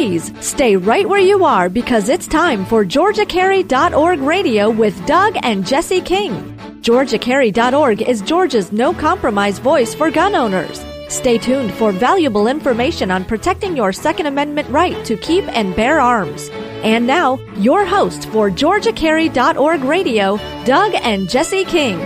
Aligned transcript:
Please 0.00 0.32
stay 0.40 0.76
right 0.76 1.06
where 1.06 1.20
you 1.20 1.44
are 1.44 1.68
because 1.68 2.08
it's 2.08 2.26
time 2.26 2.64
for 2.64 2.86
GeorgiaCarry.org 2.86 4.20
radio 4.20 4.70
with 4.70 5.04
Doug 5.04 5.36
and 5.42 5.66
Jesse 5.66 6.00
King. 6.00 6.56
GeorgiaCarry.org 6.80 8.00
is 8.00 8.22
Georgia's 8.22 8.72
no 8.72 8.94
compromise 8.94 9.58
voice 9.58 9.94
for 9.94 10.10
gun 10.10 10.34
owners. 10.34 10.82
Stay 11.10 11.36
tuned 11.36 11.70
for 11.74 11.92
valuable 11.92 12.46
information 12.46 13.10
on 13.10 13.26
protecting 13.26 13.76
your 13.76 13.92
Second 13.92 14.24
Amendment 14.24 14.70
right 14.70 15.04
to 15.04 15.18
keep 15.18 15.44
and 15.54 15.76
bear 15.76 16.00
arms. 16.00 16.48
And 16.82 17.06
now, 17.06 17.38
your 17.58 17.84
host 17.84 18.26
for 18.30 18.50
GeorgiaCarry.org 18.50 19.82
radio, 19.84 20.38
Doug 20.64 20.94
and 20.94 21.28
Jesse 21.28 21.66
King. 21.66 21.98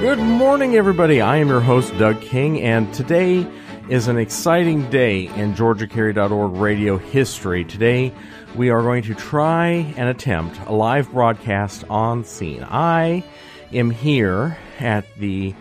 Good 0.00 0.18
morning, 0.18 0.76
everybody. 0.76 1.22
I 1.22 1.38
am 1.38 1.48
your 1.48 1.60
host, 1.60 1.96
Doug 1.96 2.20
King, 2.20 2.60
and 2.60 2.92
today 2.92 3.46
is 3.88 4.06
an 4.06 4.18
exciting 4.18 4.88
day 4.90 5.26
in 5.28 5.54
GeorgiaCarry.org 5.54 6.56
radio 6.56 6.98
history. 6.98 7.64
Today, 7.64 8.12
we 8.54 8.68
are 8.68 8.82
going 8.82 9.02
to 9.04 9.14
try 9.14 9.68
and 9.96 10.10
attempt 10.10 10.60
a 10.66 10.72
live 10.72 11.10
broadcast 11.10 11.84
on 11.88 12.24
scene. 12.24 12.64
I 12.64 13.24
am 13.72 13.90
here 13.90 14.58
at 14.78 15.06
the 15.16 15.54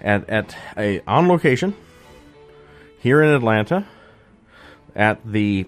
at 0.00 0.28
at 0.30 0.56
a 0.76 1.00
on 1.08 1.26
location 1.26 1.74
here 3.00 3.20
in 3.20 3.30
Atlanta 3.34 3.88
at 4.94 5.20
the 5.24 5.66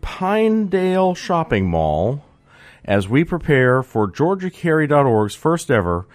Pinedale 0.00 1.14
Shopping 1.14 1.70
Mall 1.70 2.24
as 2.84 3.08
we 3.08 3.22
prepare 3.22 3.84
for 3.84 4.10
GeorgiaCarry.org's 4.10 5.36
first 5.36 5.70
ever 5.70 6.06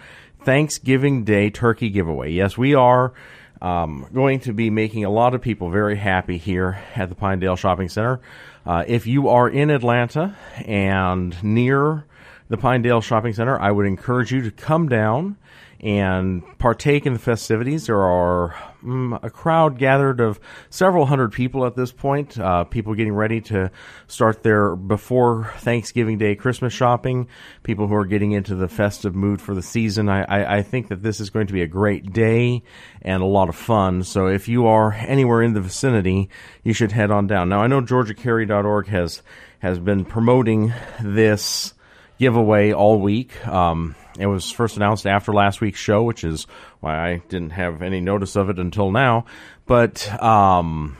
Thanksgiving 0.44 1.24
Day 1.24 1.48
turkey 1.48 1.88
giveaway. 1.88 2.30
Yes, 2.30 2.58
we 2.58 2.74
are 2.74 3.14
um, 3.62 4.06
going 4.12 4.40
to 4.40 4.52
be 4.52 4.70
making 4.70 5.04
a 5.04 5.10
lot 5.10 5.34
of 5.34 5.42
people 5.42 5.70
very 5.70 5.96
happy 5.96 6.38
here 6.38 6.82
at 6.94 7.08
the 7.08 7.14
Pinedale 7.14 7.56
Shopping 7.56 7.88
Center. 7.88 8.20
Uh, 8.64 8.84
if 8.86 9.06
you 9.06 9.28
are 9.28 9.48
in 9.48 9.70
Atlanta 9.70 10.36
and 10.64 11.42
near 11.42 12.04
the 12.48 12.56
Pinedale 12.56 13.00
Shopping 13.00 13.32
Center, 13.32 13.58
I 13.58 13.70
would 13.70 13.86
encourage 13.86 14.32
you 14.32 14.42
to 14.42 14.50
come 14.50 14.88
down 14.88 15.36
and 15.80 16.42
partake 16.58 17.06
in 17.06 17.12
the 17.12 17.18
festivities. 17.18 17.86
There 17.86 18.02
are 18.02 18.54
um, 18.82 19.18
a 19.22 19.30
crowd 19.30 19.78
gathered 19.78 20.20
of 20.20 20.40
several 20.68 21.06
hundred 21.06 21.32
people 21.32 21.66
at 21.66 21.76
this 21.76 21.92
point. 21.92 22.38
Uh, 22.38 22.64
people 22.64 22.94
getting 22.94 23.14
ready 23.14 23.40
to 23.42 23.70
start 24.06 24.42
their 24.42 24.76
before 24.76 25.52
Thanksgiving 25.58 26.18
Day 26.18 26.34
Christmas 26.34 26.72
shopping. 26.72 27.28
People 27.62 27.88
who 27.88 27.94
are 27.94 28.06
getting 28.06 28.32
into 28.32 28.54
the 28.54 28.68
festive 28.68 29.14
mood 29.14 29.40
for 29.40 29.54
the 29.54 29.62
season. 29.62 30.08
I, 30.08 30.22
I, 30.22 30.56
I 30.58 30.62
think 30.62 30.88
that 30.88 31.02
this 31.02 31.20
is 31.20 31.30
going 31.30 31.46
to 31.46 31.52
be 31.52 31.62
a 31.62 31.66
great 31.66 32.12
day 32.12 32.62
and 33.02 33.22
a 33.22 33.26
lot 33.26 33.48
of 33.48 33.56
fun. 33.56 34.02
So 34.02 34.26
if 34.26 34.48
you 34.48 34.66
are 34.66 34.92
anywhere 34.92 35.42
in 35.42 35.52
the 35.52 35.60
vicinity, 35.60 36.28
you 36.62 36.72
should 36.72 36.92
head 36.92 37.10
on 37.10 37.26
down. 37.26 37.48
Now 37.48 37.62
I 37.62 37.66
know 37.66 37.80
GeorgiaCarry.org 37.82 38.88
has 38.88 39.22
has 39.60 39.78
been 39.78 40.04
promoting 40.04 40.72
this 41.02 41.74
giveaway 42.20 42.70
all 42.70 43.00
week. 43.00 43.46
Um, 43.48 43.96
it 44.18 44.26
was 44.26 44.50
first 44.50 44.76
announced 44.76 45.06
after 45.06 45.32
last 45.32 45.62
week's 45.62 45.78
show, 45.78 46.02
which 46.02 46.22
is 46.22 46.46
why 46.80 47.12
I 47.12 47.22
didn't 47.28 47.50
have 47.50 47.80
any 47.80 48.00
notice 48.00 48.36
of 48.36 48.50
it 48.50 48.58
until 48.58 48.90
now. 48.90 49.24
But 49.66 50.06
um, 50.22 50.98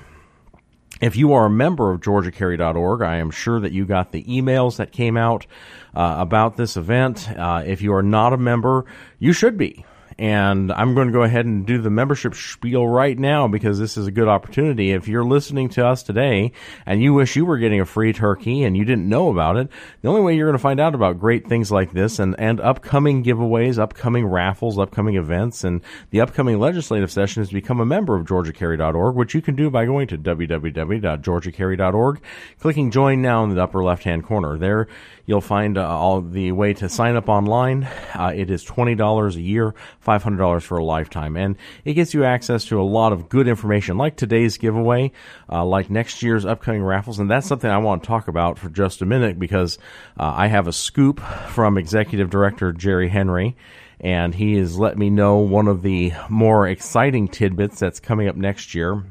if 1.02 1.16
you 1.16 1.34
are 1.34 1.44
a 1.44 1.50
member 1.50 1.92
of 1.92 2.00
GeorgiaCarry.org, 2.00 3.02
I 3.02 3.18
am 3.18 3.30
sure 3.30 3.60
that 3.60 3.72
you 3.72 3.84
got 3.84 4.12
the 4.12 4.24
emails 4.24 4.78
that 4.78 4.92
came 4.92 5.18
out 5.18 5.46
uh, 5.94 6.16
about 6.18 6.56
this 6.56 6.78
event. 6.78 7.30
Uh, 7.30 7.64
if 7.66 7.82
you 7.82 7.92
are 7.92 8.02
not 8.02 8.32
a 8.32 8.38
member, 8.38 8.86
you 9.18 9.34
should 9.34 9.58
be 9.58 9.84
and 10.20 10.70
I'm 10.70 10.94
going 10.94 11.06
to 11.06 11.14
go 11.14 11.22
ahead 11.22 11.46
and 11.46 11.64
do 11.64 11.80
the 11.80 11.88
membership 11.88 12.34
spiel 12.34 12.86
right 12.86 13.18
now 13.18 13.48
because 13.48 13.78
this 13.78 13.96
is 13.96 14.06
a 14.06 14.10
good 14.10 14.28
opportunity. 14.28 14.92
If 14.92 15.08
you're 15.08 15.24
listening 15.24 15.70
to 15.70 15.86
us 15.86 16.02
today 16.02 16.52
and 16.84 17.02
you 17.02 17.14
wish 17.14 17.36
you 17.36 17.46
were 17.46 17.56
getting 17.56 17.80
a 17.80 17.86
free 17.86 18.12
turkey 18.12 18.64
and 18.64 18.76
you 18.76 18.84
didn't 18.84 19.08
know 19.08 19.30
about 19.30 19.56
it, 19.56 19.70
the 20.02 20.08
only 20.08 20.20
way 20.20 20.36
you're 20.36 20.46
going 20.46 20.58
to 20.58 20.62
find 20.62 20.78
out 20.78 20.94
about 20.94 21.18
great 21.18 21.48
things 21.48 21.72
like 21.72 21.92
this 21.92 22.18
and, 22.18 22.38
and 22.38 22.60
upcoming 22.60 23.24
giveaways, 23.24 23.78
upcoming 23.78 24.26
raffles, 24.26 24.78
upcoming 24.78 25.16
events, 25.16 25.64
and 25.64 25.80
the 26.10 26.20
upcoming 26.20 26.58
legislative 26.58 27.10
session 27.10 27.42
is 27.42 27.48
to 27.48 27.54
become 27.54 27.80
a 27.80 27.86
member 27.86 28.14
of 28.14 28.26
GeorgiaCarry.org, 28.26 29.16
which 29.16 29.34
you 29.34 29.40
can 29.40 29.56
do 29.56 29.70
by 29.70 29.86
going 29.86 30.06
to 30.08 30.18
www.georgiacarry.org, 30.18 32.20
clicking 32.58 32.90
join 32.90 33.22
now 33.22 33.42
in 33.42 33.54
the 33.54 33.62
upper 33.62 33.82
left 33.82 34.04
hand 34.04 34.26
corner. 34.26 34.58
There 34.58 34.86
You'll 35.26 35.40
find 35.40 35.78
uh, 35.78 35.88
all 35.88 36.20
the 36.20 36.52
way 36.52 36.74
to 36.74 36.88
sign 36.88 37.16
up 37.16 37.28
online. 37.28 37.84
Uh, 38.14 38.32
it 38.34 38.50
is 38.50 38.64
twenty 38.64 38.94
dollars 38.94 39.36
a 39.36 39.40
year, 39.40 39.74
five 40.00 40.22
hundred 40.22 40.38
dollars 40.38 40.64
for 40.64 40.78
a 40.78 40.84
lifetime, 40.84 41.36
and 41.36 41.56
it 41.84 41.94
gets 41.94 42.14
you 42.14 42.24
access 42.24 42.64
to 42.66 42.80
a 42.80 42.82
lot 42.82 43.12
of 43.12 43.28
good 43.28 43.48
information, 43.48 43.96
like 43.96 44.16
today's 44.16 44.58
giveaway, 44.58 45.12
uh, 45.50 45.64
like 45.64 45.90
next 45.90 46.22
year's 46.22 46.44
upcoming 46.44 46.82
raffles, 46.82 47.18
and 47.18 47.30
that's 47.30 47.46
something 47.46 47.70
I 47.70 47.78
want 47.78 48.02
to 48.02 48.06
talk 48.06 48.28
about 48.28 48.58
for 48.58 48.68
just 48.68 49.02
a 49.02 49.06
minute 49.06 49.38
because 49.38 49.78
uh, 50.18 50.32
I 50.36 50.48
have 50.48 50.68
a 50.68 50.72
scoop 50.72 51.20
from 51.20 51.78
Executive 51.78 52.30
Director 52.30 52.72
Jerry 52.72 53.08
Henry 53.08 53.56
and 54.00 54.34
he 54.34 54.56
has 54.56 54.78
let 54.78 54.96
me 54.96 55.10
know 55.10 55.36
one 55.38 55.68
of 55.68 55.82
the 55.82 56.12
more 56.28 56.66
exciting 56.66 57.28
tidbits 57.28 57.78
that's 57.78 58.00
coming 58.00 58.28
up 58.28 58.36
next 58.36 58.74
year 58.74 59.04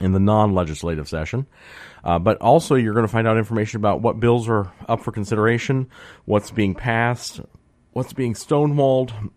in 0.00 0.12
the 0.12 0.20
non 0.20 0.54
legislative 0.54 1.08
session. 1.08 1.46
Uh, 2.04 2.18
but 2.18 2.36
also, 2.42 2.74
you're 2.74 2.92
going 2.92 3.06
to 3.06 3.12
find 3.12 3.26
out 3.26 3.38
information 3.38 3.78
about 3.78 4.02
what 4.02 4.20
bills 4.20 4.46
are 4.46 4.70
up 4.86 5.00
for 5.00 5.10
consideration, 5.10 5.88
what's 6.26 6.50
being 6.50 6.74
passed, 6.74 7.40
what's 7.92 8.12
being 8.12 8.34
stonewalled, 8.34 9.30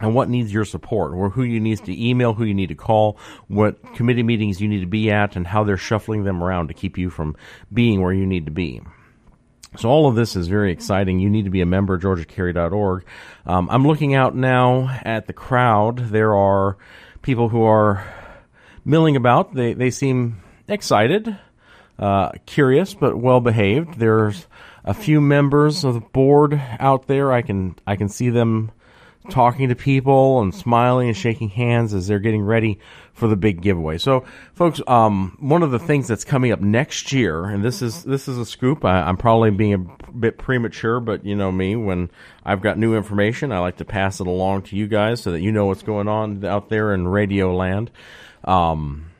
and 0.00 0.14
what 0.14 0.28
needs 0.28 0.52
your 0.52 0.64
support, 0.64 1.14
or 1.14 1.30
who 1.30 1.44
you 1.44 1.60
need 1.60 1.78
to 1.78 2.08
email, 2.08 2.34
who 2.34 2.44
you 2.44 2.54
need 2.54 2.68
to 2.68 2.74
call, 2.74 3.16
what 3.46 3.94
committee 3.94 4.24
meetings 4.24 4.60
you 4.60 4.68
need 4.68 4.80
to 4.80 4.86
be 4.86 5.12
at, 5.12 5.36
and 5.36 5.46
how 5.46 5.62
they're 5.62 5.76
shuffling 5.76 6.24
them 6.24 6.42
around 6.42 6.68
to 6.68 6.74
keep 6.74 6.98
you 6.98 7.08
from 7.08 7.36
being 7.72 8.02
where 8.02 8.12
you 8.12 8.26
need 8.26 8.46
to 8.46 8.52
be. 8.52 8.80
So 9.76 9.88
all 9.88 10.08
of 10.08 10.16
this 10.16 10.34
is 10.34 10.48
very 10.48 10.72
exciting. 10.72 11.20
You 11.20 11.30
need 11.30 11.44
to 11.44 11.50
be 11.50 11.60
a 11.60 11.66
member 11.66 11.94
of 11.94 12.02
GeorgiaCarry.org. 12.02 13.04
Um, 13.46 13.68
I'm 13.70 13.86
looking 13.86 14.14
out 14.14 14.34
now 14.34 15.00
at 15.04 15.28
the 15.28 15.32
crowd. 15.32 15.98
There 15.98 16.34
are 16.34 16.78
people 17.22 17.48
who 17.48 17.62
are 17.62 18.04
milling 18.84 19.16
about. 19.16 19.54
They 19.54 19.74
they 19.74 19.90
seem 19.90 20.42
excited 20.66 21.38
uh, 21.98 22.30
curious 22.46 22.94
but 22.94 23.16
well 23.16 23.40
behaved. 23.40 23.98
There's 23.98 24.46
a 24.84 24.94
few 24.94 25.20
members 25.20 25.84
of 25.84 25.94
the 25.94 26.00
board 26.00 26.60
out 26.78 27.06
there. 27.06 27.32
I 27.32 27.42
can 27.42 27.76
I 27.86 27.96
can 27.96 28.08
see 28.08 28.30
them 28.30 28.70
talking 29.30 29.68
to 29.68 29.74
people 29.74 30.40
and 30.40 30.54
smiling 30.54 31.08
and 31.08 31.16
shaking 31.16 31.48
hands 31.48 31.92
as 31.92 32.06
they're 32.06 32.18
getting 32.18 32.42
ready 32.42 32.78
for 33.12 33.28
the 33.28 33.36
big 33.36 33.62
giveaway. 33.62 33.98
So, 33.98 34.24
folks, 34.54 34.80
um, 34.86 35.36
one 35.40 35.62
of 35.62 35.70
the 35.70 35.78
things 35.78 36.06
that's 36.06 36.24
coming 36.24 36.52
up 36.52 36.60
next 36.60 37.12
year, 37.12 37.44
and 37.44 37.64
this 37.64 37.82
is 37.82 38.04
this 38.04 38.28
is 38.28 38.38
a 38.38 38.46
scoop. 38.46 38.84
I, 38.84 39.08
am 39.08 39.16
probably 39.16 39.50
being 39.50 39.74
a 39.74 40.12
bit 40.12 40.38
premature, 40.38 41.00
but 41.00 41.24
you 41.24 41.34
know 41.34 41.50
me, 41.50 41.76
when 41.76 42.10
I've 42.44 42.60
got 42.60 42.78
new 42.78 42.94
information, 42.94 43.52
I 43.52 43.58
like 43.58 43.78
to 43.78 43.84
pass 43.84 44.20
it 44.20 44.26
along 44.26 44.62
to 44.62 44.76
you 44.76 44.86
guys 44.86 45.22
so 45.22 45.32
that 45.32 45.40
you 45.40 45.52
know 45.52 45.66
what's 45.66 45.82
going 45.82 46.08
on 46.08 46.44
out 46.44 46.68
there 46.68 46.92
in 46.94 47.08
radio 47.08 47.54
land. 47.54 47.90
Um, 48.44 49.10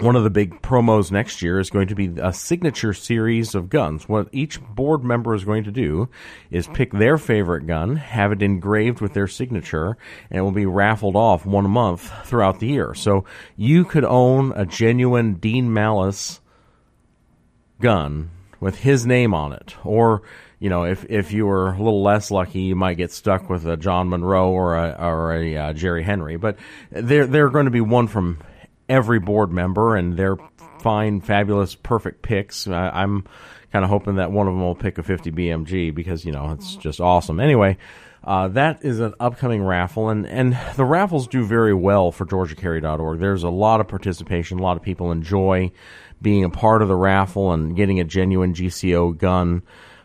one 0.00 0.16
of 0.16 0.24
the 0.24 0.30
big 0.30 0.62
promos 0.62 1.10
next 1.10 1.42
year 1.42 1.58
is 1.58 1.70
going 1.70 1.88
to 1.88 1.94
be 1.94 2.12
a 2.20 2.32
signature 2.32 2.92
series 2.92 3.54
of 3.54 3.68
guns. 3.68 4.08
What 4.08 4.28
each 4.32 4.60
board 4.60 5.02
member 5.02 5.34
is 5.34 5.44
going 5.44 5.64
to 5.64 5.72
do 5.72 6.08
is 6.50 6.66
pick 6.68 6.92
their 6.92 7.18
favorite 7.18 7.66
gun, 7.66 7.96
have 7.96 8.32
it 8.32 8.42
engraved 8.42 9.00
with 9.00 9.14
their 9.14 9.26
signature, 9.26 9.96
and 10.30 10.38
it 10.38 10.42
will 10.42 10.52
be 10.52 10.66
raffled 10.66 11.16
off 11.16 11.44
one 11.44 11.68
month 11.70 12.10
throughout 12.26 12.60
the 12.60 12.68
year. 12.68 12.94
So 12.94 13.24
you 13.56 13.84
could 13.84 14.04
own 14.04 14.52
a 14.52 14.64
genuine 14.64 15.34
Dean 15.34 15.72
Malus 15.72 16.40
gun 17.80 18.30
with 18.60 18.78
his 18.78 19.06
name 19.06 19.34
on 19.34 19.52
it, 19.52 19.74
or 19.84 20.22
you 20.60 20.68
know, 20.68 20.84
if 20.84 21.04
if 21.08 21.32
you 21.32 21.46
were 21.46 21.68
a 21.68 21.78
little 21.78 22.02
less 22.02 22.30
lucky, 22.32 22.62
you 22.62 22.74
might 22.74 22.96
get 22.96 23.12
stuck 23.12 23.48
with 23.48 23.64
a 23.66 23.76
John 23.76 24.08
Monroe 24.08 24.50
or 24.50 24.76
a 24.76 24.96
or 24.98 25.32
a 25.32 25.56
uh, 25.56 25.72
Jerry 25.72 26.02
Henry. 26.02 26.36
But 26.36 26.58
they're 26.90 27.28
they're 27.28 27.50
going 27.50 27.66
to 27.66 27.70
be 27.70 27.80
one 27.80 28.08
from 28.08 28.38
every 28.88 29.18
board 29.18 29.52
member, 29.52 29.96
and 29.96 30.16
they're 30.16 30.36
fine, 30.80 31.20
fabulous, 31.20 31.74
perfect 31.74 32.22
picks. 32.22 32.66
I, 32.66 33.02
am 33.02 33.24
kind 33.72 33.84
of 33.84 33.90
hoping 33.90 34.16
that 34.16 34.32
one 34.32 34.46
of 34.46 34.54
them 34.54 34.62
will 34.62 34.74
pick 34.74 34.98
a 34.98 35.02
50 35.02 35.30
BMG 35.32 35.94
because 35.94 36.24
you 36.24 36.32
know 36.32 36.52
it's 36.52 36.76
just 36.76 37.00
awesome. 37.00 37.40
Anyway. 37.40 37.76
Uh, 38.24 38.48
that 38.48 38.84
is 38.84 38.98
an 38.98 39.14
upcoming 39.20 39.62
raffle, 39.62 40.10
and, 40.10 40.26
and 40.26 40.58
the 40.76 40.84
raffles 40.84 41.28
do 41.28 41.44
very 41.44 41.72
well 41.72 42.10
for 42.10 42.26
GeorgiaCarry.org. 42.26 43.20
There's 43.20 43.44
a 43.44 43.48
lot 43.48 43.80
of 43.80 43.86
participation. 43.88 44.58
A 44.58 44.62
lot 44.62 44.76
of 44.76 44.82
people 44.82 45.12
enjoy 45.12 45.70
being 46.20 46.44
a 46.44 46.50
part 46.50 46.82
of 46.82 46.88
the 46.88 46.96
raffle 46.96 47.52
and 47.52 47.76
getting 47.76 48.00
a 48.00 48.04
genuine 48.04 48.54
GCO 48.54 49.16
gun 49.16 49.62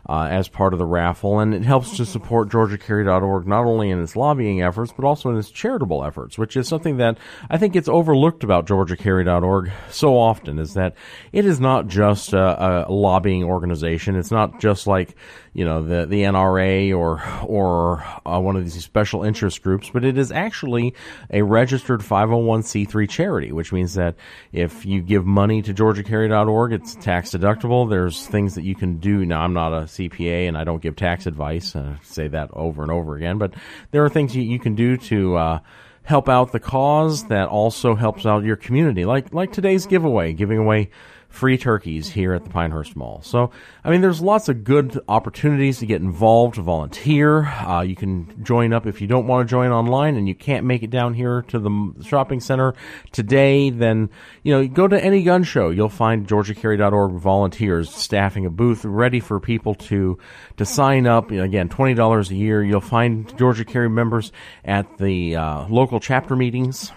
uh, 0.08 0.28
as 0.30 0.48
part 0.48 0.72
of 0.72 0.78
the 0.78 0.86
raffle, 0.86 1.38
and 1.40 1.54
it 1.54 1.64
helps 1.64 1.96
to 1.96 2.04
support 2.04 2.48
GeorgiaCarry.org 2.50 3.46
not 3.46 3.64
only 3.64 3.90
in 3.90 4.02
its 4.02 4.16
lobbying 4.16 4.62
efforts 4.62 4.92
but 4.92 5.04
also 5.04 5.30
in 5.30 5.36
its 5.36 5.50
charitable 5.50 6.04
efforts, 6.04 6.36
which 6.36 6.56
is 6.56 6.68
something 6.68 6.98
that 6.98 7.18
I 7.48 7.58
think 7.58 7.72
gets 7.72 7.88
overlooked 7.88 8.44
about 8.44 8.66
GeorgiaCarry.org 8.66 9.70
so 9.90 10.18
often. 10.18 10.58
Is 10.58 10.74
that 10.74 10.94
it 11.32 11.46
is 11.46 11.60
not 11.60 11.86
just 11.86 12.32
a, 12.32 12.86
a 12.88 12.92
lobbying 12.92 13.44
organization. 13.44 14.16
It's 14.16 14.30
not 14.30 14.60
just 14.60 14.86
like 14.86 15.16
you 15.54 15.64
know 15.64 15.82
the 15.82 16.04
the 16.04 16.22
NRA 16.22 16.94
or 16.94 17.22
or 17.46 18.04
uh, 18.26 18.40
one 18.40 18.56
of 18.56 18.64
these 18.64 18.82
special 18.84 19.22
interest 19.22 19.62
groups, 19.62 19.88
but 19.88 20.04
it 20.04 20.18
is 20.18 20.32
actually 20.32 20.94
a 21.30 21.42
registered 21.42 22.00
501c3 22.00 23.08
charity, 23.08 23.52
which 23.52 23.72
means 23.72 23.94
that 23.94 24.16
if 24.52 24.84
you 24.84 25.00
give 25.00 25.24
money 25.24 25.62
to 25.62 25.72
GeorgiaCarry.org, 25.72 26.72
it's 26.72 26.96
tax 26.96 27.30
deductible. 27.30 27.88
There's 27.88 28.26
things 28.26 28.56
that 28.56 28.64
you 28.64 28.74
can 28.74 28.98
do. 28.98 29.24
Now, 29.24 29.42
I'm 29.42 29.54
not 29.54 29.72
a 29.72 29.82
CPA 29.82 30.48
and 30.48 30.58
I 30.58 30.64
don't 30.64 30.82
give 30.82 30.96
tax 30.96 31.26
advice. 31.26 31.76
I 31.76 31.98
say 32.02 32.26
that 32.28 32.50
over 32.52 32.82
and 32.82 32.90
over 32.90 33.14
again, 33.14 33.38
but 33.38 33.54
there 33.92 34.04
are 34.04 34.08
things 34.08 34.34
you, 34.34 34.42
you 34.42 34.58
can 34.58 34.74
do 34.74 34.96
to 34.96 35.36
uh, 35.36 35.58
help 36.02 36.28
out 36.28 36.50
the 36.50 36.60
cause 36.60 37.28
that 37.28 37.48
also 37.48 37.94
helps 37.94 38.26
out 38.26 38.42
your 38.42 38.56
community, 38.56 39.04
like 39.04 39.32
like 39.32 39.52
today's 39.52 39.86
giveaway, 39.86 40.32
giving 40.32 40.58
away 40.58 40.90
free 41.34 41.58
turkeys 41.58 42.08
here 42.08 42.32
at 42.32 42.44
the 42.44 42.50
Pinehurst 42.50 42.94
Mall. 42.94 43.20
So, 43.22 43.50
I 43.82 43.90
mean, 43.90 44.00
there's 44.00 44.20
lots 44.20 44.48
of 44.48 44.62
good 44.62 45.00
opportunities 45.08 45.80
to 45.80 45.86
get 45.86 46.00
involved, 46.00 46.54
to 46.54 46.62
volunteer. 46.62 47.46
Uh, 47.46 47.82
you 47.82 47.96
can 47.96 48.44
join 48.44 48.72
up 48.72 48.86
if 48.86 49.00
you 49.00 49.08
don't 49.08 49.26
want 49.26 49.46
to 49.46 49.50
join 49.50 49.72
online 49.72 50.16
and 50.16 50.28
you 50.28 50.34
can't 50.34 50.64
make 50.64 50.84
it 50.84 50.90
down 50.90 51.12
here 51.12 51.42
to 51.48 51.58
the 51.58 51.94
shopping 52.04 52.38
center 52.38 52.74
today. 53.10 53.70
Then, 53.70 54.10
you 54.44 54.52
know, 54.52 54.68
go 54.68 54.86
to 54.86 55.04
any 55.04 55.24
gun 55.24 55.42
show. 55.42 55.70
You'll 55.70 55.88
find 55.88 56.26
GeorgiaCarry.org 56.26 57.12
volunteers 57.14 57.90
staffing 57.90 58.46
a 58.46 58.50
booth 58.50 58.84
ready 58.84 59.18
for 59.18 59.40
people 59.40 59.74
to 59.74 60.16
to 60.56 60.64
sign 60.64 61.06
up. 61.08 61.32
You 61.32 61.38
know, 61.38 61.44
again, 61.44 61.68
twenty 61.68 61.94
dollars 61.94 62.30
a 62.30 62.36
year. 62.36 62.62
You'll 62.62 62.80
find 62.80 63.36
Georgia 63.36 63.64
Carry 63.64 63.90
members 63.90 64.30
at 64.64 64.98
the 64.98 65.34
uh, 65.34 65.66
local 65.68 65.98
chapter 65.98 66.36
meetings 66.36 66.92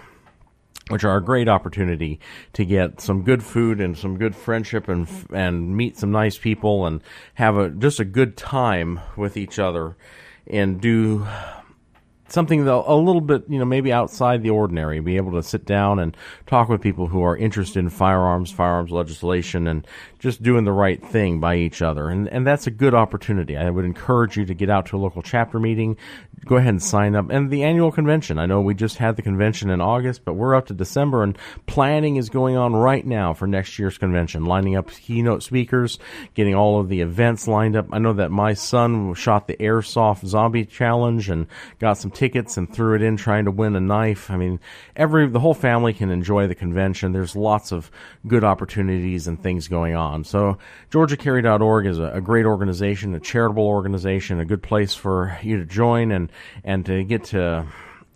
which 0.88 1.04
are 1.04 1.16
a 1.16 1.24
great 1.24 1.48
opportunity 1.48 2.20
to 2.54 2.64
get 2.64 3.00
some 3.00 3.22
good 3.22 3.42
food 3.42 3.80
and 3.80 3.96
some 3.96 4.16
good 4.18 4.34
friendship 4.34 4.88
and 4.88 5.06
mm-hmm. 5.06 5.34
and 5.34 5.76
meet 5.76 5.96
some 5.96 6.10
nice 6.10 6.38
people 6.38 6.86
and 6.86 7.02
have 7.34 7.56
a 7.56 7.70
just 7.70 8.00
a 8.00 8.04
good 8.04 8.36
time 8.36 9.00
with 9.16 9.36
each 9.36 9.58
other 9.58 9.96
and 10.46 10.80
do 10.80 11.26
something 12.28 12.64
that 12.64 12.74
a 12.74 12.94
little 12.94 13.20
bit, 13.20 13.44
you 13.48 13.58
know, 13.58 13.64
maybe 13.64 13.92
outside 13.92 14.42
the 14.42 14.50
ordinary, 14.50 15.00
be 15.00 15.16
able 15.16 15.32
to 15.32 15.42
sit 15.42 15.64
down 15.64 15.98
and 15.98 16.16
talk 16.46 16.68
with 16.68 16.80
people 16.80 17.06
who 17.06 17.22
are 17.22 17.36
interested 17.36 17.78
in 17.78 17.88
firearms, 17.88 18.50
firearms 18.50 18.90
legislation, 18.90 19.66
and 19.66 19.86
just 20.18 20.42
doing 20.42 20.64
the 20.64 20.72
right 20.72 21.04
thing 21.04 21.40
by 21.40 21.56
each 21.56 21.82
other. 21.82 22.08
And, 22.08 22.28
and 22.28 22.46
that's 22.46 22.66
a 22.66 22.70
good 22.70 22.94
opportunity. 22.94 23.56
I 23.56 23.70
would 23.70 23.84
encourage 23.84 24.36
you 24.36 24.44
to 24.44 24.54
get 24.54 24.70
out 24.70 24.86
to 24.86 24.96
a 24.96 24.98
local 24.98 25.22
chapter 25.22 25.58
meeting, 25.58 25.96
go 26.44 26.56
ahead 26.56 26.70
and 26.70 26.82
sign 26.82 27.14
up. 27.14 27.30
And 27.30 27.50
the 27.50 27.64
annual 27.64 27.92
convention. 27.92 28.38
I 28.38 28.46
know 28.46 28.60
we 28.60 28.74
just 28.74 28.96
had 28.96 29.16
the 29.16 29.22
convention 29.22 29.70
in 29.70 29.80
August, 29.80 30.24
but 30.24 30.34
we're 30.34 30.54
up 30.54 30.66
to 30.66 30.74
December 30.74 31.22
and 31.22 31.36
planning 31.66 32.16
is 32.16 32.28
going 32.28 32.56
on 32.56 32.74
right 32.74 33.04
now 33.04 33.34
for 33.34 33.46
next 33.46 33.78
year's 33.78 33.98
convention, 33.98 34.44
lining 34.44 34.76
up 34.76 34.90
keynote 34.90 35.42
speakers, 35.42 35.98
getting 36.34 36.54
all 36.54 36.80
of 36.80 36.88
the 36.88 37.00
events 37.00 37.48
lined 37.48 37.76
up. 37.76 37.86
I 37.92 37.98
know 37.98 38.14
that 38.14 38.30
my 38.30 38.54
son 38.54 39.14
shot 39.14 39.46
the 39.46 39.56
airsoft 39.56 40.26
zombie 40.26 40.64
challenge 40.64 41.28
and 41.28 41.46
got 41.78 41.94
some 41.94 42.10
tickets 42.10 42.56
and 42.56 42.72
threw 42.72 42.94
it 42.94 43.02
in 43.02 43.16
trying 43.16 43.44
to 43.44 43.50
win 43.50 43.76
a 43.76 43.80
knife. 43.80 44.30
I 44.30 44.36
mean, 44.36 44.60
every, 44.96 45.28
the 45.28 45.40
whole 45.40 45.54
family 45.54 45.92
can 45.92 46.10
enjoy 46.10 46.46
the 46.46 46.54
convention. 46.54 47.12
There's 47.12 47.36
lots 47.36 47.72
of 47.72 47.90
good 48.26 48.44
opportunities 48.44 49.26
and 49.26 49.42
things 49.42 49.68
going 49.68 49.94
on. 49.94 50.24
So 50.24 50.58
GeorgiaCarry.org 50.90 51.86
is 51.86 51.98
a, 51.98 52.12
a 52.14 52.20
great 52.20 52.46
organization, 52.46 53.14
a 53.14 53.20
charitable 53.20 53.66
organization, 53.66 54.40
a 54.40 54.44
good 54.44 54.62
place 54.62 54.94
for 54.94 55.38
you 55.42 55.58
to 55.58 55.64
join 55.64 56.10
and 56.12 56.27
and 56.64 56.84
to 56.86 57.04
get 57.04 57.24
to 57.24 57.66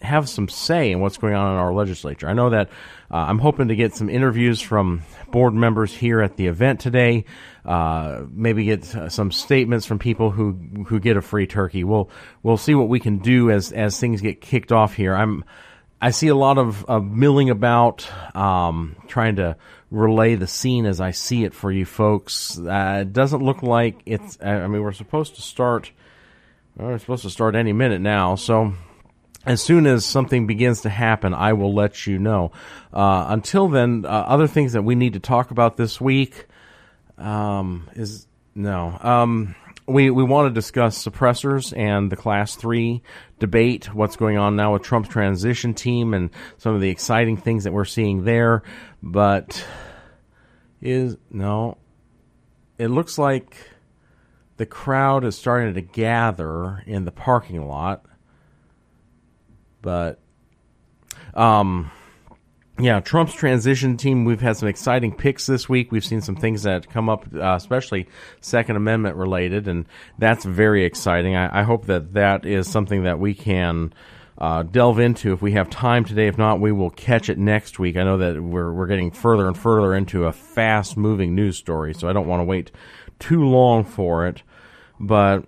have 0.00 0.28
some 0.28 0.48
say 0.48 0.90
in 0.90 1.00
what's 1.00 1.16
going 1.16 1.34
on 1.34 1.52
in 1.52 1.58
our 1.58 1.72
legislature. 1.72 2.28
I 2.28 2.32
know 2.32 2.50
that 2.50 2.68
uh, 3.10 3.16
I'm 3.16 3.38
hoping 3.38 3.68
to 3.68 3.76
get 3.76 3.94
some 3.94 4.08
interviews 4.08 4.60
from 4.60 5.02
board 5.30 5.54
members 5.54 5.94
here 5.94 6.20
at 6.20 6.36
the 6.36 6.48
event 6.48 6.80
today. 6.80 7.24
Uh, 7.64 8.22
maybe 8.30 8.64
get 8.64 8.94
uh, 8.94 9.08
some 9.08 9.30
statements 9.30 9.86
from 9.86 9.98
people 9.98 10.30
who 10.30 10.52
who 10.88 10.98
get 10.98 11.16
a 11.16 11.22
free 11.22 11.46
turkey. 11.46 11.84
We'll 11.84 12.10
we'll 12.42 12.56
see 12.56 12.74
what 12.74 12.88
we 12.88 13.00
can 13.00 13.18
do 13.18 13.50
as 13.50 13.72
as 13.72 13.98
things 13.98 14.20
get 14.20 14.40
kicked 14.40 14.72
off 14.72 14.94
here. 14.94 15.14
I'm 15.14 15.44
I 16.02 16.10
see 16.10 16.26
a 16.26 16.34
lot 16.34 16.58
of, 16.58 16.84
of 16.86 17.04
milling 17.04 17.48
about, 17.48 18.10
um, 18.34 18.96
trying 19.06 19.36
to 19.36 19.56
relay 19.88 20.34
the 20.34 20.48
scene 20.48 20.84
as 20.84 21.00
I 21.00 21.12
see 21.12 21.44
it 21.44 21.54
for 21.54 21.70
you 21.70 21.84
folks. 21.84 22.58
Uh, 22.58 23.02
it 23.02 23.12
doesn't 23.12 23.40
look 23.40 23.62
like 23.62 24.02
it's. 24.04 24.36
I 24.42 24.66
mean, 24.66 24.82
we're 24.82 24.90
supposed 24.90 25.36
to 25.36 25.42
start 25.42 25.92
well, 26.76 26.88
we're 26.88 26.98
supposed 26.98 27.22
to 27.22 27.30
start 27.30 27.54
any 27.54 27.72
minute 27.72 28.00
now, 28.00 28.34
so 28.34 28.74
as 29.44 29.60
soon 29.60 29.86
as 29.86 30.04
something 30.04 30.46
begins 30.46 30.82
to 30.82 30.88
happen, 30.88 31.34
I 31.34 31.52
will 31.52 31.74
let 31.74 32.06
you 32.06 32.18
know. 32.18 32.52
Uh, 32.92 33.26
until 33.28 33.68
then, 33.68 34.04
uh, 34.06 34.08
other 34.08 34.46
things 34.46 34.74
that 34.74 34.82
we 34.82 34.94
need 34.94 35.14
to 35.14 35.20
talk 35.20 35.50
about 35.50 35.76
this 35.76 36.00
week 36.00 36.46
um, 37.18 37.88
is 37.94 38.26
no. 38.54 38.96
Um, 39.00 39.54
we 39.86 40.10
we 40.10 40.22
want 40.22 40.48
to 40.48 40.54
discuss 40.54 41.02
suppressors 41.02 41.76
and 41.76 42.10
the 42.10 42.16
class 42.16 42.54
three 42.54 43.02
debate. 43.40 43.92
What's 43.92 44.16
going 44.16 44.38
on 44.38 44.54
now 44.54 44.74
with 44.74 44.82
Trump's 44.82 45.08
transition 45.08 45.74
team 45.74 46.14
and 46.14 46.30
some 46.58 46.74
of 46.74 46.80
the 46.80 46.90
exciting 46.90 47.36
things 47.36 47.64
that 47.64 47.72
we're 47.72 47.84
seeing 47.84 48.24
there. 48.24 48.62
But 49.02 49.64
is 50.80 51.16
no, 51.30 51.78
it 52.78 52.88
looks 52.88 53.18
like 53.18 53.56
the 54.56 54.66
crowd 54.66 55.24
is 55.24 55.36
starting 55.36 55.74
to 55.74 55.80
gather 55.80 56.82
in 56.86 57.04
the 57.04 57.12
parking 57.12 57.66
lot. 57.66 58.04
But, 59.80 60.20
um, 61.34 61.90
yeah, 62.78 63.00
Trump's 63.00 63.34
transition 63.34 63.96
team. 63.96 64.24
We've 64.24 64.40
had 64.40 64.56
some 64.56 64.68
exciting 64.68 65.14
picks 65.14 65.46
this 65.46 65.68
week. 65.68 65.92
We've 65.92 66.04
seen 66.04 66.20
some 66.20 66.36
things 66.36 66.62
that 66.62 66.88
come 66.88 67.08
up, 67.08 67.26
uh, 67.34 67.54
especially 67.54 68.08
Second 68.40 68.76
Amendment 68.76 69.16
related, 69.16 69.68
and 69.68 69.86
that's 70.18 70.44
very 70.44 70.84
exciting. 70.84 71.36
I, 71.36 71.60
I, 71.60 71.62
hope 71.64 71.86
that 71.86 72.14
that 72.14 72.46
is 72.46 72.68
something 72.68 73.04
that 73.04 73.18
we 73.18 73.34
can 73.34 73.92
uh, 74.38 74.62
delve 74.62 74.98
into 74.98 75.32
if 75.32 75.42
we 75.42 75.52
have 75.52 75.68
time 75.68 76.04
today. 76.04 76.26
If 76.26 76.38
not, 76.38 76.60
we 76.60 76.72
will 76.72 76.90
catch 76.90 77.28
it 77.28 77.38
next 77.38 77.78
week. 77.78 77.96
I 77.96 78.04
know 78.04 78.16
that 78.18 78.42
we're 78.42 78.72
we're 78.72 78.86
getting 78.86 79.10
further 79.10 79.46
and 79.46 79.56
further 79.56 79.94
into 79.94 80.24
a 80.24 80.32
fast 80.32 80.96
moving 80.96 81.34
news 81.34 81.58
story, 81.58 81.92
so 81.94 82.08
I 82.08 82.12
don't 82.12 82.26
want 82.26 82.40
to 82.40 82.44
wait 82.44 82.72
too 83.22 83.44
long 83.44 83.84
for 83.84 84.26
it 84.26 84.42
but 85.00 85.44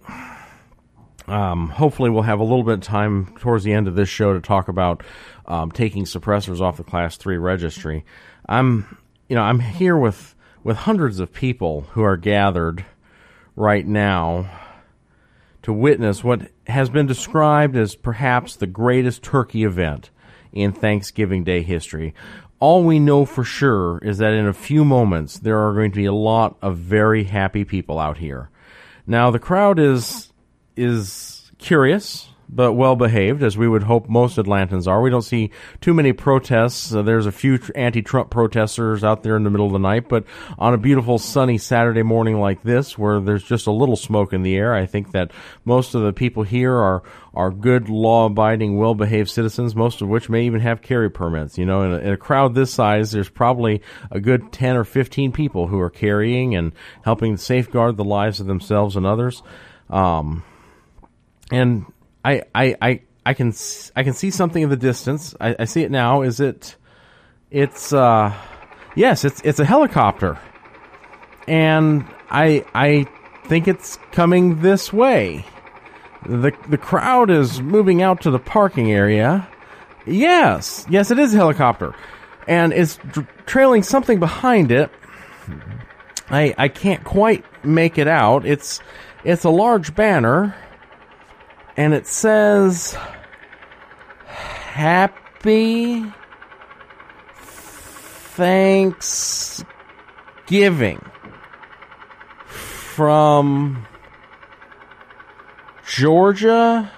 um, 1.26 1.68
hopefully 1.68 2.10
we'll 2.10 2.22
have 2.22 2.40
a 2.40 2.44
little 2.44 2.64
bit 2.64 2.74
of 2.74 2.80
time 2.80 3.34
towards 3.38 3.64
the 3.64 3.72
end 3.72 3.88
of 3.88 3.94
this 3.94 4.08
show 4.08 4.34
to 4.34 4.40
talk 4.40 4.68
about 4.68 5.02
um, 5.46 5.70
taking 5.70 6.04
suppressors 6.04 6.60
off 6.60 6.76
the 6.76 6.84
class 6.84 7.16
3 7.16 7.36
registry. 7.36 8.04
I'm 8.48 8.98
you 9.28 9.36
know 9.36 9.42
i'm 9.42 9.60
here 9.60 9.96
with 9.96 10.34
with 10.62 10.76
hundreds 10.76 11.18
of 11.20 11.32
people 11.32 11.82
who 11.92 12.02
are 12.02 12.16
gathered 12.16 12.84
right 13.56 13.86
now 13.86 14.50
to 15.62 15.72
witness 15.72 16.22
what 16.22 16.50
has 16.66 16.90
been 16.90 17.06
described 17.06 17.76
as 17.76 17.94
perhaps 17.94 18.56
the 18.56 18.66
greatest 18.66 19.22
turkey 19.22 19.64
event 19.64 20.10
in 20.52 20.72
thanksgiving 20.72 21.42
day 21.42 21.62
history 21.62 22.14
all 22.64 22.82
we 22.82 22.98
know 22.98 23.26
for 23.26 23.44
sure 23.44 23.98
is 23.98 24.16
that 24.16 24.32
in 24.32 24.46
a 24.46 24.54
few 24.54 24.86
moments 24.86 25.38
there 25.40 25.58
are 25.58 25.74
going 25.74 25.90
to 25.90 25.96
be 25.96 26.06
a 26.06 26.14
lot 26.14 26.56
of 26.62 26.78
very 26.78 27.24
happy 27.24 27.62
people 27.62 27.98
out 27.98 28.16
here. 28.16 28.48
Now 29.06 29.30
the 29.30 29.38
crowd 29.38 29.78
is 29.78 30.32
is 30.74 31.52
curious 31.58 32.30
but 32.48 32.74
well 32.74 32.96
behaved, 32.96 33.42
as 33.42 33.56
we 33.56 33.68
would 33.68 33.82
hope 33.82 34.08
most 34.08 34.36
Atlantans 34.36 34.86
are. 34.86 35.00
We 35.00 35.10
don't 35.10 35.22
see 35.22 35.50
too 35.80 35.94
many 35.94 36.12
protests. 36.12 36.94
Uh, 36.94 37.02
there's 37.02 37.26
a 37.26 37.32
few 37.32 37.58
anti 37.74 38.02
Trump 38.02 38.30
protesters 38.30 39.02
out 39.02 39.22
there 39.22 39.36
in 39.36 39.44
the 39.44 39.50
middle 39.50 39.66
of 39.66 39.72
the 39.72 39.78
night, 39.78 40.08
but 40.08 40.24
on 40.58 40.74
a 40.74 40.78
beautiful 40.78 41.18
sunny 41.18 41.58
Saturday 41.58 42.02
morning 42.02 42.38
like 42.38 42.62
this, 42.62 42.98
where 42.98 43.20
there's 43.20 43.44
just 43.44 43.66
a 43.66 43.72
little 43.72 43.96
smoke 43.96 44.32
in 44.32 44.42
the 44.42 44.56
air, 44.56 44.74
I 44.74 44.86
think 44.86 45.12
that 45.12 45.30
most 45.64 45.94
of 45.94 46.02
the 46.02 46.12
people 46.12 46.42
here 46.42 46.74
are, 46.74 47.02
are 47.32 47.50
good, 47.50 47.88
law 47.88 48.26
abiding, 48.26 48.76
well 48.76 48.94
behaved 48.94 49.30
citizens, 49.30 49.74
most 49.74 50.02
of 50.02 50.08
which 50.08 50.28
may 50.28 50.44
even 50.44 50.60
have 50.60 50.82
carry 50.82 51.10
permits. 51.10 51.58
You 51.58 51.66
know, 51.66 51.82
in 51.82 51.92
a, 51.92 51.98
in 51.98 52.12
a 52.12 52.16
crowd 52.16 52.54
this 52.54 52.72
size, 52.72 53.12
there's 53.12 53.28
probably 53.28 53.82
a 54.10 54.20
good 54.20 54.52
10 54.52 54.76
or 54.76 54.84
15 54.84 55.32
people 55.32 55.66
who 55.68 55.80
are 55.80 55.90
carrying 55.90 56.54
and 56.54 56.72
helping 57.04 57.36
safeguard 57.36 57.96
the 57.96 58.04
lives 58.04 58.40
of 58.40 58.46
themselves 58.46 58.96
and 58.96 59.06
others. 59.06 59.42
Um, 59.90 60.42
and 61.50 61.86
I, 62.24 62.42
I, 62.54 62.76
I, 62.80 63.00
I 63.26 63.34
can 63.34 63.52
I 63.96 64.02
can 64.02 64.12
see 64.12 64.30
something 64.30 64.62
in 64.62 64.68
the 64.68 64.76
distance. 64.76 65.34
I, 65.40 65.56
I 65.60 65.64
see 65.64 65.82
it 65.82 65.90
now. 65.90 66.22
Is 66.22 66.40
it? 66.40 66.76
It's 67.50 67.92
uh, 67.92 68.34
yes, 68.96 69.24
it's 69.24 69.40
it's 69.42 69.60
a 69.60 69.64
helicopter, 69.64 70.38
and 71.48 72.04
I 72.30 72.64
I 72.74 73.06
think 73.46 73.68
it's 73.68 73.98
coming 74.12 74.60
this 74.60 74.92
way. 74.92 75.44
the 76.26 76.52
The 76.68 76.78
crowd 76.78 77.30
is 77.30 77.62
moving 77.62 78.02
out 78.02 78.22
to 78.22 78.30
the 78.30 78.38
parking 78.38 78.92
area. 78.92 79.48
Yes, 80.06 80.84
yes, 80.90 81.10
it 81.10 81.18
is 81.18 81.32
a 81.32 81.36
helicopter, 81.38 81.94
and 82.46 82.72
it's 82.74 82.98
trailing 83.46 83.82
something 83.82 84.18
behind 84.20 84.70
it. 84.70 84.90
I 86.28 86.54
I 86.58 86.68
can't 86.68 87.04
quite 87.04 87.44
make 87.64 87.96
it 87.96 88.08
out. 88.08 88.44
It's 88.44 88.80
it's 89.24 89.44
a 89.44 89.50
large 89.50 89.94
banner 89.94 90.54
and 91.76 91.92
it 91.94 92.06
says 92.06 92.96
Happy 94.26 96.04
Thanksgiving 98.36 99.64
from 102.94 103.86
Georgia 105.86 106.90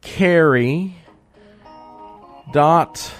Carry 0.00 0.96
dot 2.52 3.14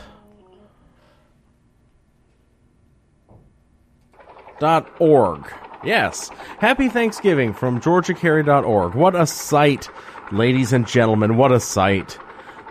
dot 4.58 4.90
org. 4.98 5.52
Yes. 5.84 6.30
Happy 6.58 6.88
Thanksgiving 6.88 7.54
from 7.54 7.80
georgiacarry.org. 7.80 8.94
What 8.94 9.14
a 9.14 9.26
sight, 9.26 9.88
ladies 10.30 10.72
and 10.72 10.86
gentlemen. 10.86 11.36
What 11.36 11.52
a 11.52 11.60
sight. 11.60 12.18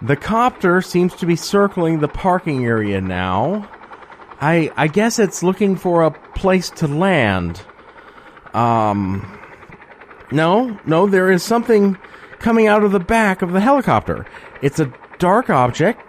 The 0.01 0.16
copter 0.16 0.82
seems 0.82 1.16
to 1.16 1.25
be 1.25 1.36
circling 1.36 2.00
the 2.00 2.08
parking 2.08 2.66
area 2.66 3.01
now. 3.01 3.70
I 4.39 4.72
I 4.78 4.88
guess 4.88 5.20
it's 5.20 5.44
looking 5.44 5.75
for 5.75 6.04
a 6.04 6.12
place 6.12 6.70
to 6.72 6.88
land. 6.88 7.62
Um 8.54 9.39
No, 10.32 10.80
no, 10.86 11.08
there 11.08 11.32
is 11.32 11.44
something 11.44 11.98
coming 12.38 12.68
out 12.68 12.84
of 12.84 12.92
the 12.92 13.00
back 13.00 13.42
of 13.42 13.51
the 13.51 13.60
helicopter. 13.60 14.25
It's 14.62 14.80
a 14.80 14.94
dark 15.18 15.50
object, 15.50 16.01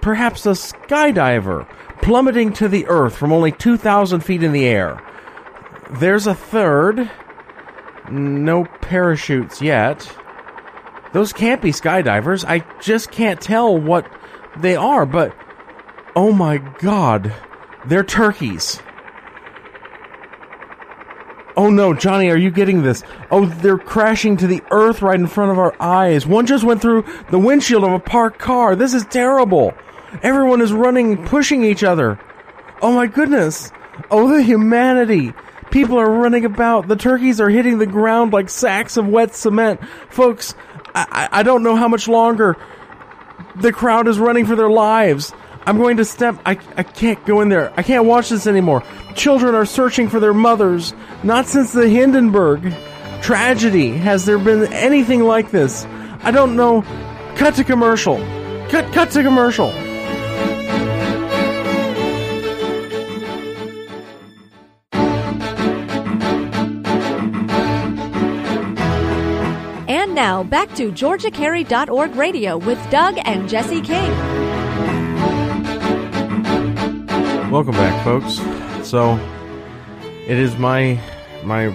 perhaps 0.00 0.46
a 0.46 0.50
skydiver, 0.50 1.68
plummeting 2.02 2.52
to 2.54 2.66
the 2.66 2.86
earth 2.88 3.16
from 3.16 3.32
only 3.32 3.52
2,000 3.52 4.20
feet 4.20 4.42
in 4.42 4.50
the 4.52 4.66
air. 4.66 5.00
There's 5.90 6.26
a 6.26 6.34
third. 6.34 7.10
No 8.10 8.64
parachutes 8.64 9.62
yet. 9.62 10.10
Those 11.12 11.32
can't 11.32 11.62
be 11.62 11.70
skydivers. 11.70 12.44
I 12.46 12.64
just 12.80 13.10
can't 13.10 13.40
tell 13.40 13.76
what 13.76 14.06
they 14.58 14.76
are, 14.76 15.06
but 15.06 15.34
oh 16.14 16.32
my 16.32 16.58
god, 16.58 17.32
they're 17.86 18.04
turkeys. 18.04 18.80
Oh 21.56 21.70
no, 21.70 21.92
Johnny, 21.92 22.30
are 22.30 22.36
you 22.36 22.50
getting 22.50 22.82
this? 22.82 23.02
Oh, 23.30 23.46
they're 23.46 23.78
crashing 23.78 24.36
to 24.36 24.46
the 24.46 24.62
earth 24.70 25.02
right 25.02 25.18
in 25.18 25.26
front 25.26 25.50
of 25.50 25.58
our 25.58 25.74
eyes. 25.80 26.26
One 26.26 26.46
just 26.46 26.62
went 26.64 26.80
through 26.80 27.04
the 27.30 27.38
windshield 27.38 27.82
of 27.82 27.92
a 27.92 27.98
parked 27.98 28.38
car. 28.38 28.76
This 28.76 28.94
is 28.94 29.04
terrible. 29.06 29.74
Everyone 30.22 30.60
is 30.60 30.72
running, 30.72 31.24
pushing 31.26 31.64
each 31.64 31.82
other. 31.82 32.20
Oh 32.80 32.92
my 32.92 33.06
goodness. 33.06 33.72
Oh, 34.10 34.28
the 34.28 34.42
humanity. 34.42 35.32
People 35.70 35.98
are 35.98 36.10
running 36.10 36.44
about. 36.44 36.88
The 36.88 36.96
turkeys 36.96 37.40
are 37.40 37.50
hitting 37.50 37.78
the 37.78 37.86
ground 37.86 38.32
like 38.32 38.48
sacks 38.48 38.96
of 38.96 39.06
wet 39.06 39.34
cement. 39.34 39.80
Folks, 40.10 40.54
I, 40.94 41.28
I 41.30 41.42
don't 41.42 41.62
know 41.62 41.76
how 41.76 41.88
much 41.88 42.08
longer 42.08 42.56
the 43.56 43.72
crowd 43.72 44.08
is 44.08 44.18
running 44.18 44.46
for 44.46 44.56
their 44.56 44.70
lives. 44.70 45.32
I'm 45.66 45.76
going 45.76 45.98
to 45.98 46.04
step. 46.04 46.40
I, 46.46 46.52
I 46.76 46.82
can't 46.82 47.22
go 47.26 47.42
in 47.42 47.50
there. 47.50 47.72
I 47.76 47.82
can't 47.82 48.06
watch 48.06 48.30
this 48.30 48.46
anymore. 48.46 48.82
Children 49.14 49.54
are 49.54 49.66
searching 49.66 50.08
for 50.08 50.20
their 50.20 50.32
mothers. 50.32 50.94
Not 51.22 51.46
since 51.46 51.72
the 51.72 51.88
Hindenburg 51.88 52.72
tragedy 53.20 53.90
has 53.90 54.24
there 54.24 54.38
been 54.38 54.72
anything 54.72 55.22
like 55.24 55.50
this. 55.50 55.84
I 56.22 56.30
don't 56.30 56.56
know. 56.56 56.82
Cut 57.36 57.56
to 57.56 57.64
commercial. 57.64 58.16
Cut, 58.70 58.92
cut 58.92 59.10
to 59.10 59.22
commercial. 59.22 59.70
Now 70.28 70.42
back 70.42 70.74
to 70.74 70.92
GeorgiaCarry.org 70.92 72.14
radio 72.14 72.58
with 72.58 72.78
Doug 72.90 73.16
and 73.24 73.48
Jesse 73.48 73.80
King. 73.80 74.10
Welcome 77.50 77.72
back, 77.72 78.04
folks. 78.04 78.34
So, 78.86 79.14
it 80.26 80.38
is 80.38 80.54
my 80.58 81.00
my 81.44 81.74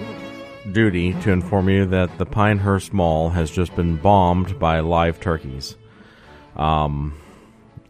duty 0.70 1.14
to 1.14 1.32
inform 1.32 1.68
you 1.68 1.86
that 1.86 2.16
the 2.16 2.26
Pinehurst 2.26 2.92
Mall 2.92 3.30
has 3.30 3.50
just 3.50 3.74
been 3.74 3.96
bombed 3.96 4.56
by 4.60 4.78
live 4.78 5.18
turkeys. 5.18 5.74
Um, 6.54 7.14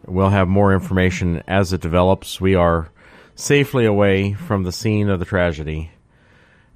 we'll 0.06 0.30
have 0.30 0.48
more 0.48 0.72
information 0.72 1.42
as 1.46 1.74
it 1.74 1.82
develops. 1.82 2.40
We 2.40 2.54
are 2.54 2.90
safely 3.34 3.84
away 3.84 4.32
from 4.32 4.62
the 4.62 4.72
scene 4.72 5.10
of 5.10 5.18
the 5.18 5.26
tragedy, 5.26 5.90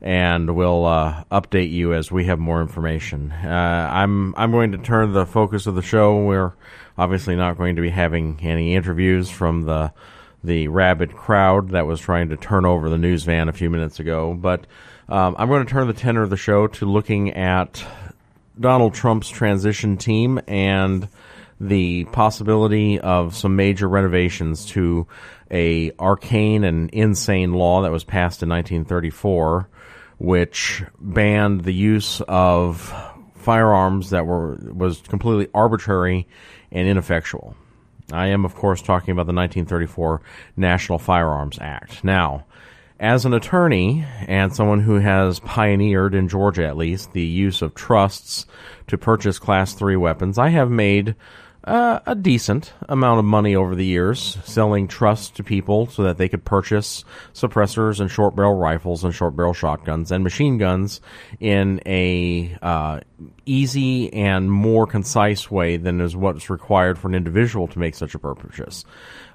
and 0.01 0.55
we'll 0.55 0.85
uh, 0.85 1.25
update 1.31 1.71
you 1.71 1.93
as 1.93 2.11
we 2.11 2.25
have 2.27 2.39
more 2.39 2.61
information. 2.61 3.33
Uh, 3.33 3.91
I'm 3.93 4.35
I'm 4.37 4.53
going 4.53 4.73
to 4.73 4.79
turn 4.79 5.13
the 5.13 5.27
focus 5.27 5.67
of 5.67 5.75
the 5.75 5.83
show. 5.83 6.25
We're 6.25 6.53
obviously 6.97 7.37
not 7.37 7.59
going 7.59 7.77
to 7.77 7.83
be 7.83 7.91
having 7.91 8.39
any 8.43 8.75
interviews 8.75 9.31
from 9.31 9.63
the 9.63 9.93
the 10.45 10.69
rabid 10.69 11.15
crowd 11.15 11.71
that 11.71 11.87
was 11.87 12.01
trying 12.01 12.29
to 12.29 12.37
turn 12.37 12.65
over 12.65 12.89
the 12.89 12.99
news 12.99 13.25
van 13.25 13.49
a 13.49 13.53
few 13.53 13.71
minutes 13.71 13.99
ago. 13.99 14.35
But 14.35 14.67
um, 15.09 15.35
I'm 15.39 15.49
going 15.49 15.67
to 15.67 15.71
turn 15.71 15.89
the 15.89 15.93
tenor 15.93 16.23
of 16.23 16.31
the 16.31 16.37
show 16.37 16.69
to 16.69 16.87
looking 16.87 17.33
at 17.33 17.85
Donald 18.59 18.95
Trump's 18.95 19.29
transition 19.29 19.97
team 19.97 20.41
and 20.47 21.09
the 21.61 22.05
possibility 22.05 23.01
of 23.01 23.37
some 23.37 23.57
major 23.57 23.89
renovations 23.89 24.67
to 24.67 25.09
a 25.51 25.91
arcane 25.99 26.63
and 26.63 26.91
insane 26.91 27.53
law 27.53 27.83
that 27.83 27.91
was 27.91 28.05
passed 28.05 28.45
in 28.45 28.49
1934 28.49 29.69
which 30.19 30.83
banned 31.01 31.63
the 31.63 31.73
use 31.73 32.21
of 32.29 32.95
firearms 33.37 34.11
that 34.11 34.27
were 34.27 34.59
was 34.73 35.01
completely 35.03 35.49
arbitrary 35.55 36.29
and 36.71 36.89
ineffectual. 36.89 37.57
I 38.13 38.29
am, 38.29 38.45
of 38.45 38.55
course, 38.55 38.83
talking 38.83 39.13
about 39.13 39.27
the 39.27 39.35
1934 39.35 40.23
National 40.57 40.99
Firearms 40.99 41.59
Act. 41.61 42.03
Now, 42.03 42.47
as 42.99 43.25
an 43.25 43.35
attorney 43.35 44.05
and 44.27 44.55
someone 44.55 44.81
who 44.81 44.99
has 44.99 45.41
pioneered, 45.41 46.15
in 46.15 46.29
Georgia 46.29 46.67
at 46.67 46.77
least, 46.77 47.13
the 47.13 47.23
use 47.23 47.63
of 47.63 47.75
trusts 47.75 48.47
to 48.89 48.99
purchase 48.99 49.39
Class 49.39 49.75
3 49.75 49.97
weapons, 49.97 50.39
I 50.39 50.49
have 50.49 50.71
made 50.71 51.15
uh, 51.69 52.01
a 52.07 52.15
decent 52.15 52.73
amount 52.89 53.19
of 53.19 53.25
money 53.27 53.55
over 53.55 53.75
the 53.75 53.85
years 53.85 54.39
selling 54.45 54.89
trusts 54.89 55.31
to 55.31 55.45
people 55.45 55.87
so 55.87 56.03
that 56.03 56.17
they 56.17 56.29
could 56.29 56.45
purchase 56.45 57.05
suppressors 57.35 58.01
and 58.01 58.11
short 58.11 58.35
barrel 58.35 58.55
rifles 58.55 59.05
and 59.05 59.15
short 59.15 59.37
barrel 59.37 59.53
shotguns 59.53 60.11
and 60.11 60.25
machine 60.25 60.57
guns 60.57 61.03
in 61.41 61.81
a 61.85 62.57
uh, 62.63 63.01
easy 63.45 64.11
and 64.15 64.51
more 64.51 64.87
concise 64.87 65.51
way 65.51 65.77
than 65.77 66.01
is 66.01 66.17
what's 66.17 66.49
required 66.49 66.99
for 66.99 67.09
an 67.09 67.15
individual 67.15 67.69
to 67.69 67.79
make 67.79 67.95
such 67.95 68.15
a 68.15 68.19
purchase. 68.19 68.85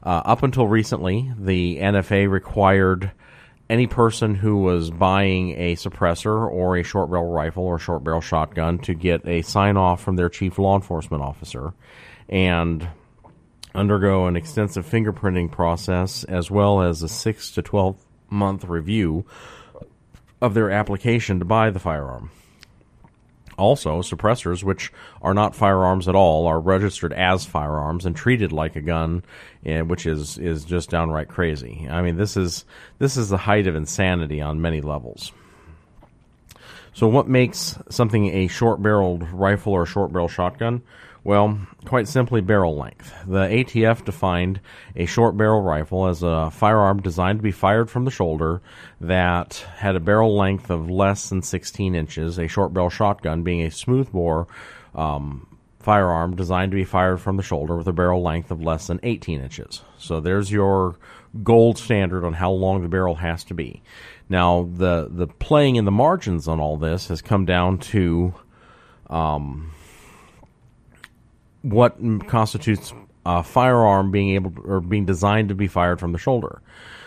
Uh, 0.01 0.21
up 0.25 0.41
until 0.41 0.67
recently, 0.67 1.31
the 1.37 1.77
NFA 1.77 2.29
required 2.29 3.11
any 3.69 3.85
person 3.87 4.35
who 4.35 4.57
was 4.57 4.89
buying 4.89 5.51
a 5.51 5.75
suppressor 5.75 6.51
or 6.51 6.77
a 6.77 6.83
short 6.83 7.09
barrel 7.09 7.31
rifle 7.31 7.63
or 7.63 7.77
short 7.77 8.03
barrel 8.03 8.21
shotgun 8.21 8.79
to 8.79 8.93
get 8.93 9.25
a 9.27 9.43
sign 9.43 9.77
off 9.77 10.01
from 10.01 10.15
their 10.15 10.29
chief 10.29 10.57
law 10.57 10.75
enforcement 10.75 11.23
officer 11.23 11.73
and 12.29 12.87
undergo 13.75 14.27
an 14.27 14.35
extensive 14.35 14.85
fingerprinting 14.85 15.51
process 15.51 16.23
as 16.25 16.51
well 16.51 16.81
as 16.81 17.01
a 17.01 17.09
6 17.09 17.51
to 17.51 17.61
12 17.61 17.97
month 18.29 18.65
review 18.65 19.25
of 20.41 20.53
their 20.53 20.69
application 20.69 21.39
to 21.39 21.45
buy 21.45 21.69
the 21.69 21.79
firearm. 21.79 22.29
Also, 23.57 24.01
suppressors, 24.01 24.63
which 24.63 24.91
are 25.21 25.33
not 25.33 25.55
firearms 25.55 26.07
at 26.07 26.15
all, 26.15 26.47
are 26.47 26.59
registered 26.59 27.13
as 27.13 27.45
firearms 27.45 28.05
and 28.05 28.15
treated 28.15 28.51
like 28.51 28.75
a 28.75 28.81
gun, 28.81 29.23
eh, 29.63 29.81
which 29.81 30.07
is 30.07 30.39
is 30.39 30.65
just 30.65 30.89
downright 30.89 31.27
crazy. 31.27 31.87
I 31.89 32.01
mean, 32.01 32.17
this 32.17 32.35
is 32.35 32.65
this 32.97 33.15
is 33.15 33.29
the 33.29 33.37
height 33.37 33.67
of 33.67 33.75
insanity 33.75 34.41
on 34.41 34.61
many 34.61 34.81
levels. 34.81 35.31
So, 36.93 37.07
what 37.07 37.27
makes 37.27 37.77
something 37.89 38.27
a 38.27 38.47
short-barreled 38.47 39.31
rifle 39.31 39.73
or 39.73 39.83
a 39.83 39.87
short-barrel 39.87 40.27
shotgun? 40.27 40.81
Well, 41.25 41.57
quite 41.85 42.09
simply, 42.09 42.41
barrel 42.41 42.75
length. 42.75 43.13
The 43.25 43.47
ATF 43.47 44.03
defined 44.03 44.59
a 44.93 45.05
short 45.05 45.37
barrel 45.37 45.61
rifle 45.61 46.07
as 46.07 46.21
a 46.21 46.51
firearm 46.51 47.01
designed 47.01 47.39
to 47.39 47.43
be 47.43 47.51
fired 47.51 47.89
from 47.89 48.03
the 48.03 48.11
shoulder 48.11 48.61
that 48.99 49.65
had 49.77 49.95
a 49.95 50.01
barrel 50.01 50.35
length 50.35 50.69
of 50.69 50.89
less 50.89 51.29
than 51.29 51.41
16 51.41 51.95
inches, 51.95 52.37
a 52.37 52.47
short 52.47 52.73
barrel 52.73 52.89
shotgun 52.89 53.41
being 53.41 53.61
a 53.61 53.71
smoothbore 53.71 54.47
um, 54.95 55.47
firearm 55.79 56.35
designed 56.35 56.71
to 56.71 56.75
be 56.75 56.83
fired 56.83 57.21
from 57.21 57.37
the 57.37 57.43
shoulder 57.43 57.77
with 57.77 57.87
a 57.87 57.93
barrel 57.93 58.21
length 58.21 58.51
of 58.51 58.61
less 58.61 58.87
than 58.87 58.99
18 59.01 59.39
inches. 59.39 59.81
So 59.97 60.19
there's 60.19 60.51
your 60.51 60.97
gold 61.41 61.77
standard 61.77 62.25
on 62.25 62.33
how 62.33 62.51
long 62.51 62.81
the 62.81 62.89
barrel 62.89 63.15
has 63.15 63.45
to 63.45 63.53
be. 63.53 63.81
Now, 64.27 64.69
the, 64.73 65.07
the 65.09 65.27
playing 65.27 65.77
in 65.77 65.85
the 65.85 65.91
margins 65.91 66.49
on 66.49 66.59
all 66.59 66.75
this 66.75 67.07
has 67.07 67.21
come 67.21 67.45
down 67.45 67.77
to. 67.77 68.33
Um, 69.09 69.71
what 71.63 71.97
constitutes 72.27 72.93
a 73.25 73.41
firearm 73.41 74.11
being 74.11 74.31
able 74.31 74.51
to, 74.51 74.61
or 74.61 74.79
being 74.81 75.05
designed 75.05 75.49
to 75.49 75.55
be 75.55 75.67
fired 75.67 75.99
from 75.99 76.11
the 76.11 76.19
shoulder. 76.19 76.61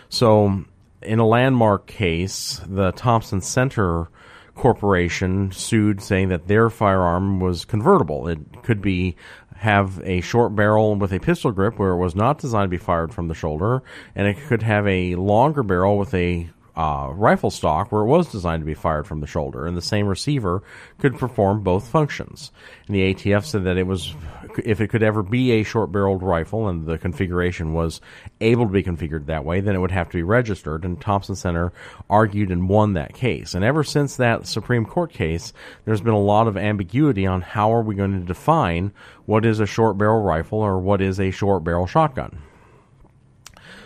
So, 0.08 0.64
in 1.02 1.18
a 1.18 1.26
landmark 1.26 1.86
case, 1.86 2.60
the 2.66 2.90
Thompson 2.92 3.40
Center 3.40 4.08
Corporation 4.54 5.52
sued, 5.52 6.00
saying 6.00 6.30
that 6.30 6.48
their 6.48 6.70
firearm 6.70 7.38
was 7.40 7.64
convertible. 7.66 8.26
It 8.26 8.62
could 8.62 8.80
be 8.80 9.14
have 9.56 10.00
a 10.04 10.20
short 10.20 10.54
barrel 10.54 10.94
with 10.96 11.12
a 11.12 11.18
pistol 11.18 11.50
grip 11.50 11.78
where 11.78 11.90
it 11.90 11.98
was 11.98 12.14
not 12.14 12.38
designed 12.38 12.70
to 12.70 12.76
be 12.76 12.82
fired 12.82 13.12
from 13.12 13.28
the 13.28 13.34
shoulder, 13.34 13.82
and 14.14 14.26
it 14.26 14.38
could 14.46 14.62
have 14.62 14.86
a 14.86 15.14
longer 15.14 15.62
barrel 15.62 15.98
with 15.98 16.12
a 16.14 16.48
uh, 16.76 17.10
rifle 17.14 17.50
stock 17.50 17.90
where 17.90 18.02
it 18.02 18.06
was 18.06 18.30
designed 18.30 18.60
to 18.60 18.66
be 18.66 18.74
fired 18.74 19.06
from 19.06 19.20
the 19.20 19.26
shoulder, 19.26 19.66
and 19.66 19.76
the 19.76 19.82
same 19.82 20.06
receiver 20.06 20.62
could 20.98 21.18
perform 21.18 21.62
both 21.62 21.88
functions. 21.88 22.52
And 22.86 22.94
the 22.94 23.14
ATF 23.14 23.46
said 23.46 23.64
that 23.64 23.78
it 23.78 23.86
was, 23.86 24.14
if 24.62 24.82
it 24.82 24.88
could 24.88 25.02
ever 25.02 25.22
be 25.22 25.52
a 25.52 25.62
short 25.62 25.90
barreled 25.90 26.22
rifle 26.22 26.68
and 26.68 26.84
the 26.84 26.98
configuration 26.98 27.72
was 27.72 28.02
able 28.42 28.66
to 28.66 28.72
be 28.72 28.82
configured 28.82 29.26
that 29.26 29.44
way, 29.44 29.60
then 29.60 29.74
it 29.74 29.78
would 29.78 29.90
have 29.90 30.10
to 30.10 30.18
be 30.18 30.22
registered. 30.22 30.84
And 30.84 31.00
Thompson 31.00 31.34
Center 31.34 31.72
argued 32.10 32.50
and 32.50 32.68
won 32.68 32.92
that 32.92 33.14
case. 33.14 33.54
And 33.54 33.64
ever 33.64 33.82
since 33.82 34.16
that 34.16 34.46
Supreme 34.46 34.84
Court 34.84 35.10
case, 35.10 35.54
there's 35.86 36.02
been 36.02 36.12
a 36.12 36.20
lot 36.20 36.46
of 36.46 36.58
ambiguity 36.58 37.26
on 37.26 37.40
how 37.40 37.72
are 37.72 37.82
we 37.82 37.94
going 37.94 38.20
to 38.20 38.26
define 38.26 38.92
what 39.24 39.46
is 39.46 39.60
a 39.60 39.66
short 39.66 39.96
barrel 39.96 40.22
rifle 40.22 40.58
or 40.58 40.78
what 40.78 41.00
is 41.00 41.18
a 41.18 41.30
short 41.30 41.64
barrel 41.64 41.86
shotgun. 41.86 42.42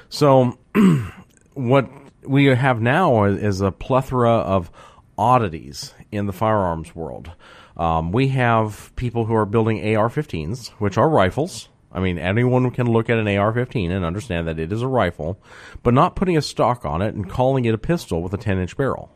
So, 0.09 0.59
what 1.55 1.89
we 2.23 2.47
have 2.47 2.81
now 2.81 3.25
is 3.25 3.61
a 3.61 3.73
plethora 3.73 4.31
of 4.31 4.71
oddities 5.17 5.95
in 6.11 6.27
the 6.27 6.33
firearms 6.33 6.95
world. 6.95 7.31
Um, 7.77 8.13
we 8.13 8.29
have 8.29 8.93
people 8.97 9.25
who 9.25 9.35
are 9.35 9.47
building 9.47 9.97
AR 9.97 10.09
15s, 10.09 10.69
which 10.79 10.99
are 10.99 11.09
rifles. 11.09 11.69
I 11.93 12.01
mean, 12.01 12.19
anyone 12.19 12.71
can 12.71 12.91
look 12.91 13.11
at 13.11 13.19
an 13.19 13.27
AR 13.27 13.53
15 13.53 13.91
and 13.91 14.05
understand 14.05 14.47
that 14.49 14.59
it 14.59 14.73
is 14.73 14.83
a 14.83 14.89
rifle, 14.89 15.41
but 15.83 15.95
not 15.95 16.15
putting 16.15 16.37
a 16.37 16.43
stock 16.43 16.85
on 16.85 17.03
it 17.03 17.15
and 17.15 17.29
calling 17.29 17.65
it 17.65 17.75
a 17.75 17.79
pistol 17.79 18.23
with 18.23 18.33
a 18.33 18.39
10 18.39 18.59
inch 18.59 18.77
barrel. 18.77 19.11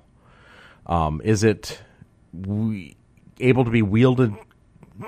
Um, 0.87 1.20
is 1.25 1.44
it 1.44 1.80
we, 2.32 2.96
able 3.38 3.64
to 3.64 3.70
be 3.70 3.82
wielded 3.82 4.34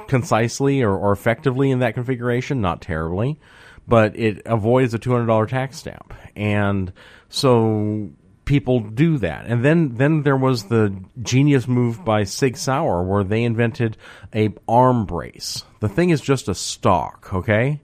concisely 0.06 0.82
or, 0.82 0.96
or 0.96 1.12
effectively 1.12 1.70
in 1.70 1.80
that 1.80 1.94
configuration? 1.94 2.60
Not 2.60 2.80
terribly, 2.80 3.40
but 3.88 4.16
it 4.16 4.42
avoids 4.46 4.94
a 4.94 4.98
$200 4.98 5.48
tax 5.48 5.78
stamp. 5.78 6.14
And 6.34 6.92
so 7.28 8.10
people 8.46 8.80
do 8.80 9.18
that. 9.18 9.44
And 9.46 9.64
then 9.64 9.96
then 9.96 10.22
there 10.22 10.36
was 10.36 10.64
the 10.64 10.96
genius 11.20 11.68
move 11.68 12.04
by 12.04 12.24
Sig 12.24 12.56
Sauer 12.56 13.02
where 13.02 13.24
they 13.24 13.42
invented 13.42 13.98
a 14.34 14.54
arm 14.66 15.04
brace. 15.04 15.64
The 15.80 15.88
thing 15.88 16.10
is 16.10 16.20
just 16.22 16.48
a 16.48 16.54
stock, 16.54 17.34
okay? 17.34 17.82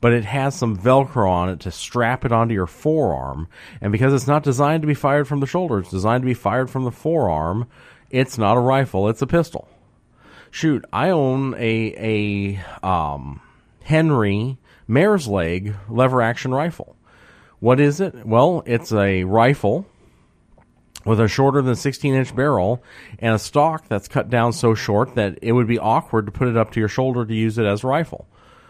But 0.00 0.12
it 0.12 0.24
has 0.24 0.54
some 0.54 0.76
velcro 0.76 1.28
on 1.28 1.48
it 1.48 1.60
to 1.60 1.70
strap 1.70 2.24
it 2.24 2.32
onto 2.32 2.54
your 2.54 2.66
forearm. 2.66 3.48
And 3.80 3.92
because 3.92 4.12
it's 4.12 4.26
not 4.26 4.42
designed 4.42 4.82
to 4.82 4.86
be 4.86 4.94
fired 4.94 5.28
from 5.28 5.40
the 5.40 5.46
shoulder, 5.46 5.78
it's 5.78 5.90
designed 5.90 6.22
to 6.22 6.26
be 6.26 6.34
fired 6.34 6.70
from 6.70 6.84
the 6.84 6.90
forearm, 6.90 7.68
it's 8.10 8.36
not 8.36 8.56
a 8.56 8.60
rifle, 8.60 9.08
it's 9.08 9.22
a 9.22 9.26
pistol. 9.26 9.68
Shoot, 10.50 10.84
I 10.92 11.08
own 11.08 11.54
a 11.54 12.58
a 12.82 12.86
um, 12.86 13.40
Henry 13.84 14.58
mare's 14.92 15.26
leg 15.26 15.74
lever 15.88 16.22
action 16.22 16.52
rifle. 16.52 16.96
What 17.60 17.80
is 17.80 18.00
it? 18.00 18.26
Well, 18.26 18.62
it's 18.66 18.92
a 18.92 19.24
rifle 19.24 19.86
with 21.04 21.20
a 21.20 21.28
shorter 21.28 21.62
than 21.62 21.74
16 21.74 22.14
inch 22.14 22.34
barrel 22.34 22.82
and 23.18 23.34
a 23.34 23.38
stock 23.38 23.88
that's 23.88 24.08
cut 24.08 24.30
down 24.30 24.52
so 24.52 24.74
short 24.74 25.14
that 25.14 25.38
it 25.42 25.52
would 25.52 25.66
be 25.66 25.78
awkward 25.78 26.26
to 26.26 26.32
put 26.32 26.48
it 26.48 26.56
up 26.56 26.72
to 26.72 26.80
your 26.80 26.88
shoulder 26.88 27.24
to 27.24 27.34
use 27.34 27.58
it 27.58 27.66
as 27.66 27.82
a 27.82 27.86
rifle. 27.86 28.28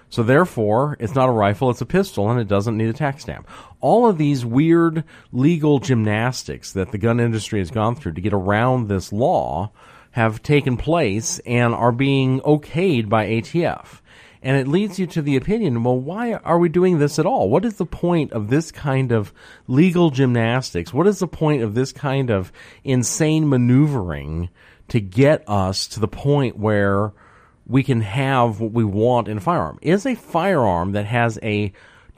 So 0.08 0.22
therefore, 0.22 0.98
it's 1.00 1.14
not 1.14 1.30
a 1.30 1.32
rifle, 1.32 1.70
it's 1.70 1.80
a 1.80 1.86
pistol, 1.86 2.30
and 2.30 2.38
it 2.38 2.46
doesn't 2.46 2.76
need 2.76 2.90
a 2.90 2.92
tax 2.92 3.22
stamp. 3.22 3.48
All 3.80 4.06
of 4.06 4.18
these 4.18 4.44
weird 4.44 5.04
legal 5.32 5.78
gymnastics 5.78 6.70
that 6.72 6.92
the 6.92 6.98
gun 6.98 7.18
industry 7.18 7.60
has 7.60 7.70
gone 7.70 7.96
through 7.96 8.12
to 8.12 8.20
get 8.20 8.34
around 8.34 8.88
this 8.88 9.10
law 9.10 9.72
have 10.10 10.42
taken 10.42 10.76
place 10.76 11.38
and 11.46 11.74
are 11.74 11.92
being 11.92 12.40
okayed 12.40 13.08
by 13.08 13.26
ATF. 13.26 14.01
And 14.42 14.56
it 14.56 14.66
leads 14.66 14.98
you 14.98 15.06
to 15.06 15.22
the 15.22 15.36
opinion, 15.36 15.84
well, 15.84 15.98
why 15.98 16.34
are 16.34 16.58
we 16.58 16.68
doing 16.68 16.98
this 16.98 17.20
at 17.20 17.26
all? 17.26 17.48
What 17.48 17.64
is 17.64 17.76
the 17.76 17.86
point 17.86 18.32
of 18.32 18.48
this 18.48 18.72
kind 18.72 19.12
of 19.12 19.32
legal 19.68 20.10
gymnastics? 20.10 20.92
What 20.92 21.06
is 21.06 21.20
the 21.20 21.28
point 21.28 21.62
of 21.62 21.74
this 21.74 21.92
kind 21.92 22.28
of 22.28 22.52
insane 22.82 23.48
maneuvering 23.48 24.48
to 24.88 25.00
get 25.00 25.48
us 25.48 25.86
to 25.88 26.00
the 26.00 26.08
point 26.08 26.58
where 26.58 27.12
we 27.66 27.84
can 27.84 28.00
have 28.00 28.58
what 28.58 28.72
we 28.72 28.84
want 28.84 29.28
in 29.28 29.38
a 29.38 29.40
firearm? 29.40 29.78
Is 29.80 30.04
a 30.06 30.16
firearm 30.16 30.92
that 30.92 31.06
has 31.06 31.38
a 31.40 31.72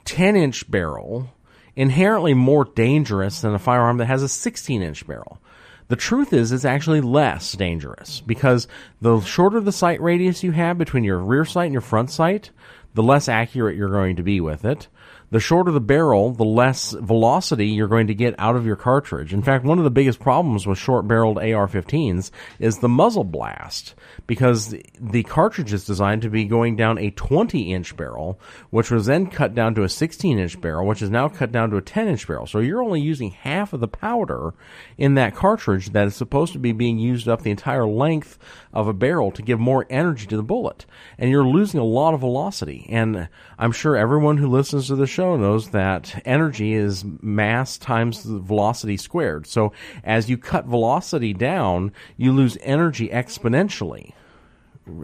10 0.05 0.35
inch 0.35 0.69
barrel 0.69 1.29
inherently 1.75 2.33
more 2.33 2.65
dangerous 2.65 3.41
than 3.41 3.53
a 3.53 3.59
firearm 3.59 3.97
that 3.97 4.05
has 4.07 4.23
a 4.23 4.29
16 4.29 4.81
inch 4.81 5.05
barrel? 5.05 5.39
The 5.87 5.95
truth 5.95 6.33
is, 6.33 6.51
it's 6.51 6.65
actually 6.65 7.01
less 7.01 7.53
dangerous 7.53 8.21
because 8.21 8.67
the 9.01 9.19
shorter 9.21 9.59
the 9.59 9.71
sight 9.71 10.01
radius 10.01 10.43
you 10.43 10.51
have 10.51 10.77
between 10.77 11.03
your 11.03 11.19
rear 11.19 11.45
sight 11.45 11.65
and 11.65 11.73
your 11.73 11.81
front 11.81 12.09
sight, 12.09 12.49
the 12.95 13.03
less 13.03 13.29
accurate 13.29 13.77
you're 13.77 13.89
going 13.89 14.15
to 14.15 14.23
be 14.23 14.41
with 14.41 14.65
it 14.65 14.87
the 15.31 15.39
shorter 15.39 15.71
the 15.71 15.81
barrel, 15.81 16.31
the 16.31 16.45
less 16.45 16.91
velocity 16.91 17.67
you're 17.67 17.87
going 17.87 18.07
to 18.07 18.15
get 18.15 18.35
out 18.37 18.55
of 18.55 18.65
your 18.65 18.75
cartridge. 18.75 19.33
In 19.33 19.41
fact, 19.41 19.65
one 19.65 19.77
of 19.77 19.83
the 19.83 19.91
biggest 19.91 20.19
problems 20.19 20.67
with 20.67 20.77
short 20.77 21.07
barreled 21.07 21.37
AR 21.39 21.67
15s 21.67 22.31
is 22.59 22.77
the 22.77 22.89
muzzle 22.89 23.23
blast 23.23 23.95
because 24.27 24.75
the 24.99 25.23
cartridge 25.23 25.73
is 25.73 25.85
designed 25.85 26.21
to 26.21 26.29
be 26.29 26.45
going 26.45 26.75
down 26.75 26.97
a 26.97 27.11
20 27.11 27.73
inch 27.73 27.97
barrel, 27.97 28.39
which 28.69 28.91
was 28.91 29.07
then 29.07 29.27
cut 29.27 29.55
down 29.55 29.75
to 29.75 29.83
a 29.83 29.89
16 29.89 30.37
inch 30.37 30.61
barrel, 30.61 30.87
which 30.87 31.01
is 31.01 31.09
now 31.09 31.27
cut 31.27 31.51
down 31.51 31.69
to 31.71 31.77
a 31.77 31.81
10 31.81 32.07
inch 32.07 32.27
barrel. 32.27 32.45
So 32.45 32.59
you're 32.59 32.83
only 32.83 33.01
using 33.01 33.31
half 33.31 33.73
of 33.73 33.79
the 33.79 33.87
powder 33.87 34.53
in 34.97 35.15
that 35.15 35.35
cartridge 35.35 35.91
that 35.91 36.07
is 36.07 36.15
supposed 36.15 36.53
to 36.53 36.59
be 36.59 36.71
being 36.71 36.99
used 36.99 37.27
up 37.27 37.41
the 37.41 37.51
entire 37.51 37.87
length 37.87 38.37
of 38.73 38.87
a 38.87 38.93
barrel 38.93 39.31
to 39.31 39.41
give 39.41 39.59
more 39.59 39.85
energy 39.89 40.27
to 40.27 40.37
the 40.37 40.43
bullet. 40.43 40.85
And 41.17 41.31
you're 41.31 41.47
losing 41.47 41.79
a 41.79 41.83
lot 41.83 42.13
of 42.13 42.19
velocity. 42.19 42.84
And 42.89 43.29
I'm 43.57 43.71
sure 43.71 43.95
everyone 43.95 44.37
who 44.37 44.47
listens 44.47 44.87
to 44.87 44.95
the 44.95 45.07
show 45.07 45.35
knows 45.35 45.69
that 45.69 46.21
energy 46.25 46.73
is 46.73 47.03
mass 47.21 47.77
times 47.77 48.23
the 48.23 48.39
velocity 48.39 48.97
squared. 48.97 49.47
So 49.47 49.73
as 50.03 50.29
you 50.29 50.37
cut 50.37 50.65
velocity 50.65 51.33
down, 51.33 51.91
you 52.17 52.31
lose 52.31 52.57
energy 52.61 53.09
exponentially 53.09 54.13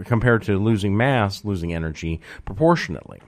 compared 0.05 0.43
to 0.43 0.59
losing 0.59 0.95
mass, 0.95 1.43
losing 1.43 1.73
energy 1.73 2.21
proportionately. 2.45 3.21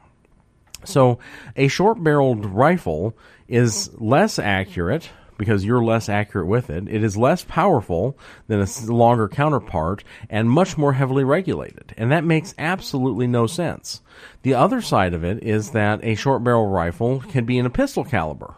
So 0.85 1.19
a 1.55 1.67
short 1.67 2.03
barreled 2.03 2.45
rifle 2.45 3.17
is 3.47 3.89
less 3.97 4.37
accurate 4.37 5.09
because 5.43 5.65
you're 5.65 5.84
less 5.84 6.08
accurate 6.08 6.47
with 6.47 6.69
it. 6.69 6.88
It 6.88 7.03
is 7.03 7.17
less 7.17 7.43
powerful 7.43 8.17
than 8.47 8.62
a 8.62 8.67
longer 8.86 9.27
counterpart 9.27 10.01
and 10.29 10.49
much 10.49 10.77
more 10.77 10.93
heavily 10.93 11.25
regulated. 11.25 11.93
And 11.97 12.13
that 12.13 12.23
makes 12.23 12.56
absolutely 12.58 13.27
no 13.27 13.45
sense. 13.45 14.01
The 14.43 14.53
other 14.53 14.79
side 14.82 15.13
of 15.13 15.25
it 15.25 15.43
is 15.43 15.71
that 15.71 15.99
a 16.01 16.15
short 16.15 16.45
barrel 16.45 16.67
rifle 16.67 17.19
can 17.19 17.43
be 17.43 17.58
in 17.58 17.65
a 17.65 17.69
pistol 17.69 18.06
caliber. 18.06 18.56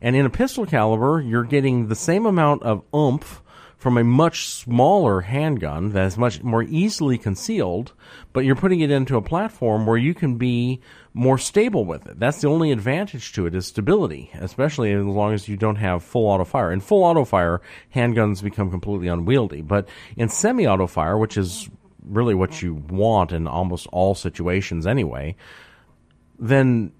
And 0.00 0.16
in 0.16 0.24
a 0.24 0.30
pistol 0.30 0.64
caliber, 0.64 1.20
you're 1.20 1.44
getting 1.44 1.88
the 1.88 1.94
same 1.94 2.24
amount 2.24 2.62
of 2.62 2.82
oomph 2.94 3.42
from 3.76 3.98
a 3.98 4.04
much 4.04 4.48
smaller 4.48 5.20
handgun 5.20 5.90
that 5.90 6.06
is 6.06 6.16
much 6.16 6.42
more 6.42 6.62
easily 6.62 7.18
concealed, 7.18 7.92
but 8.32 8.46
you're 8.46 8.56
putting 8.56 8.80
it 8.80 8.90
into 8.90 9.18
a 9.18 9.22
platform 9.22 9.84
where 9.84 9.98
you 9.98 10.14
can 10.14 10.36
be 10.36 10.80
more 11.14 11.38
stable 11.38 11.84
with 11.84 12.06
it. 12.06 12.18
That's 12.18 12.40
the 12.40 12.48
only 12.48 12.72
advantage 12.72 13.32
to 13.34 13.46
it 13.46 13.54
is 13.54 13.66
stability, 13.66 14.30
especially 14.34 14.92
as 14.92 15.04
long 15.04 15.34
as 15.34 15.48
you 15.48 15.56
don't 15.56 15.76
have 15.76 16.02
full 16.02 16.26
auto 16.26 16.44
fire. 16.44 16.72
In 16.72 16.80
full 16.80 17.04
auto 17.04 17.24
fire, 17.24 17.60
handguns 17.94 18.42
become 18.42 18.70
completely 18.70 19.08
unwieldy, 19.08 19.60
but 19.60 19.88
in 20.16 20.28
semi 20.28 20.66
auto 20.66 20.86
fire, 20.86 21.18
which 21.18 21.36
is 21.36 21.68
really 22.04 22.34
what 22.34 22.62
you 22.62 22.74
want 22.74 23.32
in 23.32 23.46
almost 23.46 23.86
all 23.92 24.14
situations 24.14 24.86
anyway, 24.86 25.36
then 26.38 26.92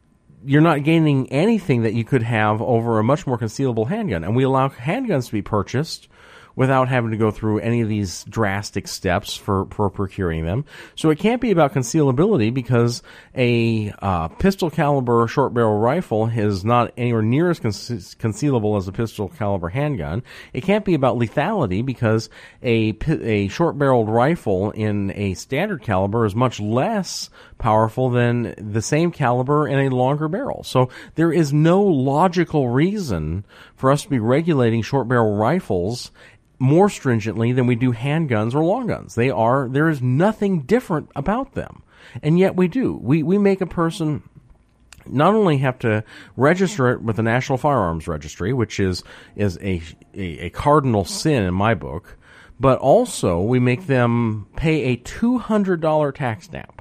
you're 0.44 0.60
not 0.60 0.84
gaining 0.84 1.30
anything 1.32 1.82
that 1.82 1.94
you 1.94 2.04
could 2.04 2.22
have 2.22 2.60
over 2.60 2.98
a 2.98 3.04
much 3.04 3.26
more 3.26 3.38
concealable 3.38 3.88
handgun. 3.88 4.24
And 4.24 4.36
we 4.36 4.44
allow 4.44 4.68
handguns 4.68 5.26
to 5.26 5.32
be 5.32 5.42
purchased 5.42 6.08
without 6.56 6.88
having 6.88 7.10
to 7.10 7.16
go 7.16 7.30
through 7.30 7.58
any 7.58 7.80
of 7.80 7.88
these 7.88 8.24
drastic 8.24 8.88
steps 8.88 9.36
for, 9.36 9.66
for 9.66 9.90
procuring 9.90 10.44
them. 10.44 10.64
So 10.94 11.10
it 11.10 11.18
can't 11.18 11.40
be 11.40 11.50
about 11.50 11.74
concealability 11.74 12.52
because 12.52 13.02
a 13.34 13.92
uh, 14.00 14.28
pistol 14.28 14.70
caliber 14.70 15.26
short 15.28 15.54
barrel 15.54 15.78
rifle 15.78 16.26
is 16.26 16.64
not 16.64 16.92
anywhere 16.96 17.22
near 17.22 17.50
as 17.50 17.60
con- 17.60 17.70
concealable 17.72 18.76
as 18.76 18.88
a 18.88 18.92
pistol 18.92 19.28
caliber 19.28 19.68
handgun. 19.68 20.22
It 20.52 20.62
can't 20.62 20.84
be 20.84 20.94
about 20.94 21.18
lethality 21.18 21.84
because 21.84 22.28
a, 22.62 22.96
a 23.08 23.48
short 23.48 23.78
barreled 23.78 24.08
rifle 24.08 24.70
in 24.70 25.12
a 25.14 25.34
standard 25.34 25.82
caliber 25.82 26.26
is 26.26 26.34
much 26.34 26.60
less 26.60 27.30
powerful 27.58 28.10
than 28.10 28.54
the 28.58 28.82
same 28.82 29.12
caliber 29.12 29.68
in 29.68 29.78
a 29.78 29.94
longer 29.94 30.28
barrel. 30.28 30.64
So 30.64 30.90
there 31.14 31.32
is 31.32 31.52
no 31.52 31.82
logical 31.82 32.68
reason 32.68 33.44
for 33.76 33.90
us 33.90 34.02
to 34.02 34.10
be 34.10 34.18
regulating 34.18 34.82
short 34.82 35.08
barrel 35.08 35.36
rifles 35.36 36.10
more 36.62 36.88
stringently 36.88 37.52
than 37.52 37.66
we 37.66 37.74
do 37.74 37.92
handguns 37.92 38.54
or 38.54 38.62
long 38.62 38.86
guns. 38.86 39.16
They 39.16 39.30
are, 39.30 39.68
there 39.68 39.88
is 39.88 40.00
nothing 40.00 40.62
different 40.62 41.10
about 41.16 41.54
them. 41.54 41.82
And 42.22 42.38
yet 42.38 42.54
we 42.54 42.68
do. 42.68 42.94
We, 43.02 43.24
we 43.24 43.36
make 43.36 43.60
a 43.60 43.66
person 43.66 44.22
not 45.04 45.34
only 45.34 45.58
have 45.58 45.80
to 45.80 46.04
register 46.36 46.90
it 46.90 47.02
with 47.02 47.16
the 47.16 47.22
National 47.22 47.58
Firearms 47.58 48.06
Registry, 48.06 48.52
which 48.52 48.78
is, 48.78 49.02
is 49.34 49.58
a, 49.60 49.82
a, 50.14 50.46
a 50.46 50.50
cardinal 50.50 51.04
sin 51.04 51.42
in 51.42 51.52
my 51.52 51.74
book, 51.74 52.16
but 52.60 52.78
also 52.78 53.40
we 53.40 53.58
make 53.58 53.88
them 53.88 54.46
pay 54.54 54.92
a 54.92 54.96
$200 54.98 56.14
tax 56.14 56.44
stamp. 56.44 56.80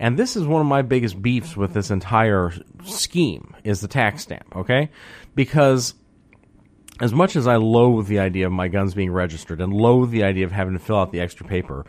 And 0.00 0.18
this 0.18 0.36
is 0.36 0.46
one 0.46 0.62
of 0.62 0.66
my 0.66 0.80
biggest 0.80 1.20
beefs 1.20 1.54
with 1.54 1.74
this 1.74 1.90
entire 1.90 2.54
scheme 2.86 3.54
is 3.62 3.82
the 3.82 3.88
tax 3.88 4.22
stamp, 4.22 4.56
okay? 4.56 4.88
Because 5.34 5.92
as 7.00 7.12
much 7.12 7.36
as 7.36 7.46
I 7.46 7.56
loathe 7.56 8.06
the 8.06 8.18
idea 8.18 8.46
of 8.46 8.52
my 8.52 8.68
guns 8.68 8.94
being 8.94 9.12
registered 9.12 9.60
and 9.60 9.72
loathe 9.72 10.10
the 10.10 10.24
idea 10.24 10.44
of 10.44 10.52
having 10.52 10.74
to 10.74 10.78
fill 10.78 10.96
out 10.98 11.12
the 11.12 11.20
extra 11.20 11.46
paper 11.46 11.84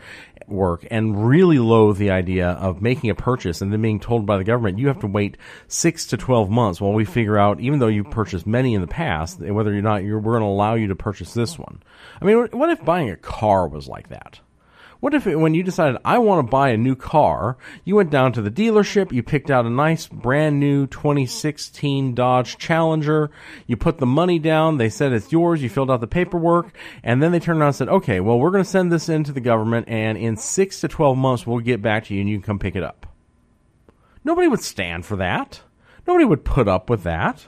work 0.46 0.86
and 0.90 1.26
really 1.28 1.58
loathe 1.58 1.98
the 1.98 2.10
idea 2.10 2.50
of 2.50 2.82
making 2.82 3.10
a 3.10 3.14
purchase 3.14 3.60
and 3.60 3.72
then 3.72 3.82
being 3.82 4.00
told 4.00 4.26
by 4.26 4.36
the 4.36 4.44
government 4.44 4.78
you 4.78 4.88
have 4.88 5.00
to 5.00 5.06
wait 5.06 5.36
six 5.68 6.06
to 6.06 6.16
12 6.16 6.50
months 6.50 6.80
while 6.80 6.92
we 6.92 7.04
figure 7.04 7.38
out, 7.38 7.60
even 7.60 7.78
though 7.78 7.88
you 7.88 8.04
purchased 8.04 8.46
many 8.46 8.74
in 8.74 8.80
the 8.80 8.86
past, 8.86 9.40
whether 9.40 9.76
or 9.76 9.82
not 9.82 10.04
you're, 10.04 10.18
we're 10.18 10.32
going 10.32 10.42
to 10.42 10.48
allow 10.48 10.74
you 10.74 10.88
to 10.88 10.96
purchase 10.96 11.34
this 11.34 11.58
one. 11.58 11.82
I 12.20 12.24
mean, 12.24 12.48
what 12.52 12.70
if 12.70 12.84
buying 12.84 13.10
a 13.10 13.16
car 13.16 13.68
was 13.68 13.88
like 13.88 14.08
that? 14.08 14.40
What 15.00 15.14
if 15.14 15.26
it, 15.26 15.36
when 15.36 15.54
you 15.54 15.62
decided 15.62 15.98
I 16.04 16.18
want 16.18 16.46
to 16.46 16.50
buy 16.50 16.68
a 16.68 16.76
new 16.76 16.94
car, 16.94 17.56
you 17.84 17.96
went 17.96 18.10
down 18.10 18.32
to 18.34 18.42
the 18.42 18.50
dealership, 18.50 19.12
you 19.12 19.22
picked 19.22 19.50
out 19.50 19.64
a 19.64 19.70
nice 19.70 20.06
brand 20.06 20.60
new 20.60 20.86
2016 20.86 22.14
Dodge 22.14 22.58
Challenger, 22.58 23.30
you 23.66 23.78
put 23.78 23.96
the 23.96 24.06
money 24.06 24.38
down, 24.38 24.76
they 24.76 24.90
said 24.90 25.12
it's 25.12 25.32
yours, 25.32 25.62
you 25.62 25.70
filled 25.70 25.90
out 25.90 26.00
the 26.02 26.06
paperwork, 26.06 26.74
and 27.02 27.22
then 27.22 27.32
they 27.32 27.40
turned 27.40 27.60
around 27.60 27.68
and 27.68 27.76
said, 27.76 27.88
"Okay, 27.88 28.20
well, 28.20 28.38
we're 28.38 28.50
going 28.50 28.62
to 28.62 28.68
send 28.68 28.92
this 28.92 29.08
into 29.08 29.32
the 29.32 29.40
government 29.40 29.88
and 29.88 30.18
in 30.18 30.36
6 30.36 30.80
to 30.82 30.88
12 30.88 31.16
months 31.16 31.46
we'll 31.46 31.60
get 31.60 31.80
back 31.80 32.04
to 32.04 32.14
you 32.14 32.20
and 32.20 32.28
you 32.28 32.36
can 32.36 32.46
come 32.46 32.58
pick 32.58 32.76
it 32.76 32.82
up." 32.82 33.06
Nobody 34.22 34.48
would 34.48 34.60
stand 34.60 35.06
for 35.06 35.16
that. 35.16 35.62
Nobody 36.06 36.26
would 36.26 36.44
put 36.44 36.68
up 36.68 36.90
with 36.90 37.04
that. 37.04 37.46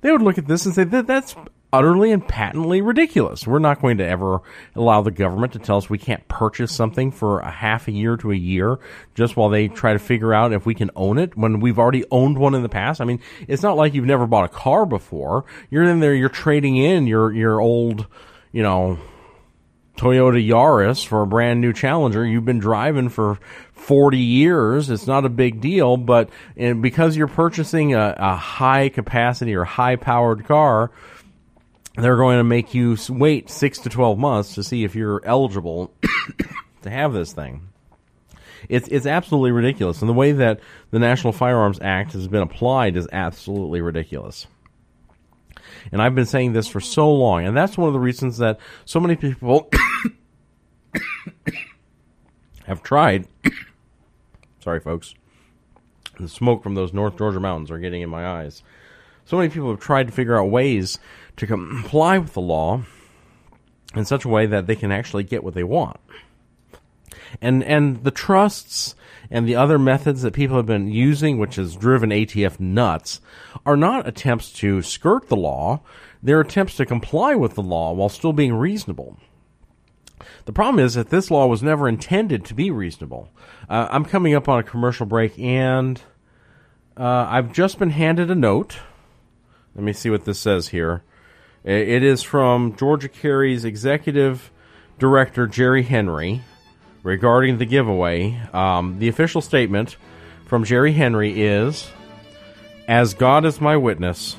They 0.00 0.10
would 0.10 0.22
look 0.22 0.38
at 0.38 0.48
this 0.48 0.66
and 0.66 0.74
say 0.74 0.84
that 0.84 1.06
that's 1.06 1.36
utterly 1.72 2.12
and 2.12 2.26
patently 2.26 2.80
ridiculous. 2.80 3.46
We're 3.46 3.58
not 3.58 3.80
going 3.80 3.98
to 3.98 4.06
ever 4.06 4.40
allow 4.74 5.02
the 5.02 5.10
government 5.10 5.52
to 5.52 5.58
tell 5.58 5.76
us 5.76 5.88
we 5.88 5.98
can't 5.98 6.26
purchase 6.28 6.72
something 6.72 7.12
for 7.12 7.40
a 7.40 7.50
half 7.50 7.88
a 7.88 7.92
year 7.92 8.16
to 8.18 8.32
a 8.32 8.36
year 8.36 8.78
just 9.14 9.36
while 9.36 9.48
they 9.48 9.68
try 9.68 9.92
to 9.92 9.98
figure 9.98 10.34
out 10.34 10.52
if 10.52 10.66
we 10.66 10.74
can 10.74 10.90
own 10.96 11.18
it 11.18 11.36
when 11.36 11.60
we've 11.60 11.78
already 11.78 12.04
owned 12.10 12.38
one 12.38 12.54
in 12.54 12.62
the 12.62 12.68
past. 12.68 13.00
I 13.00 13.04
mean, 13.04 13.20
it's 13.46 13.62
not 13.62 13.76
like 13.76 13.94
you've 13.94 14.04
never 14.04 14.26
bought 14.26 14.44
a 14.44 14.48
car 14.48 14.84
before. 14.86 15.44
You're 15.70 15.84
in 15.84 16.00
there, 16.00 16.14
you're 16.14 16.28
trading 16.28 16.76
in 16.76 17.06
your, 17.06 17.32
your 17.32 17.60
old, 17.60 18.06
you 18.52 18.62
know, 18.62 18.98
Toyota 19.96 20.42
Yaris 20.42 21.06
for 21.06 21.20
a 21.20 21.26
brand 21.26 21.60
new 21.60 21.74
Challenger 21.74 22.24
you've 22.24 22.46
been 22.46 22.58
driving 22.58 23.10
for 23.10 23.38
40 23.72 24.16
years. 24.16 24.88
It's 24.88 25.06
not 25.06 25.26
a 25.26 25.28
big 25.28 25.60
deal, 25.60 25.98
but 25.98 26.30
because 26.56 27.18
you're 27.18 27.26
purchasing 27.26 27.92
a, 27.92 28.14
a 28.16 28.34
high 28.34 28.88
capacity 28.88 29.54
or 29.54 29.64
high 29.64 29.96
powered 29.96 30.46
car, 30.46 30.90
they're 32.04 32.16
going 32.16 32.38
to 32.38 32.44
make 32.44 32.74
you 32.74 32.96
wait 33.08 33.50
six 33.50 33.78
to 33.80 33.88
12 33.88 34.18
months 34.18 34.54
to 34.54 34.62
see 34.62 34.84
if 34.84 34.94
you're 34.94 35.24
eligible 35.24 35.92
to 36.82 36.90
have 36.90 37.12
this 37.12 37.32
thing. 37.32 37.68
It's, 38.68 38.88
it's 38.88 39.06
absolutely 39.06 39.52
ridiculous. 39.52 40.00
And 40.00 40.08
the 40.08 40.14
way 40.14 40.32
that 40.32 40.60
the 40.90 40.98
National 40.98 41.32
Firearms 41.32 41.78
Act 41.80 42.12
has 42.12 42.28
been 42.28 42.42
applied 42.42 42.96
is 42.96 43.08
absolutely 43.12 43.80
ridiculous. 43.80 44.46
And 45.92 46.02
I've 46.02 46.14
been 46.14 46.26
saying 46.26 46.52
this 46.52 46.68
for 46.68 46.80
so 46.80 47.12
long. 47.12 47.46
And 47.46 47.56
that's 47.56 47.78
one 47.78 47.88
of 47.88 47.94
the 47.94 48.00
reasons 48.00 48.38
that 48.38 48.60
so 48.84 49.00
many 49.00 49.16
people 49.16 49.70
have 52.66 52.82
tried. 52.82 53.26
Sorry, 54.60 54.80
folks. 54.80 55.14
The 56.18 56.28
smoke 56.28 56.62
from 56.62 56.74
those 56.74 56.92
North 56.92 57.16
Georgia 57.16 57.40
mountains 57.40 57.70
are 57.70 57.78
getting 57.78 58.02
in 58.02 58.10
my 58.10 58.26
eyes. 58.26 58.62
So 59.24 59.36
many 59.36 59.48
people 59.48 59.70
have 59.70 59.80
tried 59.80 60.06
to 60.06 60.12
figure 60.12 60.38
out 60.38 60.50
ways 60.50 60.98
to 61.36 61.46
comply 61.46 62.18
with 62.18 62.34
the 62.34 62.40
law 62.40 62.82
in 63.94 64.04
such 64.04 64.24
a 64.24 64.28
way 64.28 64.46
that 64.46 64.66
they 64.66 64.76
can 64.76 64.92
actually 64.92 65.24
get 65.24 65.44
what 65.44 65.54
they 65.54 65.64
want. 65.64 65.98
And 67.40 67.62
and 67.62 68.02
the 68.02 68.10
trusts 68.10 68.94
and 69.30 69.46
the 69.46 69.56
other 69.56 69.78
methods 69.78 70.22
that 70.22 70.32
people 70.32 70.56
have 70.56 70.66
been 70.66 70.88
using, 70.88 71.38
which 71.38 71.56
has 71.56 71.76
driven 71.76 72.10
ATF 72.10 72.58
nuts, 72.58 73.20
are 73.64 73.76
not 73.76 74.08
attempts 74.08 74.52
to 74.54 74.82
skirt 74.82 75.28
the 75.28 75.36
law. 75.36 75.80
They're 76.22 76.40
attempts 76.40 76.76
to 76.76 76.86
comply 76.86 77.34
with 77.34 77.54
the 77.54 77.62
law 77.62 77.92
while 77.92 78.08
still 78.08 78.32
being 78.32 78.54
reasonable. 78.54 79.16
The 80.44 80.52
problem 80.52 80.84
is 80.84 80.94
that 80.94 81.10
this 81.10 81.30
law 81.30 81.46
was 81.46 81.62
never 81.62 81.88
intended 81.88 82.44
to 82.46 82.54
be 82.54 82.70
reasonable. 82.70 83.30
Uh, 83.68 83.88
I'm 83.90 84.04
coming 84.04 84.34
up 84.34 84.48
on 84.48 84.58
a 84.58 84.64
commercial 84.64 85.06
break, 85.06 85.38
and 85.38 86.00
uh, 86.96 87.26
I've 87.28 87.52
just 87.52 87.78
been 87.78 87.90
handed 87.90 88.30
a 88.30 88.34
note. 88.34 88.78
Let 89.74 89.84
me 89.84 89.92
see 89.92 90.10
what 90.10 90.24
this 90.24 90.38
says 90.38 90.68
here. 90.68 91.02
It 91.62 92.02
is 92.02 92.22
from 92.22 92.74
Georgia 92.76 93.08
Carry's 93.08 93.64
executive 93.64 94.50
director, 94.98 95.46
Jerry 95.46 95.82
Henry, 95.82 96.42
regarding 97.02 97.58
the 97.58 97.66
giveaway. 97.66 98.40
Um, 98.52 98.98
the 98.98 99.08
official 99.08 99.40
statement 99.40 99.96
from 100.46 100.64
Jerry 100.64 100.92
Henry 100.92 101.42
is 101.42 101.90
As 102.88 103.14
God 103.14 103.44
is 103.44 103.60
my 103.60 103.76
witness, 103.76 104.36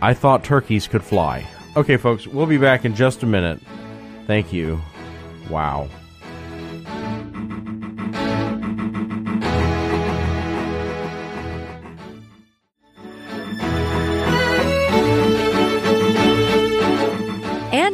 I 0.00 0.14
thought 0.14 0.44
turkeys 0.44 0.86
could 0.86 1.02
fly. 1.02 1.46
Okay, 1.76 1.96
folks, 1.96 2.26
we'll 2.26 2.46
be 2.46 2.58
back 2.58 2.84
in 2.84 2.94
just 2.94 3.22
a 3.22 3.26
minute. 3.26 3.60
Thank 4.26 4.52
you. 4.52 4.80
Wow. 5.48 5.88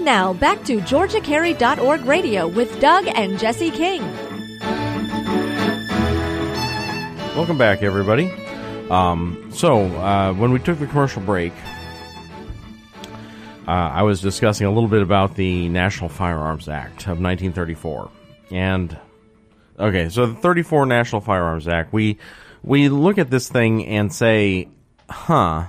Now 0.06 0.32
back 0.32 0.62
to 0.62 0.78
GeorgiaCarry.org 0.78 2.04
radio 2.06 2.46
with 2.46 2.80
Doug 2.80 3.08
and 3.08 3.36
Jesse 3.40 3.72
King. 3.72 4.00
Welcome 7.34 7.58
back, 7.58 7.82
everybody. 7.82 8.30
Um, 8.88 9.50
so, 9.52 9.84
uh, 9.96 10.32
when 10.32 10.52
we 10.52 10.60
took 10.60 10.78
the 10.78 10.86
commercial 10.86 11.22
break, 11.22 11.52
uh, 13.66 13.72
I 13.72 14.04
was 14.04 14.20
discussing 14.20 14.68
a 14.68 14.70
little 14.70 14.88
bit 14.88 15.02
about 15.02 15.34
the 15.34 15.68
National 15.68 16.08
Firearms 16.08 16.68
Act 16.68 17.02
of 17.02 17.18
1934. 17.20 18.08
And, 18.52 18.96
okay, 19.76 20.08
so 20.08 20.26
the 20.26 20.34
34 20.34 20.86
National 20.86 21.20
Firearms 21.20 21.66
Act, 21.66 21.92
we, 21.92 22.18
we 22.62 22.88
look 22.88 23.18
at 23.18 23.28
this 23.28 23.48
thing 23.48 23.84
and 23.84 24.14
say, 24.14 24.68
huh, 25.10 25.66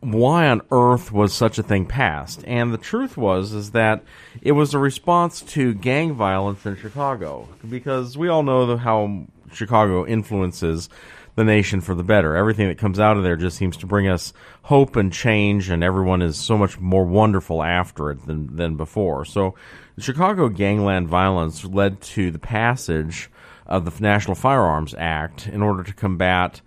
why 0.00 0.48
on 0.48 0.62
earth 0.70 1.12
was 1.12 1.32
such 1.32 1.58
a 1.58 1.62
thing 1.62 1.86
passed? 1.86 2.42
And 2.46 2.72
the 2.72 2.78
truth 2.78 3.16
was 3.16 3.52
is 3.52 3.72
that 3.72 4.02
it 4.40 4.52
was 4.52 4.74
a 4.74 4.78
response 4.78 5.42
to 5.42 5.74
gang 5.74 6.14
violence 6.14 6.64
in 6.64 6.76
Chicago 6.76 7.48
because 7.68 8.16
we 8.16 8.28
all 8.28 8.42
know 8.42 8.76
how 8.76 9.26
Chicago 9.52 10.06
influences 10.06 10.88
the 11.36 11.44
nation 11.44 11.80
for 11.80 11.94
the 11.94 12.02
better. 12.02 12.34
Everything 12.34 12.68
that 12.68 12.78
comes 12.78 12.98
out 12.98 13.16
of 13.16 13.22
there 13.22 13.36
just 13.36 13.56
seems 13.56 13.76
to 13.78 13.86
bring 13.86 14.08
us 14.08 14.32
hope 14.62 14.96
and 14.96 15.12
change, 15.12 15.70
and 15.70 15.84
everyone 15.84 16.22
is 16.22 16.36
so 16.36 16.58
much 16.58 16.78
more 16.80 17.04
wonderful 17.04 17.62
after 17.62 18.10
it 18.10 18.26
than 18.26 18.56
than 18.56 18.76
before. 18.76 19.24
So, 19.24 19.54
Chicago 19.98 20.48
gangland 20.48 21.08
violence 21.08 21.64
led 21.64 22.00
to 22.02 22.30
the 22.30 22.38
passage 22.38 23.30
of 23.66 23.84
the 23.84 24.02
National 24.02 24.34
Firearms 24.34 24.94
Act 24.98 25.46
in 25.46 25.62
order 25.62 25.82
to 25.82 25.92
combat 25.92 26.60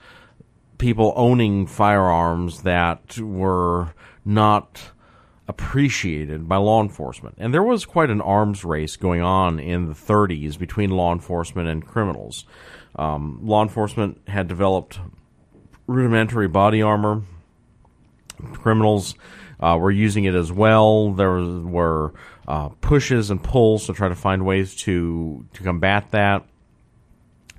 people 0.83 1.13
owning 1.15 1.65
firearms 1.65 2.63
that 2.63 3.17
were 3.17 3.93
not 4.25 4.91
appreciated 5.47 6.49
by 6.49 6.57
law 6.57 6.81
enforcement. 6.83 7.35
And 7.37 7.53
there 7.53 7.63
was 7.63 7.85
quite 7.85 8.09
an 8.09 8.19
arms 8.19 8.65
race 8.65 8.97
going 8.97 9.21
on 9.21 9.61
in 9.61 9.87
the 9.87 9.93
30s 9.93 10.59
between 10.59 10.89
law 10.89 11.13
enforcement 11.13 11.69
and 11.69 11.87
criminals. 11.87 12.43
Um, 12.97 13.39
law 13.41 13.63
enforcement 13.63 14.19
had 14.27 14.49
developed 14.49 14.99
rudimentary 15.87 16.49
body 16.49 16.81
armor. 16.81 17.21
Criminals 18.51 19.15
uh, 19.61 19.77
were 19.79 19.89
using 19.89 20.25
it 20.25 20.35
as 20.35 20.51
well. 20.51 21.13
There 21.13 21.31
were 21.31 22.13
uh, 22.45 22.69
pushes 22.81 23.31
and 23.31 23.41
pulls 23.41 23.85
to 23.85 23.93
try 23.93 24.09
to 24.09 24.15
find 24.15 24.45
ways 24.45 24.75
to 24.83 25.45
to 25.53 25.63
combat 25.63 26.11
that. 26.11 26.45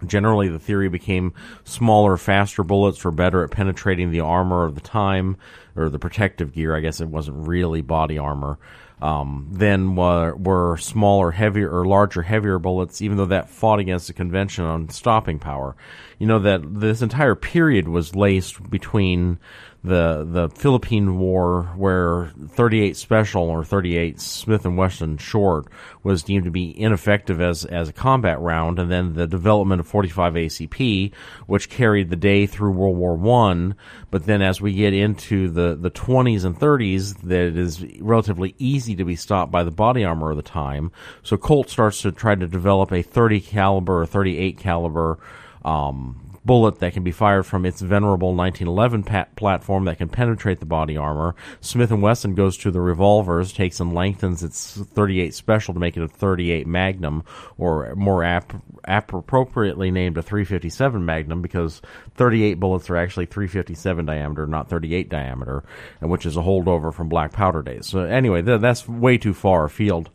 Generally, 0.07 0.49
the 0.49 0.59
theory 0.59 0.89
became 0.89 1.33
smaller, 1.65 2.17
faster 2.17 2.63
bullets 2.63 3.05
were 3.05 3.11
better 3.11 3.45
at 3.45 3.51
penetrating 3.51 4.11
the 4.11 4.21
armor 4.21 4.65
of 4.65 4.75
the 4.75 4.81
time, 4.81 5.37
or 5.77 5.89
the 5.89 5.99
protective 5.99 6.53
gear. 6.53 6.77
I 6.77 6.81
guess 6.81 7.01
it 7.01 7.09
wasn't 7.09 7.47
really 7.47 7.83
body 7.83 8.19
armor. 8.19 8.59
Um, 9.03 9.49
then 9.51 9.97
were, 9.97 10.35
were 10.37 10.79
smaller, 10.79 11.33
heavier, 11.33 11.69
or 11.69 11.85
larger, 11.85 12.23
heavier 12.23 12.59
bullets, 12.59 13.03
even 13.03 13.17
though 13.17 13.27
that 13.27 13.51
fought 13.51 13.81
against 13.81 14.07
the 14.07 14.13
convention 14.13 14.65
on 14.65 14.89
stopping 14.89 15.39
power. 15.39 15.77
You 16.19 16.27
know 16.27 16.39
that 16.39 16.63
this 16.81 17.03
entire 17.03 17.35
period 17.35 17.89
was 17.89 18.15
laced 18.15 18.71
between 18.71 19.39
the 19.85 20.27
the 20.27 20.49
Philippine 20.49 21.19
War, 21.19 21.65
where 21.77 22.33
38 22.49 22.97
Special 22.97 23.43
or 23.43 23.63
38 23.63 24.19
Smith 24.19 24.65
and 24.65 24.79
Wesson 24.79 25.19
Short 25.19 25.67
was 26.03 26.23
deemed 26.23 26.45
to 26.45 26.51
be 26.51 26.81
ineffective 26.81 27.39
as 27.39 27.67
as 27.67 27.91
a 27.91 27.93
combat 27.93 28.41
round, 28.41 28.79
and 28.79 28.91
then 28.91 29.13
the 29.13 29.27
development 29.27 29.81
of 29.81 29.87
45 29.87 30.35
ACP, 30.35 31.13
which 31.47 31.69
carried 31.69 32.09
the 32.09 32.17
day 32.17 32.47
through 32.47 32.71
World 32.71 32.97
War 32.97 33.15
One. 33.15 33.75
But 34.11 34.25
then, 34.25 34.41
as 34.41 34.59
we 34.59 34.73
get 34.73 34.95
into 34.95 35.51
the 35.51 35.77
the 35.79 35.91
20s 35.91 36.47
and 36.47 36.59
30s, 36.59 37.21
that 37.21 37.49
it 37.49 37.59
is 37.59 37.85
relatively 38.01 38.55
easy 38.59 38.97
to 38.97 39.05
be 39.05 39.17
stopped 39.17 39.53
by 39.53 39.65
the 39.65 39.71
body 39.71 40.03
armor 40.03 40.31
of 40.31 40.39
the 40.39 40.43
time. 40.43 40.93
So 41.23 41.37
Colt 41.37 41.69
starts 41.69 42.01
to 42.03 42.13
try 42.13 42.35
to 42.35 42.47
develop 42.47 42.91
a 42.91 43.03
30 43.03 43.43
caliber 43.43 44.01
or 44.01 44.07
38 44.07 44.59
caliber 44.59 45.19
um, 45.63 46.34
bullet 46.45 46.79
that 46.79 46.93
can 46.93 47.03
be 47.03 47.11
fired 47.11 47.45
from 47.45 47.65
its 47.65 47.81
venerable 47.81 48.35
1911 48.35 49.03
pat- 49.05 49.35
platform 49.37 49.85
that 49.85 49.99
can 49.99 50.09
penetrate 50.09 50.61
the 50.61 50.67
body 50.67 50.97
armor. 50.97 51.35
Smith 51.61 51.91
& 51.91 51.93
Wesson 51.93 52.35
goes 52.35 52.57
to 52.59 52.71
the 52.71 52.81
revolvers, 52.81 53.53
takes 53.53 53.81
and 53.81 53.95
lengthens 53.95 54.43
its 54.43 54.77
38 54.77 55.35
special 55.35 55.75
to 55.75 55.81
make 55.81 55.97
it 55.97 56.03
a 56.03 56.09
38 56.09 56.67
Magnum, 56.67 57.25
or 57.57 57.95
more 57.95 58.23
ap- 58.23 58.63
appropriately 58.85 59.91
named 59.91 60.19
a 60.19 60.23
357 60.23 61.05
Magnum 61.05 61.41
because 61.43 61.81
38 62.17 62.55
bullets 62.55 62.91
are 62.91 62.97
actually 62.97 63.27
357 63.27 64.05
diameter, 64.05 64.47
not 64.47 64.69
38 64.69 65.09
diameter, 65.09 65.65
and 66.01 66.11
which 66.11 66.27
is 66.27 66.37
a 66.37 66.41
holdover 66.41 66.93
from 66.93 67.09
black 67.09 67.33
powder 67.33 67.63
days. 67.63 67.87
So 67.87 68.01
anyway, 68.01 68.43
th- 68.43 68.61
that's 68.61 68.89
way 68.89 69.19
too 69.19 69.35
far 69.35 69.65
afield 69.65 70.11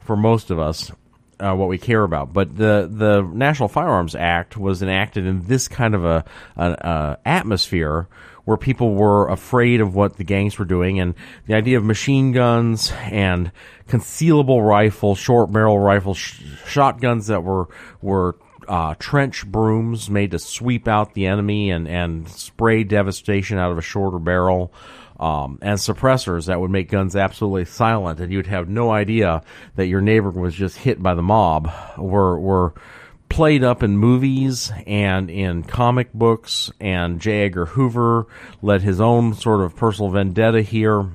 for 0.00 0.16
most 0.16 0.50
of 0.50 0.58
us 0.58 0.90
uh, 1.40 1.54
what 1.54 1.68
we 1.68 1.78
care 1.78 2.02
about. 2.02 2.32
But 2.32 2.56
the 2.56 2.88
the 2.90 3.22
National 3.22 3.68
Firearms 3.68 4.14
Act 4.14 4.56
was 4.56 4.82
enacted 4.82 5.26
in 5.26 5.46
this 5.46 5.68
kind 5.68 5.94
of 5.94 6.04
a, 6.04 6.24
a, 6.56 6.66
a, 6.70 7.18
atmosphere 7.24 8.08
where 8.44 8.56
people 8.56 8.94
were 8.94 9.28
afraid 9.28 9.80
of 9.80 9.94
what 9.94 10.16
the 10.16 10.24
gangs 10.24 10.58
were 10.58 10.64
doing, 10.64 11.00
and 11.00 11.14
the 11.46 11.54
idea 11.54 11.78
of 11.78 11.84
machine 11.84 12.32
guns 12.32 12.92
and 13.02 13.52
concealable 13.88 14.66
rifles, 14.66 15.18
short 15.18 15.52
barrel 15.52 15.78
rifles, 15.78 16.18
sh- 16.18 16.42
shotguns 16.66 17.28
that 17.28 17.42
were 17.42 17.68
were 18.00 18.36
uh, 18.68 18.94
trench 18.98 19.46
brooms 19.46 20.08
made 20.08 20.30
to 20.30 20.38
sweep 20.38 20.86
out 20.86 21.14
the 21.14 21.26
enemy 21.26 21.70
and 21.70 21.88
and 21.88 22.28
spray 22.28 22.84
devastation 22.84 23.58
out 23.58 23.72
of 23.72 23.78
a 23.78 23.82
shorter 23.82 24.18
barrel 24.18 24.72
um, 25.20 25.58
and 25.60 25.78
suppressors 25.78 26.46
that 26.46 26.58
would 26.58 26.70
make 26.70 26.88
guns 26.90 27.14
absolutely 27.14 27.66
silent, 27.66 28.20
and 28.20 28.32
you'd 28.32 28.46
have 28.46 28.68
no 28.68 28.90
idea 28.90 29.42
that 29.76 29.86
your 29.86 30.00
neighbor 30.00 30.30
was 30.30 30.54
just 30.54 30.78
hit 30.78 31.00
by 31.02 31.14
the 31.14 31.22
mob. 31.22 31.70
Were 31.98 32.40
were 32.40 32.74
played 33.28 33.62
up 33.62 33.82
in 33.82 33.96
movies 33.96 34.72
and 34.86 35.30
in 35.30 35.62
comic 35.62 36.12
books, 36.14 36.72
and 36.80 37.20
J. 37.20 37.44
Edgar 37.44 37.66
Hoover 37.66 38.26
led 38.62 38.80
his 38.80 39.00
own 39.00 39.34
sort 39.34 39.60
of 39.60 39.76
personal 39.76 40.10
vendetta 40.10 40.62
here 40.62 41.06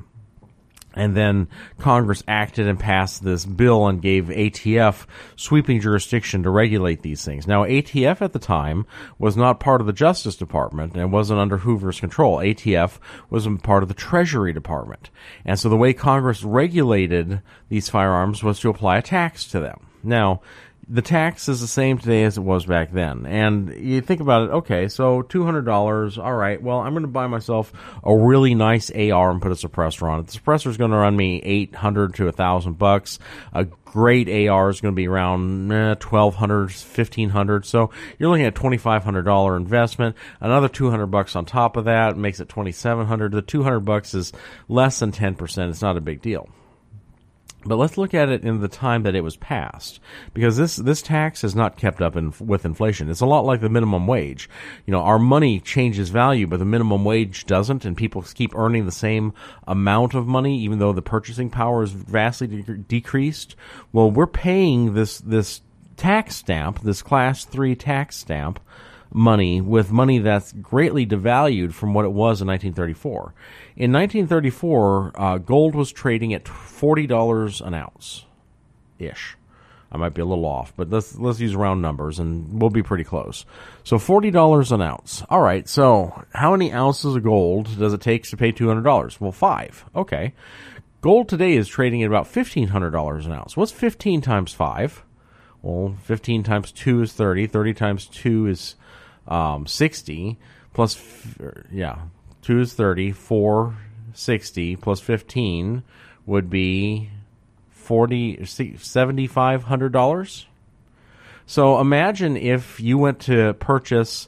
and 0.95 1.15
then 1.15 1.47
Congress 1.77 2.23
acted 2.27 2.67
and 2.67 2.79
passed 2.79 3.23
this 3.23 3.45
bill 3.45 3.87
and 3.87 4.01
gave 4.01 4.25
ATF 4.25 5.05
sweeping 5.35 5.81
jurisdiction 5.81 6.43
to 6.43 6.49
regulate 6.49 7.01
these 7.01 7.23
things. 7.23 7.47
Now, 7.47 7.63
ATF 7.63 8.21
at 8.21 8.33
the 8.33 8.39
time 8.39 8.85
was 9.19 9.35
not 9.37 9.59
part 9.59 9.81
of 9.81 9.87
the 9.87 9.93
Justice 9.93 10.35
Department 10.35 10.95
and 10.95 11.11
wasn't 11.11 11.39
under 11.39 11.57
Hoover's 11.57 11.99
control. 11.99 12.37
ATF 12.37 12.97
was 13.29 13.47
part 13.61 13.83
of 13.83 13.89
the 13.89 13.95
Treasury 13.95 14.53
Department. 14.53 15.09
And 15.43 15.59
so 15.59 15.69
the 15.69 15.77
way 15.77 15.93
Congress 15.93 16.43
regulated 16.43 17.41
these 17.69 17.89
firearms 17.89 18.43
was 18.43 18.59
to 18.61 18.69
apply 18.69 18.97
a 18.97 19.01
tax 19.01 19.45
to 19.49 19.59
them. 19.59 19.87
Now, 20.03 20.41
the 20.87 21.01
tax 21.01 21.49
is 21.49 21.61
the 21.61 21.67
same 21.67 21.97
today 21.97 22.23
as 22.23 22.37
it 22.37 22.41
was 22.41 22.65
back 22.65 22.91
then. 22.91 23.25
And 23.25 23.73
you 23.75 24.01
think 24.01 24.21
about 24.21 24.49
it, 24.49 24.51
okay, 24.51 24.87
so 24.87 25.23
$200, 25.23 26.23
all 26.23 26.33
right, 26.33 26.61
well, 26.61 26.79
I'm 26.79 26.93
going 26.93 27.03
to 27.03 27.07
buy 27.07 27.27
myself 27.27 27.73
a 28.03 28.15
really 28.15 28.53
nice 28.53 28.91
AR 28.91 29.31
and 29.31 29.41
put 29.41 29.51
a 29.51 29.55
suppressor 29.55 30.09
on 30.09 30.19
it. 30.19 30.27
The 30.27 30.39
suppressor 30.39 30.67
is 30.67 30.77
going 30.77 30.91
to 30.91 30.97
run 30.97 31.15
me 31.15 31.41
800 31.43 32.15
to 32.15 32.25
1000 32.25 32.77
bucks. 32.77 33.17
A 33.53 33.65
great 33.85 34.29
AR 34.47 34.69
is 34.69 34.81
going 34.81 34.93
to 34.93 34.95
be 34.95 35.07
around 35.07 35.71
eh, 35.71 35.95
1200 35.95 36.63
1500 36.65 37.65
So 37.65 37.89
you're 38.19 38.29
looking 38.29 38.45
at 38.45 38.53
$2500 38.53 39.57
investment. 39.57 40.15
Another 40.39 40.67
200 40.67 41.07
bucks 41.07 41.35
on 41.35 41.45
top 41.45 41.77
of 41.77 41.85
that 41.85 42.17
makes 42.17 42.39
it 42.39 42.49
2700 42.49 43.31
The 43.31 43.41
200 43.41 43.79
bucks 43.79 44.13
is 44.13 44.33
less 44.67 44.99
than 44.99 45.11
10%. 45.11 45.69
It's 45.69 45.81
not 45.81 45.97
a 45.97 46.01
big 46.01 46.21
deal. 46.21 46.49
But 47.67 47.77
let's 47.77 47.97
look 47.97 48.13
at 48.13 48.29
it 48.29 48.43
in 48.43 48.61
the 48.61 48.67
time 48.67 49.03
that 49.03 49.15
it 49.15 49.23
was 49.23 49.35
passed, 49.35 49.99
because 50.33 50.55
this 50.55 50.75
this 50.75 51.01
tax 51.01 51.41
has 51.41 51.55
not 51.55 51.77
kept 51.77 51.99
up 51.99 52.15
in, 52.15 52.31
with 52.39 52.63
inflation. 52.63 53.09
It's 53.09 53.21
a 53.21 53.25
lot 53.25 53.43
like 53.43 53.61
the 53.61 53.69
minimum 53.69 54.05
wage. 54.05 54.47
You 54.85 54.91
know, 54.91 55.01
our 55.01 55.17
money 55.17 55.59
changes 55.59 56.09
value, 56.09 56.45
but 56.45 56.59
the 56.59 56.65
minimum 56.65 57.03
wage 57.03 57.45
doesn't, 57.45 57.83
and 57.83 57.97
people 57.97 58.21
keep 58.21 58.55
earning 58.55 58.85
the 58.85 58.91
same 58.91 59.33
amount 59.67 60.13
of 60.13 60.27
money, 60.27 60.59
even 60.59 60.77
though 60.77 60.93
the 60.93 61.01
purchasing 61.01 61.49
power 61.49 61.81
is 61.81 61.91
vastly 61.91 62.47
de- 62.47 62.77
decreased. 62.77 63.55
Well, 63.91 64.11
we're 64.11 64.27
paying 64.27 64.93
this 64.93 65.17
this 65.19 65.61
tax 65.97 66.35
stamp, 66.35 66.81
this 66.81 67.01
class 67.01 67.45
three 67.45 67.75
tax 67.75 68.15
stamp, 68.15 68.59
money 69.15 69.61
with 69.61 69.91
money 69.91 70.19
that's 70.19 70.51
greatly 70.51 71.07
devalued 71.07 71.73
from 71.73 71.93
what 71.93 72.05
it 72.05 72.09
was 72.11 72.41
in 72.41 72.47
1934. 72.47 73.33
In 73.77 73.91
1934, 73.93 75.11
uh, 75.15 75.37
gold 75.37 75.73
was 75.73 75.91
trading 75.91 76.33
at 76.33 76.43
$40 76.43 77.65
an 77.65 77.73
ounce 77.73 78.25
ish. 78.99 79.37
I 79.91 79.97
might 79.97 80.13
be 80.13 80.21
a 80.21 80.25
little 80.25 80.45
off, 80.45 80.73
but 80.75 80.89
let's 80.89 81.15
let's 81.17 81.39
use 81.39 81.55
round 81.55 81.81
numbers 81.81 82.19
and 82.19 82.59
we'll 82.59 82.69
be 82.69 82.83
pretty 82.83 83.05
close. 83.05 83.45
So 83.85 83.97
forty 83.97 84.29
dollars 84.29 84.73
an 84.73 84.81
ounce. 84.81 85.23
All 85.29 85.41
right. 85.41 85.69
So 85.69 86.25
how 86.33 86.51
many 86.51 86.73
ounces 86.73 87.15
of 87.15 87.23
gold 87.23 87.77
does 87.77 87.93
it 87.93 88.01
take 88.01 88.23
to 88.23 88.35
pay 88.35 88.51
two 88.51 88.67
hundred 88.67 88.81
dollars? 88.81 89.21
Well, 89.21 89.31
five. 89.31 89.85
Okay. 89.95 90.33
Gold 90.99 91.29
today 91.29 91.55
is 91.55 91.69
trading 91.69 92.03
at 92.03 92.07
about 92.07 92.27
fifteen 92.27 92.69
hundred 92.69 92.91
dollars 92.91 93.25
an 93.25 93.31
ounce. 93.31 93.55
What's 93.55 93.71
fifteen 93.71 94.19
times 94.19 94.53
five? 94.53 95.03
Well, 95.61 95.95
fifteen 96.03 96.43
times 96.43 96.73
two 96.73 97.01
is 97.01 97.13
thirty. 97.13 97.47
Thirty 97.47 97.73
times 97.73 98.07
two 98.07 98.47
is 98.47 98.75
um, 99.27 99.67
60 99.67 100.37
plus, 100.73 100.97
yeah, 101.71 101.99
2 102.43 102.59
is 102.59 102.73
30, 102.73 103.11
4, 103.11 103.77
60 104.13 104.75
plus 104.75 104.99
15 104.99 105.83
would 106.25 106.49
be 106.49 107.09
40, 107.69 108.37
$7,500. 108.37 110.45
So 111.47 111.79
imagine 111.79 112.37
if 112.37 112.79
you 112.79 112.97
went 112.97 113.19
to 113.21 113.53
purchase 113.53 114.27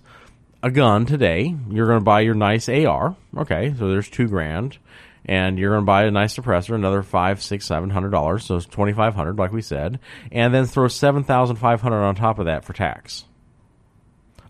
a 0.61 0.71
gun 0.71 1.05
today, 1.05 1.55
you're 1.69 1.87
going 1.87 1.99
to 1.99 2.03
buy 2.03 2.21
your 2.21 2.35
nice 2.35 2.69
AR. 2.69 3.15
Okay, 3.35 3.73
so 3.77 3.87
there's 3.87 4.09
two 4.09 4.27
grand. 4.27 4.77
And 5.25 5.59
you're 5.59 5.71
going 5.71 5.81
to 5.81 5.85
buy 5.85 6.05
a 6.05 6.11
nice 6.11 6.37
suppressor, 6.37 6.73
another 6.73 7.03
five, 7.03 7.43
six, 7.43 7.65
seven 7.65 7.89
hundred 7.89 8.11
dollars, 8.11 8.45
so 8.45 8.55
it's 8.55 8.65
twenty 8.65 8.93
five 8.93 9.13
hundred, 9.13 9.37
like 9.37 9.51
we 9.51 9.61
said, 9.61 9.99
and 10.31 10.53
then 10.53 10.65
throw 10.65 10.87
seven 10.87 11.25
thousand 11.25 11.57
five 11.57 11.81
hundred 11.81 12.01
on 12.01 12.15
top 12.15 12.39
of 12.39 12.45
that 12.45 12.63
for 12.63 12.71
tax. 12.71 13.25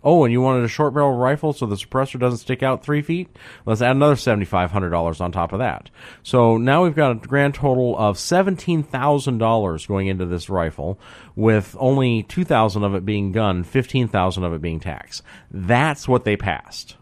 Oh, 0.02 0.24
and 0.24 0.32
you 0.32 0.40
wanted 0.40 0.64
a 0.64 0.68
short 0.68 0.94
barrel 0.94 1.16
rifle 1.16 1.52
so 1.52 1.66
the 1.66 1.76
suppressor 1.76 2.18
doesn't 2.18 2.38
stick 2.38 2.62
out 2.62 2.82
three 2.82 3.02
feet? 3.02 3.28
Let's 3.66 3.82
add 3.82 3.96
another 3.96 4.14
$7,500 4.14 5.20
on 5.20 5.32
top 5.32 5.52
of 5.52 5.58
that. 5.58 5.90
So 6.22 6.56
now 6.56 6.84
we've 6.84 6.94
got 6.94 7.12
a 7.12 7.26
grand 7.26 7.54
total 7.54 7.96
of 7.98 8.16
$17,000 8.16 9.88
going 9.88 10.06
into 10.06 10.26
this 10.26 10.48
rifle, 10.48 10.98
with 11.36 11.76
only 11.78 12.22
2000 12.24 12.84
of 12.84 12.94
it 12.94 13.04
being 13.04 13.32
gun, 13.32 13.64
15000 13.64 14.44
of 14.44 14.52
it 14.52 14.62
being 14.62 14.80
tax. 14.80 15.22
That's 15.50 16.08
what 16.08 16.24
they 16.24 16.36
passed. 16.36 16.96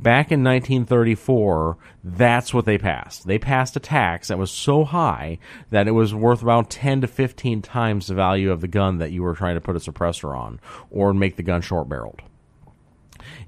Back 0.00 0.30
in 0.30 0.44
1934, 0.44 1.76
that's 2.04 2.54
what 2.54 2.64
they 2.64 2.78
passed. 2.78 3.26
They 3.26 3.38
passed 3.38 3.74
a 3.76 3.80
tax 3.80 4.28
that 4.28 4.38
was 4.38 4.52
so 4.52 4.84
high 4.84 5.38
that 5.70 5.88
it 5.88 5.92
was 5.92 6.14
worth 6.14 6.40
about 6.40 6.70
10 6.70 7.00
to 7.00 7.08
15 7.08 7.62
times 7.62 8.06
the 8.06 8.14
value 8.14 8.52
of 8.52 8.60
the 8.60 8.68
gun 8.68 8.98
that 8.98 9.10
you 9.10 9.24
were 9.24 9.34
trying 9.34 9.56
to 9.56 9.60
put 9.60 9.74
a 9.74 9.80
suppressor 9.80 10.36
on 10.36 10.60
or 10.90 11.12
make 11.12 11.34
the 11.34 11.42
gun 11.42 11.62
short 11.62 11.88
barreled. 11.88 12.22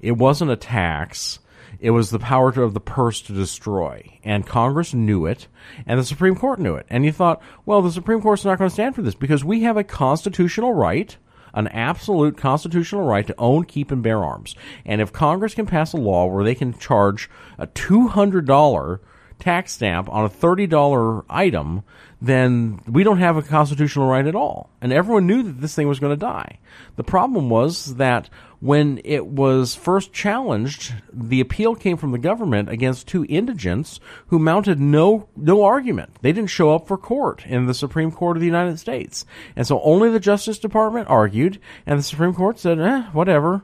It 0.01 0.13
wasn't 0.13 0.51
a 0.51 0.57
tax. 0.57 1.39
It 1.79 1.91
was 1.91 2.09
the 2.09 2.19
power 2.19 2.49
of 2.49 2.73
the 2.73 2.81
purse 2.81 3.21
to 3.21 3.33
destroy. 3.33 4.19
And 4.23 4.45
Congress 4.45 4.93
knew 4.93 5.25
it, 5.25 5.47
and 5.85 5.97
the 5.97 6.03
Supreme 6.03 6.35
Court 6.35 6.59
knew 6.59 6.75
it. 6.75 6.85
And 6.89 7.05
you 7.05 7.13
thought, 7.13 7.41
well, 7.65 7.81
the 7.81 7.93
Supreme 7.93 8.21
Court's 8.21 8.43
not 8.43 8.57
going 8.57 8.69
to 8.69 8.73
stand 8.73 8.93
for 8.93 9.01
this 9.01 9.15
because 9.15 9.45
we 9.45 9.61
have 9.61 9.77
a 9.77 9.85
constitutional 9.85 10.73
right 10.73 11.15
an 11.53 11.67
absolute 11.67 12.37
constitutional 12.37 13.03
right 13.03 13.27
to 13.27 13.35
own, 13.37 13.65
keep, 13.65 13.91
and 13.91 14.03
bear 14.03 14.23
arms. 14.23 14.55
And 14.85 15.01
if 15.01 15.13
Congress 15.13 15.53
can 15.53 15.65
pass 15.65 15.93
a 15.93 15.97
law 15.97 16.25
where 16.25 16.43
they 16.43 16.55
can 16.55 16.77
charge 16.77 17.29
a 17.57 17.67
$200 17.67 18.99
tax 19.39 19.73
stamp 19.73 20.09
on 20.09 20.25
a 20.25 20.29
$30 20.29 21.25
item, 21.29 21.83
then 22.21 22.79
we 22.87 23.03
don't 23.03 23.17
have 23.17 23.35
a 23.35 23.41
constitutional 23.41 24.07
right 24.07 24.27
at 24.27 24.35
all. 24.35 24.69
And 24.79 24.93
everyone 24.93 25.27
knew 25.27 25.43
that 25.43 25.59
this 25.59 25.75
thing 25.75 25.87
was 25.87 25.99
going 25.99 26.13
to 26.13 26.25
die. 26.25 26.59
The 26.95 27.03
problem 27.03 27.49
was 27.49 27.95
that 27.95 28.29
when 28.61 29.01
it 29.03 29.25
was 29.25 29.73
first 29.73 30.13
challenged, 30.13 30.93
the 31.11 31.41
appeal 31.41 31.75
came 31.75 31.97
from 31.97 32.11
the 32.11 32.19
government 32.19 32.69
against 32.69 33.07
two 33.07 33.25
indigents 33.27 33.99
who 34.27 34.37
mounted 34.37 34.79
no 34.79 35.27
no 35.35 35.63
argument. 35.63 36.11
They 36.21 36.31
didn't 36.31 36.51
show 36.51 36.73
up 36.73 36.87
for 36.87 36.95
court 36.95 37.43
in 37.47 37.65
the 37.65 37.73
Supreme 37.73 38.11
Court 38.11 38.37
of 38.37 38.41
the 38.41 38.47
United 38.47 38.77
States. 38.77 39.25
And 39.55 39.65
so 39.65 39.81
only 39.81 40.09
the 40.09 40.19
Justice 40.19 40.59
Department 40.59 41.09
argued 41.09 41.59
and 41.87 41.97
the 41.97 42.03
Supreme 42.03 42.35
Court 42.35 42.59
said, 42.59 42.79
"Eh, 42.79 43.01
whatever. 43.13 43.63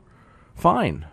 Fine." 0.56 1.06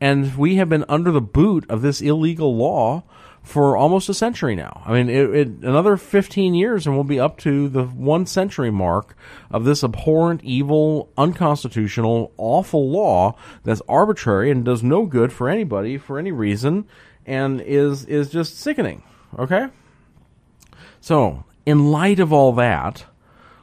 And 0.00 0.36
we 0.36 0.54
have 0.56 0.68
been 0.68 0.84
under 0.88 1.10
the 1.10 1.20
boot 1.20 1.68
of 1.68 1.82
this 1.82 2.00
illegal 2.00 2.56
law 2.56 3.02
for 3.44 3.76
almost 3.76 4.08
a 4.08 4.14
century 4.14 4.56
now. 4.56 4.82
I 4.86 4.94
mean, 4.94 5.10
it, 5.10 5.34
it, 5.34 5.48
another 5.62 5.98
15 5.98 6.54
years 6.54 6.86
and 6.86 6.96
we'll 6.96 7.04
be 7.04 7.20
up 7.20 7.38
to 7.40 7.68
the 7.68 7.84
one 7.84 8.24
century 8.24 8.70
mark 8.70 9.14
of 9.50 9.64
this 9.64 9.84
abhorrent, 9.84 10.42
evil, 10.42 11.10
unconstitutional, 11.18 12.32
awful 12.38 12.90
law 12.90 13.36
that's 13.62 13.82
arbitrary 13.86 14.50
and 14.50 14.64
does 14.64 14.82
no 14.82 15.04
good 15.04 15.30
for 15.30 15.50
anybody 15.50 15.98
for 15.98 16.18
any 16.18 16.32
reason 16.32 16.86
and 17.26 17.60
is, 17.60 18.06
is 18.06 18.30
just 18.30 18.58
sickening. 18.58 19.02
Okay? 19.38 19.68
So, 21.00 21.44
in 21.66 21.90
light 21.90 22.20
of 22.20 22.32
all 22.32 22.54
that, 22.54 23.04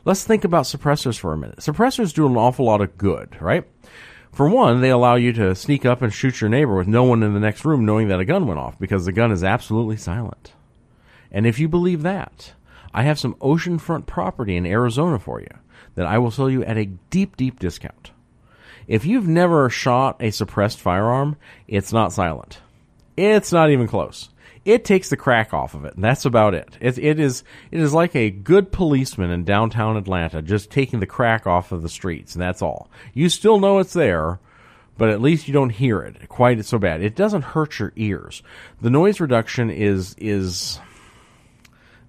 let's 0.06 0.24
think 0.24 0.44
about 0.44 0.66
suppressors 0.66 1.18
for 1.18 1.34
a 1.34 1.38
minute. 1.38 1.58
Suppressors 1.58 2.14
do 2.14 2.28
an 2.28 2.38
awful 2.38 2.66
lot 2.66 2.82
of 2.82 3.00
good, 3.00 3.36
right? 3.42 3.68
For 4.32 4.48
one, 4.48 4.80
they 4.80 4.90
allow 4.90 5.16
you 5.16 5.34
to 5.34 5.56
sneak 5.56 5.86
up 5.86 6.02
and 6.02 6.14
shoot 6.14 6.40
your 6.40 6.50
neighbor 6.50 6.76
with 6.76 6.88
no 6.88 7.04
one 7.04 7.22
in 7.22 7.34
the 7.34 7.40
next 7.40 7.66
room 7.66 7.86
knowing 7.86 8.08
that 8.08 8.20
a 8.20 8.26
gun 8.26 8.48
went 8.48 8.60
off 8.60 8.80
because 8.80 9.06
the 9.06 9.12
gun 9.12 9.32
is 9.32 9.44
absolutely 9.44 9.98
silent. 9.98 10.54
And 11.32 11.46
if 11.46 11.60
you 11.60 11.68
believe 11.68 12.02
that, 12.04 12.54
I 12.94 13.04
have 13.04 13.20
some 13.20 13.36
oceanfront 13.36 14.06
property 14.06 14.56
in 14.56 14.66
Arizona 14.66 15.20
for 15.20 15.42
you 15.42 15.50
that 15.96 16.06
I 16.06 16.18
will 16.18 16.32
sell 16.32 16.50
you 16.50 16.64
at 16.64 16.78
a 16.78 16.86
deep, 17.10 17.36
deep 17.36 17.60
discount. 17.60 18.12
If 18.88 19.06
you've 19.06 19.28
never 19.28 19.70
shot 19.70 20.18
a 20.20 20.32
suppressed 20.32 20.80
firearm, 20.80 21.38
it's 21.68 21.94
not 21.94 22.14
silent. 22.14 22.60
It's 23.18 23.52
not 23.52 23.70
even 23.70 23.88
close. 23.88 24.30
It 24.64 24.86
takes 24.86 25.10
the 25.10 25.18
crack 25.18 25.54
off 25.54 25.74
of 25.74 25.86
it, 25.86 25.96
and 25.96 26.04
that's 26.04 26.26
about 26.26 26.54
it. 26.54 26.78
It, 26.80 26.98
it 27.00 27.20
is 27.20 27.44
it 27.72 27.80
is 27.80 27.94
like 27.94 28.16
a 28.16 28.30
good 28.30 28.72
policeman 28.72 29.32
in 29.32 29.44
downtown 29.44 29.98
Atlanta 29.98 30.42
just 30.42 30.70
taking 30.70 31.00
the 31.00 31.08
crack 31.08 31.48
off 31.48 31.72
of 31.72 31.82
the 31.82 31.90
streets, 31.90 32.36
and 32.36 32.42
that's 32.42 32.62
all. 32.62 32.90
You 33.14 33.30
still 33.30 33.60
know 33.60 33.80
it's 33.80 33.94
there, 33.94 34.40
but 34.98 35.10
at 35.10 35.22
least 35.22 35.48
you 35.48 35.54
don't 35.54 35.72
hear 35.72 36.02
it 36.02 36.30
quite 36.30 36.64
so 36.64 36.78
bad. 36.78 37.02
It 37.02 37.16
doesn't 37.16 37.42
hurt 37.42 37.80
your 37.80 37.92
ears. 37.96 38.44
The 38.82 38.92
noise 38.92 39.20
reduction 39.20 39.72
is 39.72 40.16
is 40.20 40.80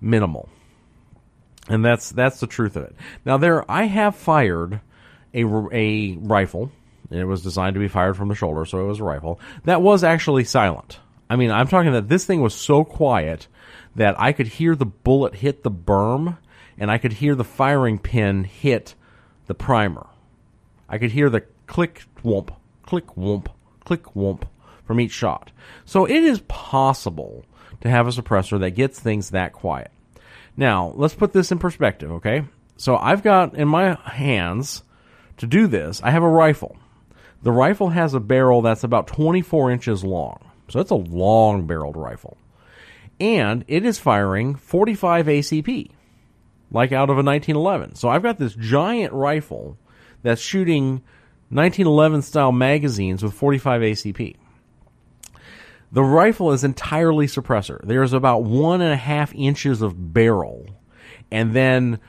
minimal. 0.00 0.48
And 1.68 1.82
that's 1.82 2.10
that's 2.10 2.40
the 2.40 2.46
truth 2.46 2.76
of 2.76 2.84
it. 2.84 2.96
Now 3.24 3.38
there 3.38 3.70
I 3.70 3.84
have 3.84 4.14
fired 4.14 4.80
a 5.32 5.44
a 5.72 6.16
rifle. 6.18 6.70
It 7.10 7.24
was 7.24 7.42
designed 7.42 7.74
to 7.74 7.80
be 7.80 7.88
fired 7.88 8.16
from 8.16 8.28
the 8.28 8.34
shoulder, 8.34 8.64
so 8.66 8.80
it 8.80 8.86
was 8.86 9.00
a 9.00 9.04
rifle. 9.04 9.40
That 9.64 9.80
was 9.80 10.04
actually 10.04 10.44
silent. 10.44 10.98
I 11.28 11.36
mean, 11.36 11.50
I'm 11.50 11.68
talking 11.68 11.92
that 11.92 12.08
this 12.08 12.24
thing 12.24 12.40
was 12.40 12.54
so 12.54 12.84
quiet 12.84 13.48
that 13.94 14.18
I 14.20 14.32
could 14.32 14.46
hear 14.46 14.74
the 14.74 14.86
bullet 14.86 15.36
hit 15.36 15.62
the 15.62 15.70
berm 15.70 16.38
and 16.78 16.90
I 16.90 16.98
could 16.98 17.14
hear 17.14 17.34
the 17.34 17.44
firing 17.44 17.98
pin 17.98 18.44
hit 18.44 18.94
the 19.46 19.54
primer. 19.54 20.06
I 20.88 20.98
could 20.98 21.12
hear 21.12 21.30
the 21.30 21.44
click 21.66 22.04
whoomp, 22.22 22.54
click 22.84 23.06
whoomp, 23.08 23.46
click 23.84 24.02
whoomp 24.02 24.42
from 24.84 25.00
each 25.00 25.12
shot. 25.12 25.50
So 25.84 26.04
it 26.04 26.22
is 26.22 26.40
possible 26.48 27.44
to 27.80 27.88
have 27.88 28.06
a 28.06 28.10
suppressor 28.10 28.60
that 28.60 28.72
gets 28.72 28.98
things 28.98 29.30
that 29.30 29.52
quiet. 29.52 29.90
Now, 30.56 30.92
let's 30.96 31.14
put 31.14 31.32
this 31.32 31.50
in 31.50 31.58
perspective, 31.58 32.10
okay? 32.12 32.44
So 32.76 32.96
I've 32.96 33.22
got 33.22 33.54
in 33.54 33.68
my 33.68 33.94
hands 34.04 34.82
to 35.38 35.46
do 35.46 35.66
this, 35.66 36.02
I 36.02 36.10
have 36.10 36.22
a 36.22 36.28
rifle. 36.28 36.76
The 37.42 37.52
rifle 37.52 37.88
has 37.88 38.14
a 38.14 38.20
barrel 38.20 38.62
that's 38.62 38.84
about 38.84 39.06
24 39.08 39.72
inches 39.72 40.04
long. 40.04 40.51
So 40.72 40.78
that's 40.78 40.90
a 40.90 40.94
long 40.94 41.66
barreled 41.66 41.96
rifle. 41.96 42.38
And 43.20 43.64
it 43.68 43.84
is 43.84 43.98
firing 43.98 44.54
45 44.54 45.26
ACP, 45.26 45.90
like 46.70 46.92
out 46.92 47.10
of 47.10 47.18
a 47.18 47.22
1911. 47.22 47.96
So 47.96 48.08
I've 48.08 48.22
got 48.22 48.38
this 48.38 48.54
giant 48.54 49.12
rifle 49.12 49.76
that's 50.22 50.40
shooting 50.40 51.02
1911 51.50 52.22
style 52.22 52.52
magazines 52.52 53.22
with 53.22 53.34
45 53.34 53.82
ACP. 53.82 54.36
The 55.92 56.02
rifle 56.02 56.52
is 56.52 56.64
entirely 56.64 57.26
suppressor. 57.26 57.78
There's 57.86 58.14
about 58.14 58.44
one 58.44 58.80
and 58.80 58.94
a 58.94 58.96
half 58.96 59.34
inches 59.34 59.82
of 59.82 60.14
barrel 60.14 60.66
and 61.30 61.52
then 61.52 62.00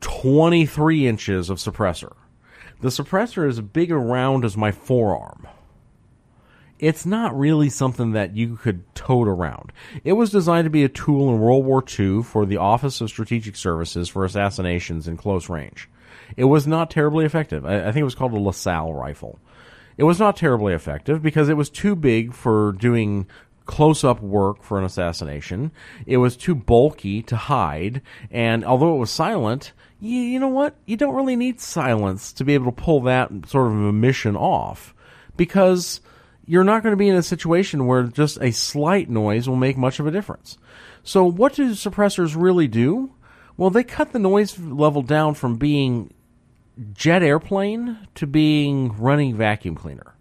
23 0.00 1.08
inches 1.08 1.50
of 1.50 1.58
suppressor. 1.58 2.12
The 2.80 2.88
suppressor 2.88 3.48
is 3.48 3.58
as 3.58 3.64
big 3.64 3.90
around 3.90 4.44
as 4.44 4.56
my 4.56 4.70
forearm. 4.70 5.48
It's 6.82 7.06
not 7.06 7.38
really 7.38 7.70
something 7.70 8.10
that 8.10 8.36
you 8.36 8.56
could 8.56 8.92
tote 8.96 9.28
around. 9.28 9.72
It 10.02 10.14
was 10.14 10.32
designed 10.32 10.64
to 10.64 10.70
be 10.70 10.82
a 10.82 10.88
tool 10.88 11.32
in 11.32 11.38
World 11.38 11.64
War 11.64 11.80
II 11.80 12.24
for 12.24 12.44
the 12.44 12.56
Office 12.56 13.00
of 13.00 13.08
Strategic 13.08 13.54
Services 13.54 14.08
for 14.08 14.24
assassinations 14.24 15.06
in 15.06 15.16
close 15.16 15.48
range. 15.48 15.88
It 16.36 16.46
was 16.46 16.66
not 16.66 16.90
terribly 16.90 17.24
effective. 17.24 17.64
I, 17.64 17.82
I 17.82 17.92
think 17.92 17.98
it 17.98 18.04
was 18.04 18.16
called 18.16 18.32
a 18.32 18.40
LaSalle 18.40 18.92
rifle. 18.94 19.38
It 19.96 20.02
was 20.02 20.18
not 20.18 20.36
terribly 20.36 20.74
effective 20.74 21.22
because 21.22 21.48
it 21.48 21.56
was 21.56 21.70
too 21.70 21.94
big 21.94 22.34
for 22.34 22.72
doing 22.72 23.28
close 23.64 24.02
up 24.02 24.20
work 24.20 24.64
for 24.64 24.76
an 24.76 24.84
assassination. 24.84 25.70
It 26.04 26.16
was 26.16 26.36
too 26.36 26.56
bulky 26.56 27.22
to 27.22 27.36
hide, 27.36 28.02
and 28.28 28.64
although 28.64 28.96
it 28.96 28.98
was 28.98 29.12
silent, 29.12 29.72
you, 30.00 30.18
you, 30.18 30.40
know 30.40 30.48
what? 30.48 30.74
You 30.86 30.96
don't 30.96 31.14
really 31.14 31.36
need 31.36 31.60
silence 31.60 32.32
to 32.32 32.44
be 32.44 32.54
able 32.54 32.72
to 32.72 32.82
pull 32.82 33.02
that 33.02 33.30
sort 33.46 33.68
of 33.68 33.72
a 33.74 33.92
mission 33.92 34.34
off 34.34 34.96
because 35.36 36.00
you're 36.46 36.64
not 36.64 36.82
going 36.82 36.92
to 36.92 36.96
be 36.96 37.08
in 37.08 37.16
a 37.16 37.22
situation 37.22 37.86
where 37.86 38.04
just 38.04 38.38
a 38.40 38.50
slight 38.50 39.08
noise 39.08 39.48
will 39.48 39.56
make 39.56 39.76
much 39.76 40.00
of 40.00 40.06
a 40.06 40.10
difference. 40.10 40.58
So, 41.02 41.24
what 41.24 41.54
do 41.54 41.70
suppressors 41.72 42.34
really 42.36 42.68
do? 42.68 43.12
Well, 43.56 43.70
they 43.70 43.84
cut 43.84 44.12
the 44.12 44.18
noise 44.18 44.58
level 44.58 45.02
down 45.02 45.34
from 45.34 45.56
being 45.56 46.12
jet 46.94 47.22
airplane 47.22 47.98
to 48.14 48.26
being 48.26 48.96
running 48.96 49.36
vacuum 49.36 49.74
cleaner. 49.74 50.14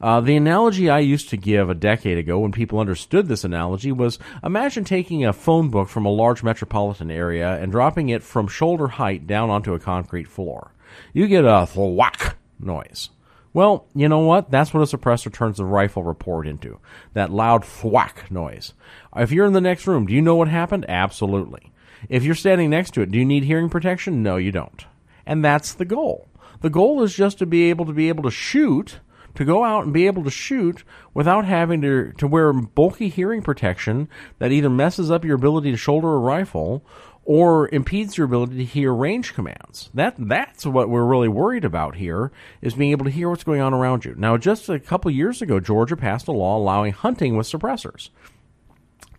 Uh, 0.00 0.20
the 0.20 0.36
analogy 0.36 0.88
I 0.88 1.00
used 1.00 1.28
to 1.30 1.36
give 1.36 1.68
a 1.68 1.74
decade 1.74 2.18
ago 2.18 2.38
when 2.38 2.52
people 2.52 2.78
understood 2.78 3.26
this 3.26 3.42
analogy 3.42 3.90
was 3.90 4.18
imagine 4.44 4.84
taking 4.84 5.24
a 5.24 5.32
phone 5.32 5.70
book 5.70 5.88
from 5.88 6.06
a 6.06 6.10
large 6.10 6.44
metropolitan 6.44 7.10
area 7.10 7.60
and 7.60 7.72
dropping 7.72 8.08
it 8.08 8.22
from 8.22 8.46
shoulder 8.46 8.86
height 8.86 9.26
down 9.26 9.50
onto 9.50 9.74
a 9.74 9.80
concrete 9.80 10.28
floor. 10.28 10.72
You 11.12 11.26
get 11.26 11.44
a 11.44 11.66
thwack 11.66 12.36
noise. 12.60 13.10
Well, 13.52 13.86
you 13.94 14.08
know 14.08 14.20
what? 14.20 14.50
That's 14.50 14.74
what 14.74 14.82
a 14.82 14.96
suppressor 14.96 15.32
turns 15.32 15.56
the 15.56 15.64
rifle 15.64 16.02
report 16.02 16.46
into. 16.46 16.78
That 17.14 17.30
loud 17.30 17.64
thwack 17.64 18.30
noise. 18.30 18.74
If 19.16 19.32
you're 19.32 19.46
in 19.46 19.52
the 19.52 19.60
next 19.60 19.86
room, 19.86 20.06
do 20.06 20.12
you 20.12 20.22
know 20.22 20.36
what 20.36 20.48
happened? 20.48 20.86
Absolutely. 20.88 21.72
If 22.08 22.24
you're 22.24 22.34
standing 22.34 22.70
next 22.70 22.94
to 22.94 23.00
it, 23.00 23.10
do 23.10 23.18
you 23.18 23.24
need 23.24 23.44
hearing 23.44 23.68
protection? 23.68 24.22
No, 24.22 24.36
you 24.36 24.52
don't. 24.52 24.84
And 25.26 25.44
that's 25.44 25.72
the 25.74 25.84
goal. 25.84 26.28
The 26.60 26.70
goal 26.70 27.02
is 27.02 27.14
just 27.14 27.38
to 27.38 27.46
be 27.46 27.70
able 27.70 27.86
to 27.86 27.92
be 27.92 28.08
able 28.08 28.24
to 28.24 28.30
shoot, 28.30 29.00
to 29.34 29.44
go 29.44 29.64
out 29.64 29.84
and 29.84 29.92
be 29.92 30.06
able 30.06 30.24
to 30.24 30.30
shoot 30.30 30.84
without 31.14 31.44
having 31.44 31.80
to, 31.82 32.12
to 32.18 32.26
wear 32.26 32.52
bulky 32.52 33.08
hearing 33.08 33.42
protection 33.42 34.08
that 34.38 34.52
either 34.52 34.70
messes 34.70 35.10
up 35.10 35.24
your 35.24 35.36
ability 35.36 35.70
to 35.70 35.76
shoulder 35.76 36.14
a 36.14 36.18
rifle 36.18 36.84
or 37.28 37.68
impedes 37.74 38.16
your 38.16 38.24
ability 38.24 38.56
to 38.56 38.64
hear 38.64 38.90
range 38.90 39.34
commands. 39.34 39.90
That 39.92 40.14
that's 40.16 40.64
what 40.64 40.88
we're 40.88 41.04
really 41.04 41.28
worried 41.28 41.66
about 41.66 41.96
here 41.96 42.32
is 42.62 42.72
being 42.72 42.90
able 42.90 43.04
to 43.04 43.10
hear 43.10 43.28
what's 43.28 43.44
going 43.44 43.60
on 43.60 43.74
around 43.74 44.06
you. 44.06 44.14
Now, 44.16 44.38
just 44.38 44.70
a 44.70 44.80
couple 44.80 45.10
years 45.10 45.42
ago, 45.42 45.60
Georgia 45.60 45.94
passed 45.94 46.26
a 46.26 46.32
law 46.32 46.56
allowing 46.56 46.94
hunting 46.94 47.36
with 47.36 47.46
suppressors. 47.46 48.08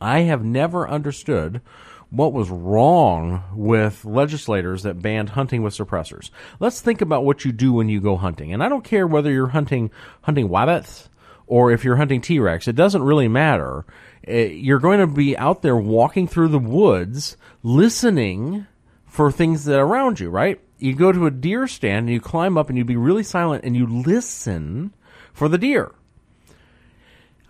I 0.01 0.21
have 0.21 0.43
never 0.43 0.89
understood 0.89 1.61
what 2.09 2.33
was 2.33 2.49
wrong 2.49 3.43
with 3.53 4.03
legislators 4.03 4.81
that 4.81 5.03
banned 5.03 5.29
hunting 5.29 5.61
with 5.61 5.77
suppressors. 5.77 6.31
Let's 6.59 6.81
think 6.81 7.01
about 7.01 7.25
what 7.25 7.45
you 7.45 7.51
do 7.51 7.73
when 7.73 7.89
you 7.89 8.01
go 8.01 8.17
hunting. 8.17 8.51
And 8.51 8.63
I 8.63 8.69
don't 8.69 8.83
care 8.83 9.05
whether 9.05 9.31
you're 9.31 9.49
hunting 9.49 9.91
hunting 10.23 10.49
wabbits 10.49 11.09
or 11.45 11.71
if 11.71 11.85
you're 11.85 11.97
hunting 11.97 12.21
T-Rex. 12.21 12.67
It 12.67 12.75
doesn't 12.75 13.03
really 13.03 13.27
matter. 13.27 13.85
Eh, 14.27 14.45
you're 14.47 14.79
going 14.79 14.99
to 14.99 15.08
be 15.08 15.38
out 15.38 15.62
there 15.62 15.77
walking 15.77 16.27
through 16.27 16.49
the 16.49 16.60
woods 16.60 17.38
listening 17.63 18.67
for 19.05 19.32
things 19.32 19.65
that 19.65 19.79
are 19.79 19.86
around 19.86 20.19
you, 20.19 20.29
right? 20.29 20.60
You 20.77 20.93
go 20.95 21.12
to 21.12 21.25
a 21.25 21.32
deer 21.32 21.67
stand 21.67 22.05
and 22.05 22.13
you 22.13 22.21
climb 22.21 22.58
up 22.58 22.69
and 22.69 22.77
you 22.77 22.86
be 22.86 22.95
really 22.95 23.23
silent 23.23 23.63
and 23.63 23.75
you 23.75 23.86
listen 23.86 24.93
for 25.34 25.49
the 25.49 25.58
deer. 25.58 25.91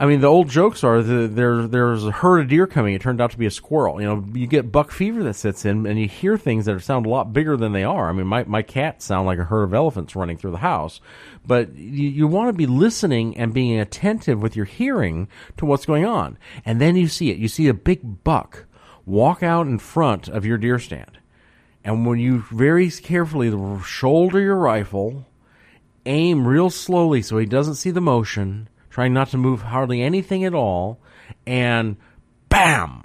I 0.01 0.05
mean, 0.05 0.21
the 0.21 0.27
old 0.27 0.47
jokes 0.47 0.81
are 0.85 1.03
the, 1.03 1.27
there. 1.27 1.67
There's 1.67 2.05
a 2.05 2.11
herd 2.11 2.39
of 2.39 2.47
deer 2.47 2.65
coming. 2.67 2.93
It 2.93 3.01
turned 3.01 3.19
out 3.19 3.31
to 3.31 3.37
be 3.37 3.45
a 3.45 3.51
squirrel. 3.51 3.99
You 3.99 4.07
know, 4.07 4.25
you 4.33 4.47
get 4.47 4.71
buck 4.71 4.91
fever 4.91 5.21
that 5.23 5.33
sits 5.33 5.65
in, 5.65 5.85
and 5.85 5.99
you 5.99 6.07
hear 6.07 6.37
things 6.37 6.65
that 6.65 6.81
sound 6.81 7.05
a 7.05 7.09
lot 7.09 7.33
bigger 7.33 7.57
than 7.57 7.73
they 7.73 7.83
are. 7.83 8.09
I 8.09 8.13
mean, 8.13 8.25
my 8.25 8.45
my 8.45 8.61
cats 8.61 9.03
sound 9.03 9.27
like 9.27 9.39
a 9.39 9.43
herd 9.43 9.63
of 9.63 9.73
elephants 9.73 10.15
running 10.15 10.37
through 10.37 10.51
the 10.51 10.59
house. 10.59 11.01
But 11.45 11.75
you, 11.75 12.07
you 12.07 12.27
want 12.27 12.47
to 12.47 12.53
be 12.53 12.65
listening 12.65 13.35
and 13.35 13.53
being 13.53 13.77
attentive 13.77 14.41
with 14.41 14.55
your 14.55 14.65
hearing 14.65 15.27
to 15.57 15.65
what's 15.65 15.85
going 15.85 16.05
on, 16.05 16.37
and 16.63 16.79
then 16.79 16.95
you 16.95 17.09
see 17.09 17.29
it. 17.29 17.37
You 17.37 17.49
see 17.49 17.67
a 17.67 17.73
big 17.73 18.23
buck 18.23 18.67
walk 19.05 19.43
out 19.43 19.67
in 19.67 19.79
front 19.79 20.29
of 20.29 20.45
your 20.45 20.57
deer 20.57 20.79
stand, 20.79 21.19
and 21.83 22.05
when 22.05 22.19
you 22.19 22.45
very 22.51 22.89
carefully 22.89 23.51
shoulder 23.83 24.39
your 24.39 24.55
rifle, 24.55 25.25
aim 26.05 26.47
real 26.47 26.69
slowly 26.69 27.21
so 27.21 27.37
he 27.37 27.45
doesn't 27.45 27.75
see 27.75 27.91
the 27.91 27.99
motion 27.99 28.69
trying 28.99 29.13
not 29.13 29.29
to 29.29 29.37
move 29.37 29.61
hardly 29.61 30.01
anything 30.01 30.43
at 30.43 30.53
all, 30.53 30.99
and 31.47 31.95
bam! 32.49 33.01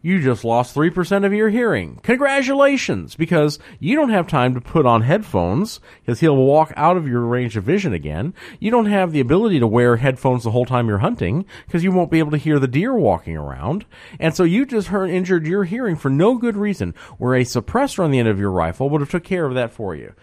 You 0.00 0.22
just 0.22 0.44
lost 0.44 0.76
3% 0.76 1.26
of 1.26 1.32
your 1.32 1.50
hearing. 1.50 1.98
Congratulations! 2.04 3.16
Because 3.16 3.58
you 3.80 3.96
don't 3.96 4.10
have 4.10 4.28
time 4.28 4.54
to 4.54 4.60
put 4.60 4.86
on 4.86 5.02
headphones, 5.02 5.80
because 5.98 6.20
he'll 6.20 6.36
walk 6.36 6.72
out 6.76 6.96
of 6.96 7.08
your 7.08 7.22
range 7.22 7.56
of 7.56 7.64
vision 7.64 7.94
again. 7.94 8.32
You 8.60 8.70
don't 8.70 8.86
have 8.86 9.10
the 9.10 9.18
ability 9.18 9.58
to 9.58 9.66
wear 9.66 9.96
headphones 9.96 10.44
the 10.44 10.52
whole 10.52 10.66
time 10.66 10.86
you're 10.86 10.98
hunting, 10.98 11.46
because 11.66 11.82
you 11.82 11.90
won't 11.90 12.12
be 12.12 12.20
able 12.20 12.30
to 12.30 12.36
hear 12.36 12.60
the 12.60 12.68
deer 12.68 12.94
walking 12.94 13.36
around. 13.36 13.86
And 14.20 14.36
so 14.36 14.44
you 14.44 14.64
just 14.64 14.86
hurt, 14.86 15.10
injured 15.10 15.48
your 15.48 15.64
hearing 15.64 15.96
for 15.96 16.10
no 16.10 16.36
good 16.36 16.56
reason, 16.56 16.94
where 17.18 17.34
a 17.34 17.42
suppressor 17.42 18.04
on 18.04 18.12
the 18.12 18.20
end 18.20 18.28
of 18.28 18.38
your 18.38 18.52
rifle 18.52 18.88
would 18.90 19.00
have 19.00 19.10
took 19.10 19.24
care 19.24 19.46
of 19.46 19.54
that 19.54 19.72
for 19.72 19.96
you 19.96 20.14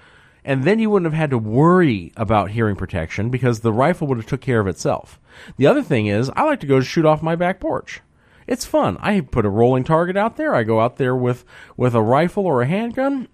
and 0.46 0.64
then 0.64 0.80
you 0.80 0.90
wouldn't 0.90 1.12
have 1.12 1.20
had 1.20 1.30
to 1.30 1.38
worry 1.38 2.12
about 2.16 2.52
hearing 2.52 2.76
protection 2.76 3.30
because 3.30 3.60
the 3.60 3.74
rifle 3.74 4.08
would 4.08 4.18
have 4.18 4.28
took 4.28 4.42
care 4.42 4.60
of 4.60 4.68
itself. 4.68 5.20
The 5.58 5.68
other 5.68 5.82
thing 5.84 6.08
is, 6.08 6.30
I 6.36 6.44
like 6.44 6.60
to 6.62 6.68
go 6.68 6.82
shoot 6.82 7.06
off 7.06 7.24
my 7.24 7.36
back 7.36 7.60
porch. 7.60 8.02
It's 8.46 8.66
fun. 8.66 8.98
I 9.00 9.22
put 9.22 9.46
a 9.46 9.50
rolling 9.50 9.84
target 9.84 10.18
out 10.18 10.36
there. 10.36 10.54
I 10.54 10.64
go 10.64 10.80
out 10.82 10.98
there 10.98 11.16
with 11.16 11.46
with 11.78 11.96
a 11.96 12.02
rifle 12.02 12.46
or 12.46 12.62
a 12.62 12.68
handgun. 12.68 13.30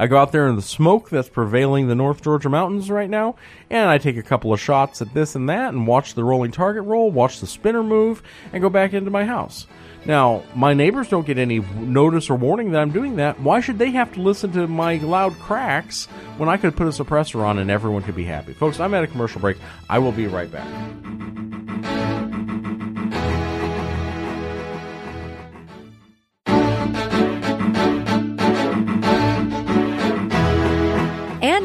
I 0.00 0.06
go 0.06 0.16
out 0.16 0.32
there 0.32 0.48
in 0.48 0.56
the 0.56 0.62
smoke 0.62 1.10
that's 1.10 1.28
prevailing 1.28 1.86
the 1.86 1.94
North 1.94 2.22
Georgia 2.22 2.48
mountains 2.48 2.90
right 2.90 3.10
now, 3.10 3.34
and 3.68 3.90
I 3.90 3.98
take 3.98 4.16
a 4.16 4.22
couple 4.22 4.50
of 4.50 4.58
shots 4.58 5.02
at 5.02 5.12
this 5.12 5.34
and 5.34 5.46
that, 5.50 5.74
and 5.74 5.86
watch 5.86 6.14
the 6.14 6.24
rolling 6.24 6.52
target 6.52 6.84
roll, 6.84 7.10
watch 7.10 7.38
the 7.38 7.46
spinner 7.46 7.82
move, 7.82 8.22
and 8.50 8.62
go 8.62 8.70
back 8.70 8.94
into 8.94 9.10
my 9.10 9.26
house. 9.26 9.66
Now, 10.06 10.42
my 10.54 10.72
neighbors 10.72 11.10
don't 11.10 11.26
get 11.26 11.36
any 11.36 11.58
notice 11.58 12.30
or 12.30 12.36
warning 12.36 12.70
that 12.70 12.80
I'm 12.80 12.92
doing 12.92 13.16
that. 13.16 13.40
Why 13.40 13.60
should 13.60 13.78
they 13.78 13.90
have 13.90 14.10
to 14.14 14.22
listen 14.22 14.52
to 14.52 14.66
my 14.66 14.96
loud 14.96 15.38
cracks 15.38 16.06
when 16.38 16.48
I 16.48 16.56
could 16.56 16.78
put 16.78 16.86
a 16.86 16.90
suppressor 16.90 17.44
on 17.44 17.58
and 17.58 17.70
everyone 17.70 18.02
could 18.02 18.16
be 18.16 18.24
happy? 18.24 18.54
Folks, 18.54 18.80
I'm 18.80 18.94
at 18.94 19.04
a 19.04 19.06
commercial 19.06 19.42
break. 19.42 19.58
I 19.90 19.98
will 19.98 20.12
be 20.12 20.26
right 20.26 20.50
back. 20.50 20.66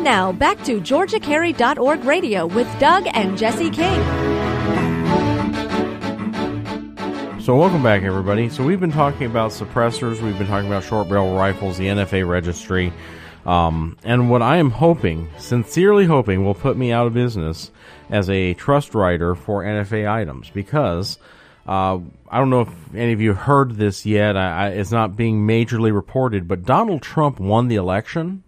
Now 0.05 0.31
back 0.31 0.63
to 0.63 0.79
GeorgiaCarry.org 0.79 2.05
radio 2.05 2.45
with 2.45 2.67
Doug 2.79 3.07
and 3.15 3.35
Jesse 3.35 3.71
King. 3.71 3.99
So, 7.41 7.57
welcome 7.57 7.81
back, 7.81 8.03
everybody. 8.03 8.47
So, 8.49 8.63
we've 8.63 8.79
been 8.79 8.91
talking 8.91 9.25
about 9.25 9.49
suppressors, 9.49 10.21
we've 10.21 10.37
been 10.37 10.47
talking 10.47 10.67
about 10.67 10.83
short 10.83 11.09
barrel 11.09 11.35
rifles, 11.35 11.77
the 11.77 11.87
NFA 11.87 12.27
registry, 12.27 12.93
um, 13.47 13.97
and 14.03 14.29
what 14.29 14.43
I 14.43 14.57
am 14.57 14.69
hoping, 14.69 15.27
sincerely 15.39 16.05
hoping, 16.05 16.45
will 16.45 16.53
put 16.53 16.77
me 16.77 16.91
out 16.91 17.07
of 17.07 17.13
business 17.15 17.71
as 18.11 18.29
a 18.29 18.53
trust 18.53 18.93
writer 18.93 19.33
for 19.33 19.63
NFA 19.63 20.07
items 20.07 20.51
because 20.51 21.17
uh, 21.67 21.97
I 22.29 22.37
don't 22.37 22.51
know 22.51 22.61
if 22.61 22.95
any 22.95 23.13
of 23.13 23.21
you 23.21 23.33
heard 23.33 23.75
this 23.75 24.05
yet. 24.05 24.37
I, 24.37 24.67
I, 24.67 24.69
it's 24.69 24.91
not 24.91 25.15
being 25.15 25.47
majorly 25.47 25.91
reported, 25.91 26.47
but 26.47 26.63
Donald 26.63 27.01
Trump 27.01 27.39
won 27.39 27.69
the 27.69 27.75
election. 27.75 28.43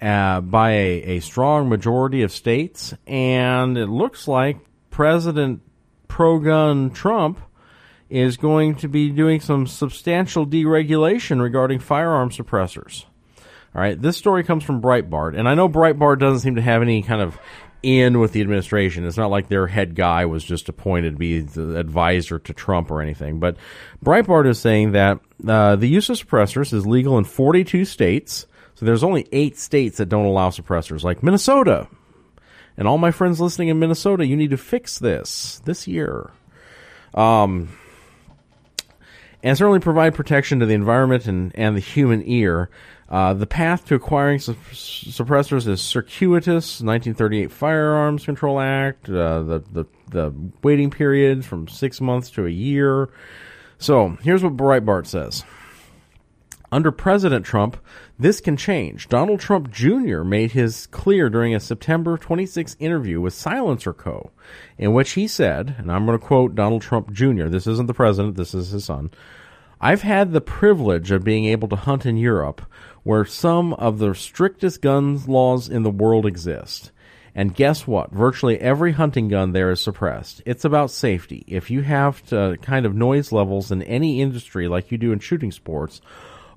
Uh, 0.00 0.42
by 0.42 0.72
a, 0.72 1.02
a 1.16 1.20
strong 1.20 1.68
majority 1.70 2.22
of 2.22 2.30
states, 2.30 2.92
and 3.06 3.78
it 3.78 3.86
looks 3.86 4.28
like 4.28 4.58
President 4.90 5.62
pro 6.06 6.38
gun 6.38 6.90
Trump 6.90 7.40
is 8.08 8.36
going 8.36 8.76
to 8.76 8.88
be 8.88 9.10
doing 9.10 9.40
some 9.40 9.66
substantial 9.66 10.46
deregulation 10.46 11.40
regarding 11.40 11.78
firearm 11.78 12.30
suppressors. 12.30 13.04
All 13.74 13.82
right, 13.82 14.00
this 14.00 14.16
story 14.16 14.44
comes 14.44 14.64
from 14.64 14.80
Breitbart, 14.80 15.38
and 15.38 15.48
I 15.48 15.54
know 15.54 15.68
Breitbart 15.68 16.18
doesn't 16.18 16.40
seem 16.40 16.54
to 16.56 16.62
have 16.62 16.82
any 16.82 17.02
kind 17.02 17.20
of 17.20 17.38
in 17.82 18.18
with 18.18 18.32
the 18.32 18.40
administration. 18.40 19.06
It's 19.06 19.16
not 19.16 19.30
like 19.30 19.48
their 19.48 19.66
head 19.66 19.94
guy 19.94 20.24
was 20.24 20.42
just 20.42 20.68
appointed 20.68 21.12
to 21.12 21.16
be 21.16 21.40
the 21.40 21.78
advisor 21.78 22.38
to 22.38 22.52
Trump 22.52 22.90
or 22.90 23.00
anything. 23.00 23.38
But 23.38 23.56
Breitbart 24.04 24.48
is 24.48 24.58
saying 24.58 24.92
that 24.92 25.20
uh, 25.46 25.76
the 25.76 25.88
use 25.88 26.08
of 26.08 26.18
suppressors 26.18 26.72
is 26.72 26.86
legal 26.86 27.18
in 27.18 27.24
42 27.24 27.84
states. 27.84 28.46
So 28.76 28.86
there's 28.86 29.02
only 29.02 29.26
eight 29.32 29.58
states 29.58 29.96
that 29.98 30.08
don't 30.08 30.26
allow 30.26 30.50
suppressors, 30.50 31.02
like 31.02 31.22
Minnesota. 31.22 31.88
And 32.76 32.86
all 32.86 32.98
my 32.98 33.10
friends 33.10 33.40
listening 33.40 33.68
in 33.68 33.78
Minnesota, 33.78 34.26
you 34.26 34.36
need 34.36 34.50
to 34.50 34.58
fix 34.58 34.98
this 34.98 35.60
this 35.64 35.88
year. 35.88 36.30
Um, 37.14 37.70
and 39.42 39.56
certainly 39.56 39.80
provide 39.80 40.14
protection 40.14 40.60
to 40.60 40.66
the 40.66 40.74
environment 40.74 41.26
and, 41.26 41.52
and 41.54 41.74
the 41.74 41.80
human 41.80 42.22
ear. 42.28 42.68
Uh, 43.08 43.32
the 43.32 43.46
path 43.46 43.86
to 43.86 43.94
acquiring 43.94 44.40
su- 44.40 44.54
suppressors 44.72 45.66
is 45.66 45.80
circuitous. 45.80 46.82
1938 46.82 47.50
Firearms 47.50 48.24
Control 48.24 48.60
Act. 48.60 49.08
Uh, 49.08 49.42
the, 49.42 49.64
the 49.72 49.84
the 50.10 50.32
waiting 50.62 50.90
period 50.90 51.44
from 51.44 51.68
six 51.68 52.00
months 52.00 52.30
to 52.30 52.46
a 52.46 52.50
year. 52.50 53.08
So 53.78 54.18
here's 54.22 54.42
what 54.42 54.56
Breitbart 54.56 55.06
says. 55.06 55.44
Under 56.72 56.90
President 56.90 57.44
Trump, 57.46 57.76
this 58.18 58.40
can 58.40 58.56
change. 58.56 59.08
Donald 59.08 59.40
Trump 59.40 59.70
Jr. 59.70 60.22
made 60.22 60.52
his 60.52 60.86
clear 60.86 61.28
during 61.28 61.54
a 61.54 61.60
September 61.60 62.16
26 62.16 62.76
interview 62.78 63.20
with 63.20 63.34
SilencerCo, 63.34 64.30
in 64.78 64.92
which 64.92 65.12
he 65.12 65.28
said, 65.28 65.74
and 65.78 65.92
I'm 65.92 66.06
going 66.06 66.18
to 66.18 66.24
quote 66.24 66.54
Donald 66.54 66.82
Trump 66.82 67.12
Jr., 67.12 67.48
this 67.48 67.66
isn't 67.66 67.86
the 67.86 67.94
president, 67.94 68.36
this 68.36 68.54
is 68.54 68.70
his 68.70 68.84
son. 68.84 69.10
I've 69.80 70.02
had 70.02 70.32
the 70.32 70.40
privilege 70.40 71.10
of 71.10 71.24
being 71.24 71.44
able 71.44 71.68
to 71.68 71.76
hunt 71.76 72.06
in 72.06 72.16
Europe, 72.16 72.62
where 73.02 73.26
some 73.26 73.74
of 73.74 73.98
the 73.98 74.14
strictest 74.14 74.80
gun 74.80 75.22
laws 75.26 75.68
in 75.68 75.82
the 75.82 75.90
world 75.90 76.24
exist. 76.24 76.92
And 77.34 77.54
guess 77.54 77.86
what? 77.86 78.12
Virtually 78.12 78.58
every 78.58 78.92
hunting 78.92 79.28
gun 79.28 79.52
there 79.52 79.70
is 79.70 79.82
suppressed. 79.82 80.40
It's 80.46 80.64
about 80.64 80.90
safety. 80.90 81.44
If 81.46 81.70
you 81.70 81.82
have 81.82 82.24
to, 82.28 82.56
kind 82.62 82.86
of 82.86 82.94
noise 82.94 83.30
levels 83.30 83.70
in 83.70 83.82
any 83.82 84.22
industry 84.22 84.68
like 84.68 84.90
you 84.90 84.96
do 84.96 85.12
in 85.12 85.18
shooting 85.18 85.52
sports, 85.52 86.00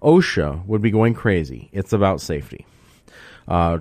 OSHA 0.02 0.66
would 0.66 0.82
be 0.82 0.92
going 0.92 1.14
crazy. 1.14 1.70
It's 1.72 1.94
about 1.94 2.22
safety. 2.22 2.66
Uh, 3.48 3.80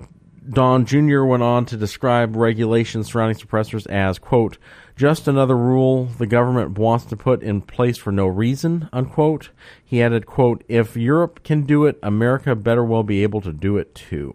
Don 0.49 0.85
Jr. 0.85 1.23
went 1.23 1.43
on 1.43 1.65
to 1.65 1.77
describe 1.77 2.35
regulations 2.35 3.11
surrounding 3.11 3.37
suppressors 3.37 3.85
as, 3.87 4.17
quote, 4.17 4.57
just 4.95 5.27
another 5.27 5.55
rule 5.55 6.05
the 6.05 6.25
government 6.25 6.77
wants 6.77 7.05
to 7.05 7.15
put 7.15 7.43
in 7.43 7.61
place 7.61 7.97
for 7.97 8.11
no 8.11 8.25
reason, 8.25 8.89
unquote. 8.91 9.49
He 9.85 10.01
added, 10.01 10.25
quote, 10.25 10.63
if 10.67 10.97
Europe 10.97 11.43
can 11.43 11.63
do 11.63 11.85
it, 11.85 11.99
America 12.01 12.55
better 12.55 12.83
well 12.83 13.03
be 13.03 13.23
able 13.23 13.41
to 13.41 13.53
do 13.53 13.77
it 13.77 13.93
too. 13.93 14.33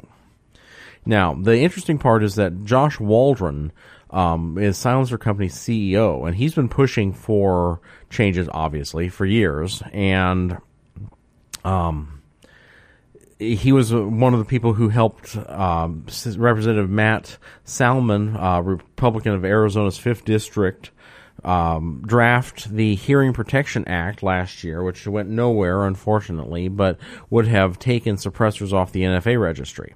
Now, 1.05 1.35
the 1.35 1.59
interesting 1.59 1.99
part 1.99 2.23
is 2.23 2.37
that 2.37 2.65
Josh 2.65 2.99
Waldron 2.99 3.73
um, 4.11 4.57
is 4.57 4.79
Silencer 4.79 5.19
Company's 5.19 5.55
CEO, 5.55 6.27
and 6.27 6.37
he's 6.37 6.55
been 6.55 6.69
pushing 6.69 7.13
for 7.13 7.81
changes, 8.09 8.49
obviously, 8.53 9.09
for 9.09 9.27
years. 9.27 9.83
And 9.93 10.59
um, 11.65 12.23
he 13.39 13.73
was 13.73 13.93
one 13.93 14.33
of 14.33 14.39
the 14.39 14.45
people 14.45 14.75
who 14.75 14.89
helped 14.89 15.37
um, 15.49 16.07
Representative 16.37 16.91
Matt 16.91 17.37
Salmon, 17.65 18.37
uh, 18.37 18.61
Republican 18.61 19.33
of 19.33 19.45
Arizona's 19.45 19.99
fifth 19.99 20.25
district, 20.25 20.91
um, 21.43 22.03
draft 22.07 22.71
the 22.71 22.95
Hearing 22.95 23.33
Protection 23.33 23.87
Act 23.87 24.23
last 24.23 24.65
year, 24.65 24.83
which 24.83 25.07
went 25.07 25.29
nowhere, 25.29 25.85
unfortunately, 25.85 26.69
but 26.69 26.99
would 27.29 27.47
have 27.47 27.79
taken 27.79 28.17
suppressors 28.17 28.73
off 28.73 28.93
the 28.93 29.03
NFA 29.03 29.41
registry. 29.41 29.95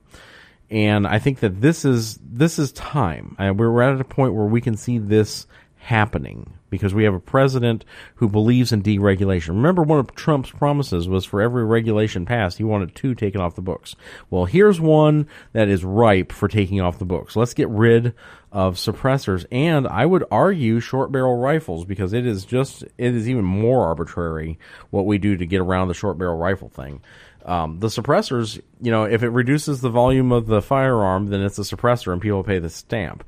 And 0.71 1.07
I 1.07 1.19
think 1.19 1.41
that 1.41 1.63
this 1.63 1.85
is 1.85 2.19
this 2.23 2.59
is 2.59 2.73
time. 2.73 3.37
we're 3.39 3.81
at 3.81 4.01
a 4.01 4.05
point 4.05 4.35
where 4.35 4.45
we 4.45 4.61
can 4.61 4.77
see 4.77 4.99
this 4.99 5.47
happening 5.79 6.53
because 6.71 6.93
we 6.93 7.05
have 7.05 7.15
a 7.15 7.21
president 7.21 7.85
who 8.17 8.29
believes 8.29 8.73
in 8.73 8.83
deregulation. 8.83 9.49
Remember, 9.49 9.83
one 9.83 9.99
of 9.99 10.15
Trump's 10.15 10.51
promises 10.51 11.09
was 11.09 11.25
for 11.25 11.41
every 11.41 11.65
regulation 11.65 12.27
passed, 12.27 12.59
he 12.59 12.65
wanted 12.65 12.95
two 12.95 13.15
taken 13.15 13.41
off 13.41 13.55
the 13.55 13.63
books. 13.63 13.97
Well, 14.29 14.45
here's 14.45 14.81
one 14.81 15.29
that 15.53 15.69
is 15.69 15.85
ripe 15.85 16.33
for 16.33 16.49
taking 16.49 16.81
off 16.81 16.99
the 16.99 17.05
books. 17.05 17.37
Let's 17.37 17.55
get 17.55 17.69
rid 17.69 18.15
of 18.51 18.77
suppressors 18.77 19.47
and 19.53 19.87
I 19.87 20.07
would 20.07 20.25
argue 20.31 20.81
short 20.81 21.13
barrel 21.13 21.39
rifles 21.39 21.85
because 21.85 22.13
it 22.13 22.27
is 22.27 22.45
just, 22.45 22.83
it 22.83 23.15
is 23.15 23.29
even 23.29 23.45
more 23.45 23.87
arbitrary 23.87 24.59
what 24.91 25.07
we 25.07 25.19
do 25.19 25.37
to 25.37 25.47
get 25.47 25.61
around 25.61 25.89
the 25.89 25.95
short 25.95 26.19
barrel 26.19 26.39
rifle 26.39 26.69
thing. 26.69 27.01
Um, 27.45 27.79
the 27.79 27.87
suppressors, 27.87 28.61
you 28.83 28.91
know, 28.91 29.05
if 29.05 29.23
it 29.23 29.31
reduces 29.31 29.81
the 29.81 29.89
volume 29.89 30.33
of 30.33 30.47
the 30.47 30.61
firearm, 30.61 31.29
then 31.29 31.41
it's 31.41 31.59
a 31.59 31.63
suppressor 31.63 32.13
and 32.13 32.21
people 32.21 32.45
pay 32.45 32.59
the 32.59 32.69
stamp. 32.69 33.25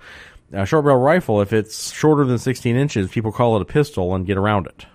A 0.52 0.66
short 0.66 0.84
barrel 0.84 1.00
rifle, 1.00 1.40
if 1.40 1.52
it's 1.52 1.92
shorter 1.92 2.24
than 2.24 2.38
16 2.38 2.74
inches, 2.76 3.10
people 3.10 3.30
call 3.30 3.56
it 3.56 3.62
a 3.62 3.66
pistol 3.66 4.14
and 4.14 4.26
get 4.26 4.36
around 4.36 4.66
it. 4.66 4.86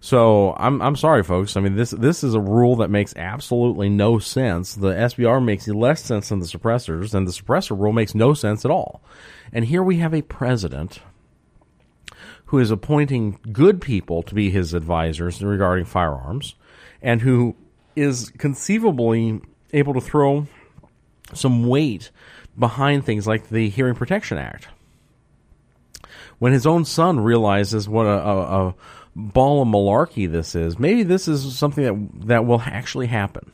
So 0.00 0.54
I'm 0.56 0.80
I'm 0.80 0.96
sorry, 0.96 1.22
folks. 1.22 1.56
I 1.56 1.60
mean 1.60 1.76
this 1.76 1.90
this 1.90 2.24
is 2.24 2.32
a 2.32 2.40
rule 2.40 2.76
that 2.76 2.88
makes 2.88 3.14
absolutely 3.16 3.90
no 3.90 4.18
sense. 4.18 4.74
The 4.74 4.92
SBR 4.92 5.44
makes 5.44 5.68
less 5.68 6.02
sense 6.02 6.30
than 6.30 6.38
the 6.38 6.46
suppressors, 6.46 7.12
and 7.12 7.28
the 7.28 7.32
suppressor 7.32 7.78
rule 7.78 7.92
makes 7.92 8.14
no 8.14 8.32
sense 8.32 8.64
at 8.64 8.70
all. 8.70 9.02
And 9.52 9.66
here 9.66 9.82
we 9.82 9.98
have 9.98 10.14
a 10.14 10.22
president 10.22 11.00
who 12.46 12.58
is 12.58 12.70
appointing 12.70 13.38
good 13.52 13.80
people 13.80 14.22
to 14.22 14.34
be 14.34 14.50
his 14.50 14.72
advisors 14.72 15.42
regarding 15.42 15.84
firearms, 15.84 16.54
and 17.02 17.20
who 17.20 17.54
is 17.94 18.30
conceivably 18.38 19.40
able 19.74 19.92
to 19.92 20.00
throw 20.00 20.46
some 21.34 21.66
weight 21.66 22.10
behind 22.60 23.04
things 23.04 23.26
like 23.26 23.48
the 23.48 23.68
Hearing 23.68 23.96
Protection 23.96 24.38
Act. 24.38 24.68
When 26.38 26.52
his 26.52 26.66
own 26.66 26.84
son 26.84 27.18
realizes 27.20 27.88
what 27.88 28.06
a, 28.06 28.10
a, 28.10 28.68
a 28.68 28.74
ball 29.16 29.62
of 29.62 29.68
malarkey 29.68 30.30
this 30.30 30.54
is, 30.54 30.78
maybe 30.78 31.02
this 31.02 31.26
is 31.26 31.58
something 31.58 31.84
that 31.84 32.26
that 32.28 32.46
will 32.46 32.60
actually 32.60 33.08
happen. 33.08 33.52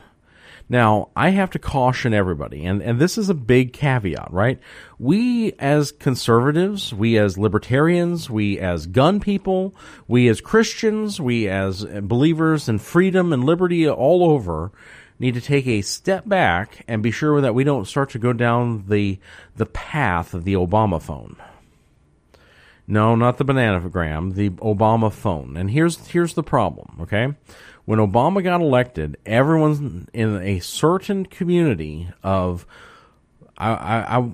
Now, 0.68 1.11
I 1.14 1.30
have 1.30 1.50
to 1.50 1.61
caution 1.61 2.12
everybody, 2.12 2.64
and, 2.64 2.82
and 2.82 2.98
this 2.98 3.18
is 3.18 3.28
a 3.28 3.34
big 3.34 3.72
caveat, 3.72 4.32
right? 4.32 4.59
We 4.98 5.52
as 5.61 5.92
conservatives, 5.92 6.92
we 6.92 7.16
as 7.18 7.38
libertarians, 7.38 8.28
we 8.28 8.59
as 8.59 8.88
gun 8.88 9.20
people, 9.20 9.76
we 10.09 10.26
as 10.26 10.40
Christians, 10.40 11.20
we 11.20 11.48
as 11.48 11.84
believers 11.84 12.68
in 12.68 12.80
freedom 12.80 13.32
and 13.32 13.44
liberty 13.44 13.88
all 13.88 14.24
over, 14.28 14.72
need 15.19 15.35
to 15.35 15.41
take 15.41 15.67
a 15.67 15.83
step 15.83 16.29
back 16.29 16.85
and 16.87 17.03
be 17.03 17.11
sure 17.11 17.41
that 17.41 17.55
we 17.55 17.64
don't 17.64 17.87
start 17.87 18.11
to 18.11 18.19
go 18.19 18.33
down 18.33 18.85
the 18.89 19.19
the 19.57 19.67
path 19.67 20.35
of 20.35 20.45
the 20.45 20.55
Obama 20.55 21.01
phone. 21.01 21.37
No, 22.87 23.17
not 23.17 23.39
the 23.39 23.45
bananagram, 23.45 24.35
the 24.35 24.51
Obama 24.51 25.12
phone. 25.12 25.57
And 25.57 25.71
here's 25.71 26.07
here's 26.09 26.35
the 26.35 26.43
problem, 26.43 26.99
okay? 27.03 27.35
When 27.85 27.99
Obama 27.99 28.43
got 28.43 28.61
elected, 28.61 29.17
everyone's 29.25 30.09
in 30.12 30.37
a 30.43 30.61
certain 30.61 31.27
community 31.27 32.09
of 32.23 32.67
I 33.57 33.71
I 33.71 34.19
I, 34.19 34.31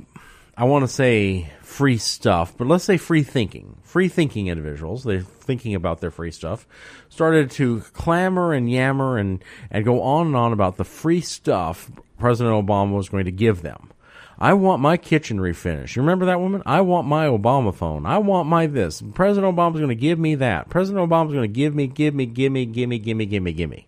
I 0.57 0.65
want 0.65 0.83
to 0.85 0.89
say 0.89 1.51
free 1.63 1.97
stuff, 1.97 2.57
but 2.59 2.67
let's 2.67 2.85
say 2.85 2.99
free 2.99 3.23
thinking. 3.23 3.79
Free 3.83 4.09
thinking 4.09 4.49
individuals, 4.49 5.05
they're 5.05 5.23
thinking 5.23 5.75
about 5.75 6.01
their 6.01 6.11
free 6.11 6.31
stuff, 6.31 6.67
started 7.09 7.51
to 7.53 7.81
clamor 7.93 8.53
and 8.53 8.71
yammer 8.71 9.17
and, 9.17 9.43
and 9.71 9.85
go 9.85 10.03
on 10.03 10.27
and 10.29 10.37
on 10.37 10.53
about 10.53 10.77
the 10.77 10.85
free 10.85 11.21
stuff 11.21 11.91
President 12.19 12.55
Obama 12.55 12.95
was 12.95 13.09
going 13.09 13.25
to 13.25 13.33
give 13.33 13.63
them. 13.63 13.91
I 14.39 14.55
want 14.55 14.83
my 14.83 14.97
kitchen 14.97 15.39
refinished. 15.39 15.97
You 15.97 16.03
remember 16.03 16.27
that 16.27 16.41
woman? 16.41 16.63
I 16.67 16.81
want 16.81 17.07
my 17.07 17.27
Obama 17.27 17.75
phone. 17.75 18.07
I 18.07 18.19
want 18.19 18.49
my 18.49 18.67
this. 18.67 19.03
President 19.15 19.55
Obama's 19.55 19.79
going 19.79 19.89
to 19.89 19.95
give 19.95 20.19
me 20.19 20.37
that. 20.37 20.69
President 20.69 21.09
Obama's 21.09 21.33
going 21.33 21.43
to 21.43 21.49
give 21.49 21.75
me, 21.75 21.87
give 21.87 22.15
me, 22.15 22.27
give 22.27 22.53
me, 22.53 22.67
give 22.67 22.89
me, 22.89 22.99
give 22.99 23.17
me, 23.17 23.27
give 23.27 23.43
me, 23.43 23.53
give 23.53 23.71
me. 23.71 23.87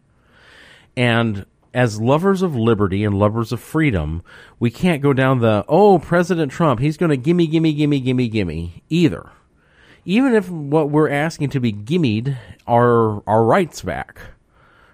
And 0.97 1.45
as 1.75 2.01
lovers 2.01 2.41
of 2.41 2.55
liberty 2.55 3.05
and 3.05 3.19
lovers 3.19 3.51
of 3.51 3.61
freedom, 3.61 4.23
we 4.61 4.71
can't 4.71 5.03
go 5.03 5.13
down 5.13 5.41
the, 5.41 5.65
oh, 5.69 5.99
President 5.99 6.53
Trump, 6.53 6.79
he's 6.79 6.97
going 6.97 7.11
to 7.11 7.17
gimme, 7.17 7.49
gimme, 7.49 7.75
gimme, 7.75 8.01
gimme, 8.01 8.29
gimme 8.29 8.83
either. 8.89 9.29
Even 10.05 10.35
if 10.35 10.49
what 10.49 10.91
we're 10.91 11.11
asking 11.11 11.51
to 11.51 11.61
be 11.61 11.73
gimmied 11.73 12.37
are 12.67 13.23
our 13.29 13.45
rights 13.45 13.83
back, 13.83 14.21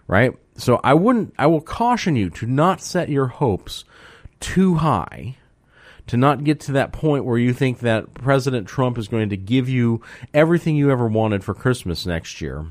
right? 0.06 0.32
So 0.56 0.80
I 0.82 0.94
wouldn't, 0.94 1.34
I 1.38 1.46
will 1.46 1.60
caution 1.60 2.16
you 2.16 2.30
to 2.30 2.46
not 2.46 2.80
set 2.80 3.10
your 3.10 3.26
hopes 3.26 3.84
too 4.40 4.76
high 4.76 5.36
to 6.06 6.16
not 6.16 6.42
get 6.42 6.58
to 6.58 6.72
that 6.72 6.92
point 6.92 7.24
where 7.24 7.38
you 7.38 7.52
think 7.52 7.80
that 7.80 8.14
President 8.14 8.66
Trump 8.66 8.98
is 8.98 9.06
going 9.06 9.28
to 9.28 9.36
give 9.36 9.68
you 9.68 10.02
everything 10.34 10.74
you 10.74 10.90
ever 10.90 11.06
wanted 11.06 11.44
for 11.44 11.54
Christmas 11.54 12.04
next 12.04 12.40
year. 12.40 12.66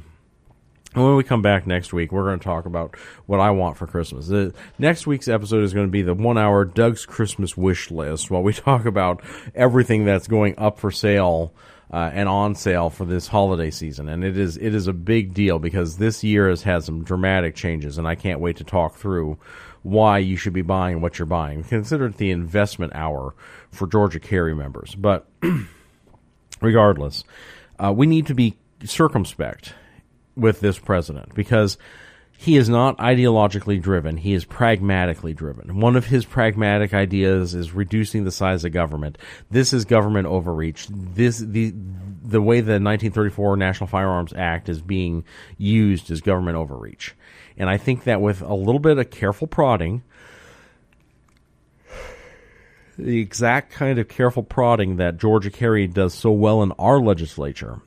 And 0.95 1.03
when 1.03 1.15
we 1.15 1.23
come 1.23 1.43
back 1.43 1.67
next 1.67 1.93
week, 1.93 2.11
we're 2.11 2.25
going 2.25 2.39
to 2.39 2.43
talk 2.43 2.65
about 2.65 2.95
what 3.27 3.39
I 3.39 3.51
want 3.51 3.77
for 3.77 3.85
Christmas. 3.85 4.27
The 4.27 4.53
next 4.79 5.05
week's 5.05 5.27
episode 5.27 5.63
is 5.63 5.73
going 5.73 5.85
to 5.85 5.91
be 5.91 6.01
the 6.01 6.15
one 6.15 6.37
hour 6.37 6.65
Doug's 6.65 7.05
Christmas 7.05 7.55
wish 7.55 7.91
list 7.91 8.31
while 8.31 8.41
we 8.41 8.53
talk 8.53 8.85
about 8.85 9.21
everything 9.53 10.05
that's 10.05 10.27
going 10.27 10.55
up 10.57 10.79
for 10.79 10.89
sale 10.89 11.53
uh, 11.91 12.09
and 12.13 12.27
on 12.27 12.55
sale 12.55 12.89
for 12.89 13.05
this 13.05 13.27
holiday 13.27 13.69
season. 13.69 14.09
And 14.09 14.23
it 14.23 14.35
is 14.35 14.57
it 14.57 14.73
is 14.73 14.87
a 14.87 14.93
big 14.93 15.33
deal 15.33 15.59
because 15.59 15.97
this 15.97 16.23
year 16.23 16.49
has 16.49 16.63
had 16.63 16.83
some 16.83 17.03
dramatic 17.03 17.55
changes, 17.55 17.99
and 17.99 18.07
I 18.07 18.15
can't 18.15 18.39
wait 18.39 18.57
to 18.57 18.63
talk 18.63 18.95
through 18.95 19.37
why 19.83 20.17
you 20.17 20.37
should 20.37 20.53
be 20.53 20.61
buying 20.61 21.01
what 21.01 21.19
you're 21.19 21.25
buying. 21.25 21.63
Consider 21.63 22.07
it 22.07 22.17
the 22.17 22.31
investment 22.31 22.93
hour 22.95 23.35
for 23.71 23.87
Georgia 23.87 24.19
Carry 24.19 24.55
members. 24.55 24.95
But 24.95 25.27
regardless, 26.61 27.23
uh, 27.77 27.93
we 27.95 28.07
need 28.07 28.25
to 28.27 28.35
be 28.35 28.57
circumspect 28.83 29.73
with 30.39 30.59
this 30.59 30.79
president 30.79 31.33
because 31.35 31.77
he 32.37 32.55
is 32.55 32.69
not 32.69 32.97
ideologically 32.99 33.81
driven. 33.81 34.15
He 34.15 34.33
is 34.33 34.45
pragmatically 34.45 35.33
driven. 35.33 35.81
One 35.81 35.97
of 35.97 36.05
his 36.05 36.23
pragmatic 36.23 36.93
ideas 36.93 37.53
is 37.53 37.73
reducing 37.73 38.23
the 38.23 38.31
size 38.31 38.63
of 38.63 38.71
government. 38.71 39.17
This 39.51 39.73
is 39.73 39.83
government 39.83 40.25
overreach. 40.27 40.87
This 40.89 41.39
the 41.39 41.73
the 42.23 42.41
way 42.41 42.61
the 42.61 42.79
1934 42.79 43.57
National 43.57 43.87
Firearms 43.87 44.31
Act 44.33 44.69
is 44.69 44.81
being 44.81 45.25
used 45.57 46.09
is 46.11 46.21
government 46.21 46.55
overreach. 46.55 47.13
And 47.57 47.69
I 47.69 47.75
think 47.75 48.05
that 48.05 48.21
with 48.21 48.41
a 48.41 48.53
little 48.53 48.79
bit 48.79 48.97
of 48.97 49.09
careful 49.09 49.47
prodding, 49.47 50.03
the 52.97 53.19
exact 53.19 53.73
kind 53.73 53.99
of 53.99 54.07
careful 54.07 54.43
prodding 54.43 54.95
that 54.95 55.17
Georgia 55.17 55.51
Carry 55.51 55.87
does 55.87 56.13
so 56.13 56.31
well 56.31 56.63
in 56.63 56.71
our 56.73 57.01
legislature, 57.01 57.81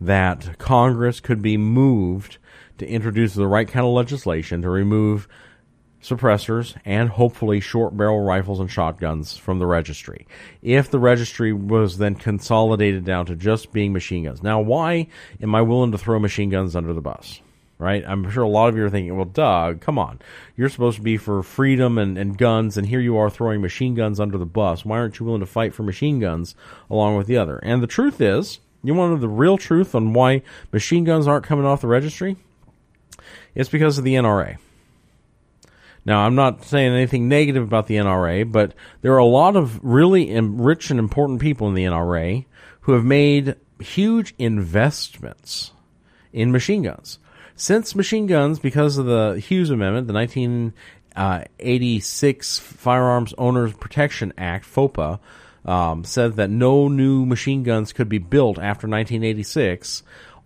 that 0.00 0.58
Congress 0.58 1.20
could 1.20 1.42
be 1.42 1.56
moved 1.56 2.38
to 2.78 2.86
introduce 2.86 3.34
the 3.34 3.46
right 3.46 3.68
kind 3.68 3.84
of 3.84 3.92
legislation 3.92 4.62
to 4.62 4.70
remove 4.70 5.28
suppressors 6.02 6.76
and 6.84 7.08
hopefully 7.08 7.58
short 7.58 7.96
barrel 7.96 8.20
rifles 8.20 8.60
and 8.60 8.70
shotguns 8.70 9.36
from 9.36 9.58
the 9.58 9.66
registry. 9.66 10.26
If 10.62 10.90
the 10.90 10.98
registry 10.98 11.52
was 11.52 11.98
then 11.98 12.14
consolidated 12.14 13.04
down 13.04 13.26
to 13.26 13.34
just 13.34 13.72
being 13.72 13.92
machine 13.92 14.24
guns. 14.24 14.42
Now, 14.42 14.60
why 14.60 15.08
am 15.40 15.54
I 15.54 15.62
willing 15.62 15.92
to 15.92 15.98
throw 15.98 16.18
machine 16.18 16.50
guns 16.50 16.76
under 16.76 16.92
the 16.92 17.00
bus? 17.00 17.40
right? 17.78 18.04
I'm 18.06 18.28
sure 18.30 18.42
a 18.42 18.48
lot 18.48 18.68
of 18.68 18.76
you 18.76 18.84
are 18.84 18.90
thinking, 18.90 19.14
well, 19.16 19.24
Doug, 19.24 19.80
come 19.80 19.98
on. 19.98 20.20
You're 20.56 20.68
supposed 20.68 20.96
to 20.96 21.02
be 21.02 21.16
for 21.16 21.42
freedom 21.42 21.96
and, 21.96 22.18
and 22.18 22.36
guns, 22.36 22.76
and 22.76 22.86
here 22.86 23.00
you 23.00 23.16
are 23.16 23.30
throwing 23.30 23.60
machine 23.60 23.94
guns 23.94 24.18
under 24.20 24.36
the 24.36 24.46
bus. 24.46 24.84
Why 24.84 24.98
aren't 24.98 25.18
you 25.18 25.26
willing 25.26 25.40
to 25.40 25.46
fight 25.46 25.74
for 25.74 25.84
machine 25.84 26.18
guns 26.18 26.54
along 26.90 27.16
with 27.16 27.28
the 27.28 27.36
other? 27.36 27.58
And 27.58 27.82
the 27.82 27.86
truth 27.86 28.20
is, 28.20 28.58
you 28.88 28.94
want 28.94 29.10
to 29.10 29.14
know 29.14 29.20
the 29.20 29.28
real 29.28 29.58
truth 29.58 29.94
on 29.94 30.12
why 30.12 30.42
machine 30.72 31.04
guns 31.04 31.26
aren't 31.26 31.44
coming 31.44 31.66
off 31.66 31.80
the 31.80 31.86
registry? 31.86 32.36
It's 33.54 33.68
because 33.68 33.98
of 33.98 34.04
the 34.04 34.14
NRA. 34.14 34.58
Now, 36.04 36.20
I'm 36.20 36.34
not 36.34 36.64
saying 36.64 36.92
anything 36.92 37.28
negative 37.28 37.62
about 37.62 37.86
the 37.86 37.96
NRA, 37.96 38.50
but 38.50 38.74
there 39.02 39.12
are 39.12 39.18
a 39.18 39.26
lot 39.26 39.56
of 39.56 39.84
really 39.84 40.38
rich 40.40 40.90
and 40.90 40.98
important 40.98 41.40
people 41.40 41.68
in 41.68 41.74
the 41.74 41.84
NRA 41.84 42.46
who 42.82 42.92
have 42.92 43.04
made 43.04 43.56
huge 43.80 44.34
investments 44.38 45.72
in 46.32 46.50
machine 46.50 46.82
guns. 46.82 47.18
Since 47.56 47.94
machine 47.94 48.26
guns, 48.26 48.58
because 48.58 48.98
of 48.98 49.06
the 49.06 49.38
Hughes 49.38 49.70
Amendment, 49.70 50.06
the 50.06 50.14
1986 50.14 52.58
uh, 52.58 52.62
Firearms 52.62 53.34
Owners 53.36 53.74
Protection 53.74 54.32
Act, 54.38 54.64
FOPA, 54.64 55.18
um, 55.68 56.02
said 56.02 56.36
that 56.36 56.48
no 56.48 56.88
new 56.88 57.26
machine 57.26 57.62
guns 57.62 57.92
could 57.92 58.08
be 58.08 58.18
built 58.18 58.56
after 58.56 58.88
1986. 58.88 60.02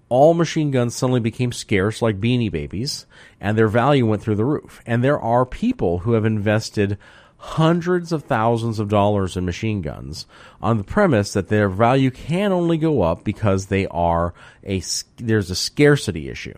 All 0.09 0.35
machine 0.35 0.73
guns 0.73 0.97
suddenly 0.97 1.20
became 1.20 1.53
scarce, 1.53 2.03
like 2.03 2.20
beanie 2.20 2.51
babies, 2.51 3.07
and 3.41 3.57
their 3.57 3.68
value 3.68 4.05
went 4.05 4.20
through 4.20 4.35
the 4.35 4.45
roof. 4.45 4.83
And 4.85 5.03
there 5.03 5.20
are 5.20 5.47
people 5.47 6.01
who 6.01 6.14
have 6.14 6.25
invested 6.25 6.99
hundreds 7.39 8.12
of 8.12 8.25
thousands 8.25 8.79
of 8.79 8.89
dollars 8.89 9.37
in 9.37 9.45
machine 9.45 9.81
guns 9.81 10.27
on 10.61 10.77
the 10.77 10.85
premise 10.85 11.33
that 11.33 11.49
their 11.49 11.68
value 11.68 12.11
can 12.11 12.53
only 12.53 12.77
go 12.77 13.03
up 13.03 13.25
because 13.25 13.66
they 13.66 13.87
are 13.89 14.35
a 14.64 14.81
there's 15.16 15.51
a 15.51 15.57
scarcity 15.57 16.29
issue 16.29 16.57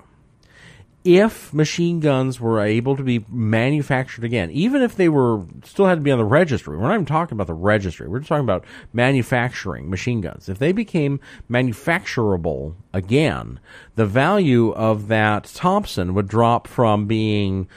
if 1.05 1.53
machine 1.53 2.01
guns 2.01 2.41
were 2.41 2.61
able 2.61 2.97
to 2.97 3.03
be 3.03 3.27
manufactured 3.29 4.25
again, 4.25 4.51
even 4.51 4.81
if 4.81 4.97
they 4.97 5.11
were 5.11 5.43
still 5.63 5.85
had 5.85 5.97
to 5.97 6.01
be 6.01 6.11
on 6.11 6.19
the 6.19 6.25
registry, 6.25 6.77
we're 6.79 6.89
not 6.89 6.95
even 6.95 7.05
talking 7.05 7.37
about 7.37 7.47
the 7.47 7.53
registry. 7.53 8.09
We're 8.09 8.21
just 8.21 8.31
talking 8.31 8.45
about 8.45 8.65
manufacturing 8.95 9.91
machine 9.91 10.23
guns. 10.23 10.49
If 10.49 10.59
they 10.59 10.73
became 10.73 11.21
manufacturable 11.49 12.75
again, 12.95 13.61
the 13.97 14.07
value 14.07 14.73
of 14.73 15.09
that 15.09 15.45
Thompson 15.55 16.15
would 16.15 16.27
drop 16.27 16.67
from 16.67 17.07
being 17.07 17.69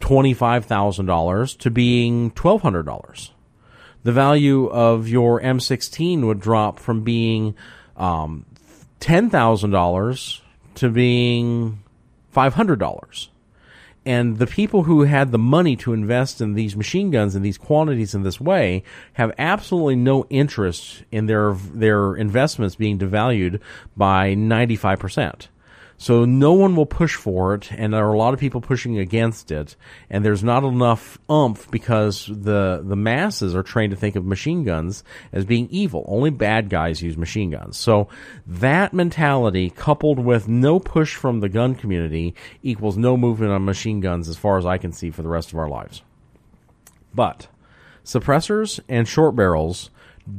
$25,000 0.00 1.58
to 1.58 1.70
being 1.70 2.32
$1,200. 2.32 3.30
The 4.02 4.12
value 4.12 4.66
of 4.66 5.06
your 5.08 5.40
M16 5.40 6.26
would 6.26 6.40
drop 6.40 6.80
from 6.80 7.04
being 7.04 7.54
um, 7.96 8.44
$10,000 8.98 10.40
to 10.74 10.88
being 10.88 11.81
$500. 12.34 13.28
And 14.04 14.38
the 14.38 14.48
people 14.48 14.82
who 14.84 15.02
had 15.02 15.30
the 15.30 15.38
money 15.38 15.76
to 15.76 15.92
invest 15.92 16.40
in 16.40 16.54
these 16.54 16.74
machine 16.74 17.10
guns 17.10 17.36
in 17.36 17.42
these 17.42 17.58
quantities 17.58 18.14
in 18.14 18.24
this 18.24 18.40
way 18.40 18.82
have 19.12 19.32
absolutely 19.38 19.94
no 19.94 20.26
interest 20.28 21.04
in 21.12 21.26
their 21.26 21.54
their 21.54 22.16
investments 22.16 22.74
being 22.74 22.98
devalued 22.98 23.60
by 23.96 24.34
95%. 24.34 25.46
So 26.02 26.24
no 26.24 26.52
one 26.52 26.74
will 26.74 26.84
push 26.84 27.14
for 27.14 27.54
it, 27.54 27.70
and 27.70 27.94
there 27.94 28.04
are 28.04 28.12
a 28.12 28.18
lot 28.18 28.34
of 28.34 28.40
people 28.40 28.60
pushing 28.60 28.98
against 28.98 29.52
it, 29.52 29.76
and 30.10 30.24
there's 30.24 30.42
not 30.42 30.64
enough 30.64 31.16
umph 31.30 31.70
because 31.70 32.26
the 32.26 32.82
the 32.84 32.96
masses 32.96 33.54
are 33.54 33.62
trained 33.62 33.92
to 33.92 33.96
think 33.96 34.16
of 34.16 34.24
machine 34.24 34.64
guns 34.64 35.04
as 35.32 35.44
being 35.44 35.68
evil. 35.70 36.04
Only 36.08 36.30
bad 36.30 36.70
guys 36.70 37.02
use 37.02 37.16
machine 37.16 37.50
guns. 37.50 37.76
So 37.76 38.08
that 38.48 38.92
mentality, 38.92 39.70
coupled 39.70 40.18
with 40.18 40.48
no 40.48 40.80
push 40.80 41.14
from 41.14 41.38
the 41.38 41.48
gun 41.48 41.76
community, 41.76 42.34
equals 42.64 42.96
no 42.96 43.16
movement 43.16 43.52
on 43.52 43.64
machine 43.64 44.00
guns 44.00 44.28
as 44.28 44.36
far 44.36 44.58
as 44.58 44.66
I 44.66 44.78
can 44.78 44.90
see 44.90 45.12
for 45.12 45.22
the 45.22 45.28
rest 45.28 45.52
of 45.52 45.58
our 45.60 45.68
lives. 45.68 46.02
But 47.14 47.46
suppressors 48.04 48.80
and 48.88 49.06
short 49.06 49.36
barrels 49.36 49.90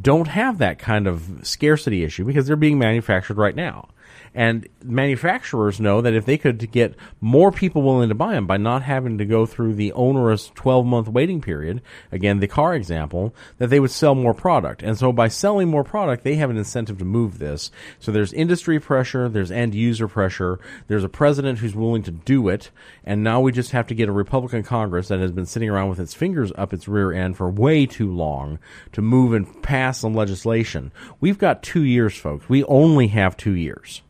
don't 0.02 0.28
have 0.28 0.58
that 0.58 0.78
kind 0.78 1.08
of 1.08 1.40
scarcity 1.44 2.04
issue 2.04 2.26
because 2.26 2.48
they're 2.48 2.58
being 2.58 2.80
manufactured 2.80 3.38
right 3.38 3.56
now 3.56 3.88
And 4.36 4.68
manufacturers 4.84 5.80
know 5.80 6.02
that 6.02 6.14
if 6.14 6.26
they 6.26 6.38
could 6.38 6.72
get 6.72 6.96
more 7.22 7.52
people 7.52 7.84
willing 7.84 8.10
to 8.10 8.16
buy 8.16 8.34
them 8.34 8.48
by 8.48 8.58
not 8.58 8.82
having 8.82 9.18
to 9.20 9.26
go 9.26 9.46
through 9.46 9.76
the 9.76 9.92
onerous 9.94 10.52
12 10.56 10.86
month 10.86 11.08
waiting 11.08 11.40
period, 11.40 11.82
again, 12.12 12.40
the 12.40 12.48
car 12.48 12.74
example, 12.74 13.36
that 13.60 13.70
they 13.70 13.80
would 13.80 13.92
sell 13.92 14.16
more 14.16 14.34
product. 14.34 14.82
And 14.82 14.98
so 14.98 15.12
by 15.12 15.28
selling 15.28 15.70
more 15.70 15.84
product, 15.84 16.24
they 16.24 16.36
have 16.36 16.50
an 16.50 16.58
incentive 16.58 16.98
to 16.98 17.06
move 17.06 17.38
this. 17.38 17.70
So 18.00 18.12
there's 18.12 18.34
industry 18.34 18.80
pressure, 18.80 19.30
there's 19.30 19.52
end 19.52 19.76
user 19.76 20.08
pressure, 20.08 20.60
there's 20.88 21.04
a 21.04 21.10
president 21.10 21.60
who's 21.60 21.76
willing 21.76 22.04
to 22.04 22.12
do 22.12 22.50
it, 22.50 22.72
and 23.04 23.24
now 23.24 23.40
we 23.40 23.52
just 23.52 23.72
have 23.72 23.88
to 23.88 23.96
get 23.96 24.10
a 24.10 24.14
Republican 24.14 24.64
Congress 24.64 25.10
that 25.10 25.20
has 25.20 25.32
been 25.32 25.46
sitting 25.46 25.70
around 25.70 25.90
with 25.90 26.00
its 26.00 26.14
fingers 26.14 26.52
up 26.56 26.74
its 26.74 26.88
rear 26.88 27.12
end 27.12 27.38
for 27.38 27.50
way 27.50 27.86
too 27.86 28.12
long 28.12 28.60
to 28.92 29.02
move 29.02 29.34
and 29.34 29.62
pass 29.62 30.00
some 30.00 30.14
legislation. 30.14 30.92
We've 31.20 31.38
got 31.38 31.64
two 31.64 31.84
years, 31.84 32.18
folks. 32.18 32.50
We 32.50 32.64
only 32.66 33.08
have 33.08 33.38
two 33.38 33.56
years. 33.56 34.02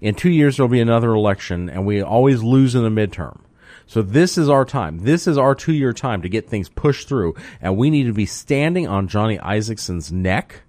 In 0.00 0.14
two 0.14 0.30
years, 0.30 0.56
there'll 0.56 0.68
be 0.68 0.80
another 0.80 1.10
election, 1.10 1.68
and 1.68 1.84
we 1.84 2.00
always 2.02 2.42
lose 2.42 2.74
in 2.74 2.82
the 2.82 2.88
midterm. 3.06 3.40
So 3.86 4.02
this 4.02 4.36
is 4.36 4.48
our 4.48 4.64
time. 4.64 4.98
This 5.00 5.26
is 5.26 5.38
our 5.38 5.54
two 5.54 5.72
year 5.72 5.92
time 5.92 6.22
to 6.22 6.28
get 6.28 6.48
things 6.48 6.68
pushed 6.68 7.08
through, 7.08 7.34
and 7.60 7.76
we 7.76 7.90
need 7.90 8.04
to 8.04 8.12
be 8.12 8.26
standing 8.26 8.86
on 8.86 9.08
Johnny 9.08 9.38
Isakson's 9.38 10.12
neck. 10.12 10.62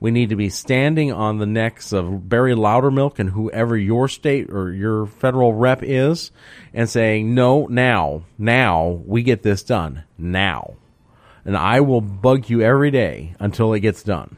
We 0.00 0.10
need 0.10 0.30
to 0.30 0.36
be 0.36 0.50
standing 0.50 1.12
on 1.12 1.38
the 1.38 1.46
necks 1.46 1.92
of 1.92 2.28
Barry 2.28 2.54
Loudermilk 2.54 3.18
and 3.18 3.30
whoever 3.30 3.76
your 3.76 4.08
state 4.08 4.50
or 4.50 4.72
your 4.72 5.06
federal 5.06 5.54
rep 5.54 5.82
is 5.82 6.30
and 6.74 6.90
saying, 6.90 7.34
no, 7.34 7.66
now, 7.66 8.24
now 8.36 9.02
we 9.06 9.22
get 9.22 9.42
this 9.42 9.62
done. 9.62 10.04
Now. 10.18 10.74
And 11.44 11.56
I 11.56 11.80
will 11.80 12.00
bug 12.00 12.50
you 12.50 12.60
every 12.60 12.90
day 12.90 13.34
until 13.38 13.72
it 13.72 13.80
gets 13.80 14.02
done. 14.02 14.36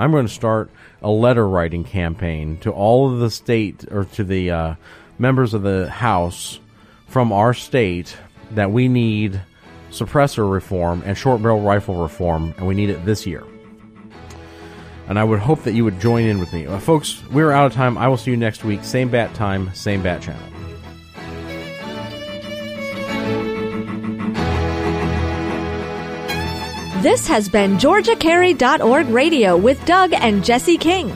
I'm 0.00 0.12
going 0.12 0.26
to 0.26 0.32
start 0.32 0.70
a 1.02 1.10
letter 1.10 1.46
writing 1.46 1.84
campaign 1.84 2.56
to 2.58 2.70
all 2.70 3.12
of 3.12 3.20
the 3.20 3.30
state 3.30 3.84
or 3.90 4.04
to 4.04 4.24
the 4.24 4.50
uh, 4.50 4.74
members 5.18 5.52
of 5.52 5.60
the 5.60 5.90
House 5.90 6.58
from 7.06 7.32
our 7.32 7.52
state 7.52 8.16
that 8.52 8.70
we 8.70 8.88
need 8.88 9.42
suppressor 9.90 10.50
reform 10.50 11.02
and 11.04 11.18
short 11.18 11.42
barrel 11.42 11.60
rifle 11.60 11.96
reform, 11.96 12.54
and 12.56 12.66
we 12.66 12.74
need 12.74 12.88
it 12.88 13.04
this 13.04 13.26
year. 13.26 13.44
And 15.06 15.18
I 15.18 15.24
would 15.24 15.40
hope 15.40 15.64
that 15.64 15.74
you 15.74 15.84
would 15.84 16.00
join 16.00 16.24
in 16.24 16.38
with 16.38 16.52
me. 16.54 16.66
Uh, 16.66 16.78
folks, 16.78 17.22
we're 17.30 17.50
out 17.50 17.66
of 17.66 17.74
time. 17.74 17.98
I 17.98 18.08
will 18.08 18.16
see 18.16 18.30
you 18.30 18.38
next 18.38 18.64
week. 18.64 18.82
Same 18.84 19.10
bat 19.10 19.34
time, 19.34 19.74
same 19.74 20.02
bat 20.02 20.22
channel. 20.22 20.59
This 27.00 27.26
has 27.28 27.48
been 27.48 27.78
GeorgiaCarry.org 27.78 29.08
radio 29.08 29.56
with 29.56 29.82
Doug 29.86 30.12
and 30.12 30.44
Jesse 30.44 30.76
King. 30.76 31.08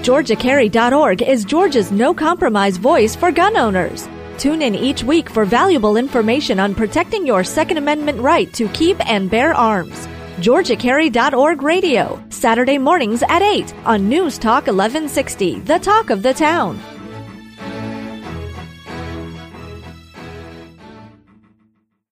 GeorgiaCarry.org 0.00 1.20
is 1.20 1.44
Georgia's 1.44 1.92
no 1.92 2.14
compromise 2.14 2.78
voice 2.78 3.14
for 3.14 3.30
gun 3.30 3.54
owners. 3.58 4.08
Tune 4.38 4.62
in 4.62 4.74
each 4.74 5.04
week 5.04 5.28
for 5.28 5.44
valuable 5.44 5.98
information 5.98 6.58
on 6.58 6.74
protecting 6.74 7.26
your 7.26 7.44
Second 7.44 7.76
Amendment 7.76 8.20
right 8.20 8.50
to 8.54 8.68
keep 8.68 8.98
and 9.06 9.28
bear 9.30 9.52
arms. 9.52 10.06
GeorgiaCarry.org 10.38 11.60
radio, 11.60 12.24
Saturday 12.30 12.78
mornings 12.78 13.22
at 13.28 13.42
8 13.42 13.74
on 13.84 14.08
News 14.08 14.38
Talk 14.38 14.66
1160, 14.66 15.60
the 15.60 15.78
talk 15.78 16.08
of 16.08 16.22
the 16.22 16.32
town. 16.32 16.80